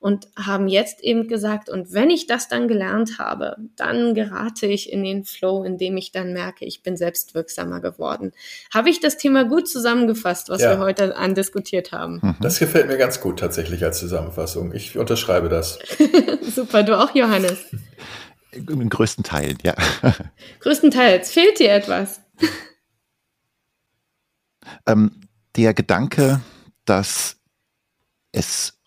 Und 0.00 0.28
haben 0.36 0.68
jetzt 0.68 1.02
eben 1.02 1.26
gesagt, 1.26 1.68
und 1.70 1.92
wenn 1.92 2.10
ich 2.10 2.26
das 2.26 2.48
dann 2.48 2.68
gelernt 2.68 3.18
habe, 3.18 3.56
dann 3.76 4.14
gerate 4.14 4.66
ich 4.66 4.92
in 4.92 5.04
den 5.04 5.24
Flow, 5.24 5.62
in 5.62 5.78
dem 5.78 5.96
ich 5.96 6.12
dann 6.12 6.32
merke, 6.32 6.64
ich 6.64 6.82
bin 6.82 6.96
selbstwirksamer 6.96 7.80
geworden. 7.80 8.32
Habe 8.74 8.90
ich 8.90 9.00
das 9.00 9.16
Thema 9.16 9.44
gut 9.44 9.68
zusammengefasst, 9.68 10.48
was 10.48 10.62
ja. 10.62 10.72
wir 10.72 10.78
heute 10.78 11.16
andiskutiert 11.16 11.92
haben? 11.92 12.20
Mhm. 12.22 12.36
Das 12.40 12.58
gefällt 12.58 12.88
mir 12.88 12.98
ganz 12.98 13.20
gut 13.20 13.38
tatsächlich 13.38 13.84
als 13.84 14.00
Zusammenfassung. 14.00 14.74
Ich 14.74 14.98
unterschreibe 14.98 15.48
das. 15.48 15.78
Super, 16.54 16.82
du 16.82 16.98
auch, 16.98 17.14
Johannes. 17.14 17.64
In 18.56 18.88
größten 18.88 19.24
Teilen, 19.24 19.58
ja. 19.62 19.74
Größtenteils. 20.60 21.30
Fehlt 21.30 21.58
dir 21.58 21.72
etwas? 21.72 22.20
Ähm, 24.84 25.20
der 25.54 25.74
Gedanke, 25.74 26.40
dass 26.86 27.36
es 28.32 28.80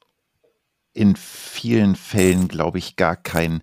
in 0.93 1.15
vielen 1.15 1.95
Fällen, 1.95 2.49
glaube 2.49 2.77
ich, 2.77 2.97
gar 2.97 3.15
kein 3.15 3.61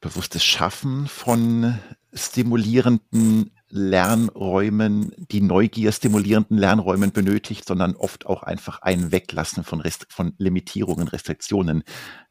bewusstes 0.00 0.44
Schaffen 0.44 1.06
von 1.06 1.78
stimulierenden 2.12 3.52
Lernräumen, 3.68 5.12
die 5.16 5.40
Neugier 5.40 5.92
stimulierenden 5.92 6.58
Lernräumen 6.58 7.12
benötigt, 7.12 7.66
sondern 7.66 7.96
oft 7.96 8.26
auch 8.26 8.42
einfach 8.42 8.82
ein 8.82 9.12
Weglassen 9.12 9.64
von, 9.64 9.80
Rest 9.80 10.06
von 10.10 10.34
Limitierungen, 10.36 11.08
Restriktionen, 11.08 11.82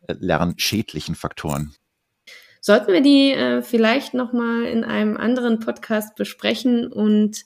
äh, 0.07 0.13
lernschädlichen 0.19 1.15
Faktoren. 1.15 1.73
Sollten 2.61 2.93
wir 2.93 3.01
die 3.01 3.31
äh, 3.31 3.63
vielleicht 3.63 4.13
nochmal 4.13 4.63
in 4.65 4.83
einem 4.83 5.17
anderen 5.17 5.59
Podcast 5.59 6.15
besprechen 6.15 6.87
und 6.87 7.41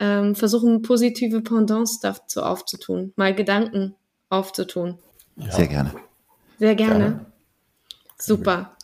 ähm, 0.00 0.34
versuchen, 0.34 0.82
positive 0.82 1.40
Pendants 1.40 2.00
dazu 2.00 2.42
aufzutun, 2.42 3.12
mal 3.14 3.34
Gedanken 3.34 3.94
aufzutun. 4.28 4.98
Ja. 5.36 5.52
Sehr 5.52 5.68
gerne. 5.68 5.94
Sehr 6.58 6.74
gerne. 6.74 6.98
gerne. 6.98 7.26
Super. 8.18 8.76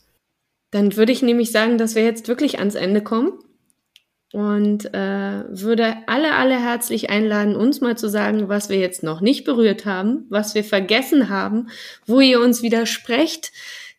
Dann 0.70 0.96
würde 0.96 1.12
ich 1.12 1.22
nämlich 1.22 1.50
sagen, 1.50 1.78
dass 1.78 1.94
wir 1.94 2.04
jetzt 2.04 2.28
wirklich 2.28 2.58
ans 2.58 2.74
Ende 2.74 3.02
kommen 3.02 3.32
und 4.32 4.92
äh, 4.94 5.44
würde 5.48 5.96
alle, 6.06 6.34
alle 6.34 6.60
herzlich 6.60 7.10
einladen, 7.10 7.56
uns 7.56 7.80
mal 7.80 7.96
zu 7.96 8.08
sagen, 8.08 8.48
was 8.48 8.68
wir 8.68 8.78
jetzt 8.78 9.02
noch 9.02 9.20
nicht 9.20 9.44
berührt 9.44 9.86
haben, 9.86 10.26
was 10.28 10.54
wir 10.54 10.64
vergessen 10.64 11.28
haben, 11.28 11.68
wo 12.06 12.20
ihr 12.20 12.40
uns 12.40 12.62
widersprecht, 12.62 13.52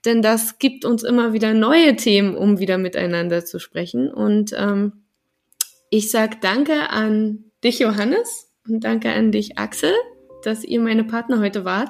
denn 0.07 0.21
das 0.21 0.57
gibt 0.57 0.85
uns 0.85 1.03
immer 1.03 1.33
wieder 1.33 1.53
neue 1.53 1.95
Themen, 1.95 2.35
um 2.35 2.57
wieder 2.57 2.77
miteinander 2.77 3.45
zu 3.45 3.59
sprechen. 3.59 4.11
Und 4.11 4.55
ähm, 4.57 5.03
ich 5.89 6.09
sage 6.09 6.37
danke 6.41 6.89
an 6.89 7.43
dich, 7.63 7.79
Johannes, 7.79 8.47
und 8.67 8.83
danke 8.83 9.11
an 9.11 9.31
dich, 9.31 9.57
Axel, 9.57 9.93
dass 10.43 10.63
ihr 10.63 10.79
meine 10.79 11.03
Partner 11.03 11.39
heute 11.39 11.65
wart. 11.65 11.89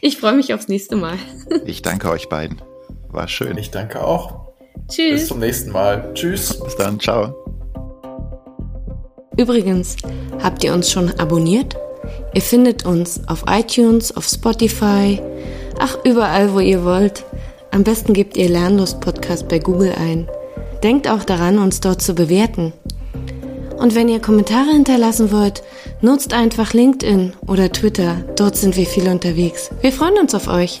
Ich 0.00 0.18
freue 0.18 0.34
mich 0.34 0.54
aufs 0.54 0.68
nächste 0.68 0.96
Mal. 0.96 1.18
Ich 1.66 1.82
danke 1.82 2.10
euch 2.10 2.28
beiden. 2.28 2.60
War 3.08 3.28
schön. 3.28 3.56
Ich 3.58 3.70
danke 3.70 4.04
auch. 4.04 4.52
Tschüss. 4.88 5.12
Bis 5.12 5.28
zum 5.28 5.40
nächsten 5.40 5.70
Mal. 5.70 6.12
Tschüss. 6.14 6.60
Bis 6.62 6.76
dann. 6.76 7.00
Ciao. 7.00 7.34
Übrigens, 9.36 9.96
habt 10.42 10.62
ihr 10.62 10.72
uns 10.74 10.90
schon 10.90 11.10
abonniert? 11.18 11.76
Ihr 12.34 12.42
findet 12.42 12.84
uns 12.84 13.26
auf 13.28 13.44
iTunes, 13.48 14.14
auf 14.16 14.26
Spotify, 14.26 15.20
ach 15.78 15.98
überall, 16.04 16.52
wo 16.54 16.60
ihr 16.60 16.84
wollt. 16.84 17.24
Am 17.70 17.84
besten 17.84 18.12
gebt 18.12 18.36
ihr 18.36 18.48
Lernlust 18.48 19.00
Podcast 19.00 19.48
bei 19.48 19.58
Google 19.58 19.94
ein. 19.98 20.28
Denkt 20.82 21.08
auch 21.08 21.24
daran, 21.24 21.58
uns 21.58 21.80
dort 21.80 22.02
zu 22.02 22.14
bewerten. 22.14 22.72
Und 23.78 23.94
wenn 23.94 24.08
ihr 24.08 24.20
Kommentare 24.20 24.70
hinterlassen 24.70 25.32
wollt, 25.32 25.62
nutzt 26.00 26.32
einfach 26.32 26.72
LinkedIn 26.72 27.32
oder 27.46 27.72
Twitter. 27.72 28.16
Dort 28.36 28.56
sind 28.56 28.76
wir 28.76 28.86
viel 28.86 29.08
unterwegs. 29.08 29.70
Wir 29.80 29.92
freuen 29.92 30.18
uns 30.18 30.34
auf 30.34 30.48
euch. 30.48 30.80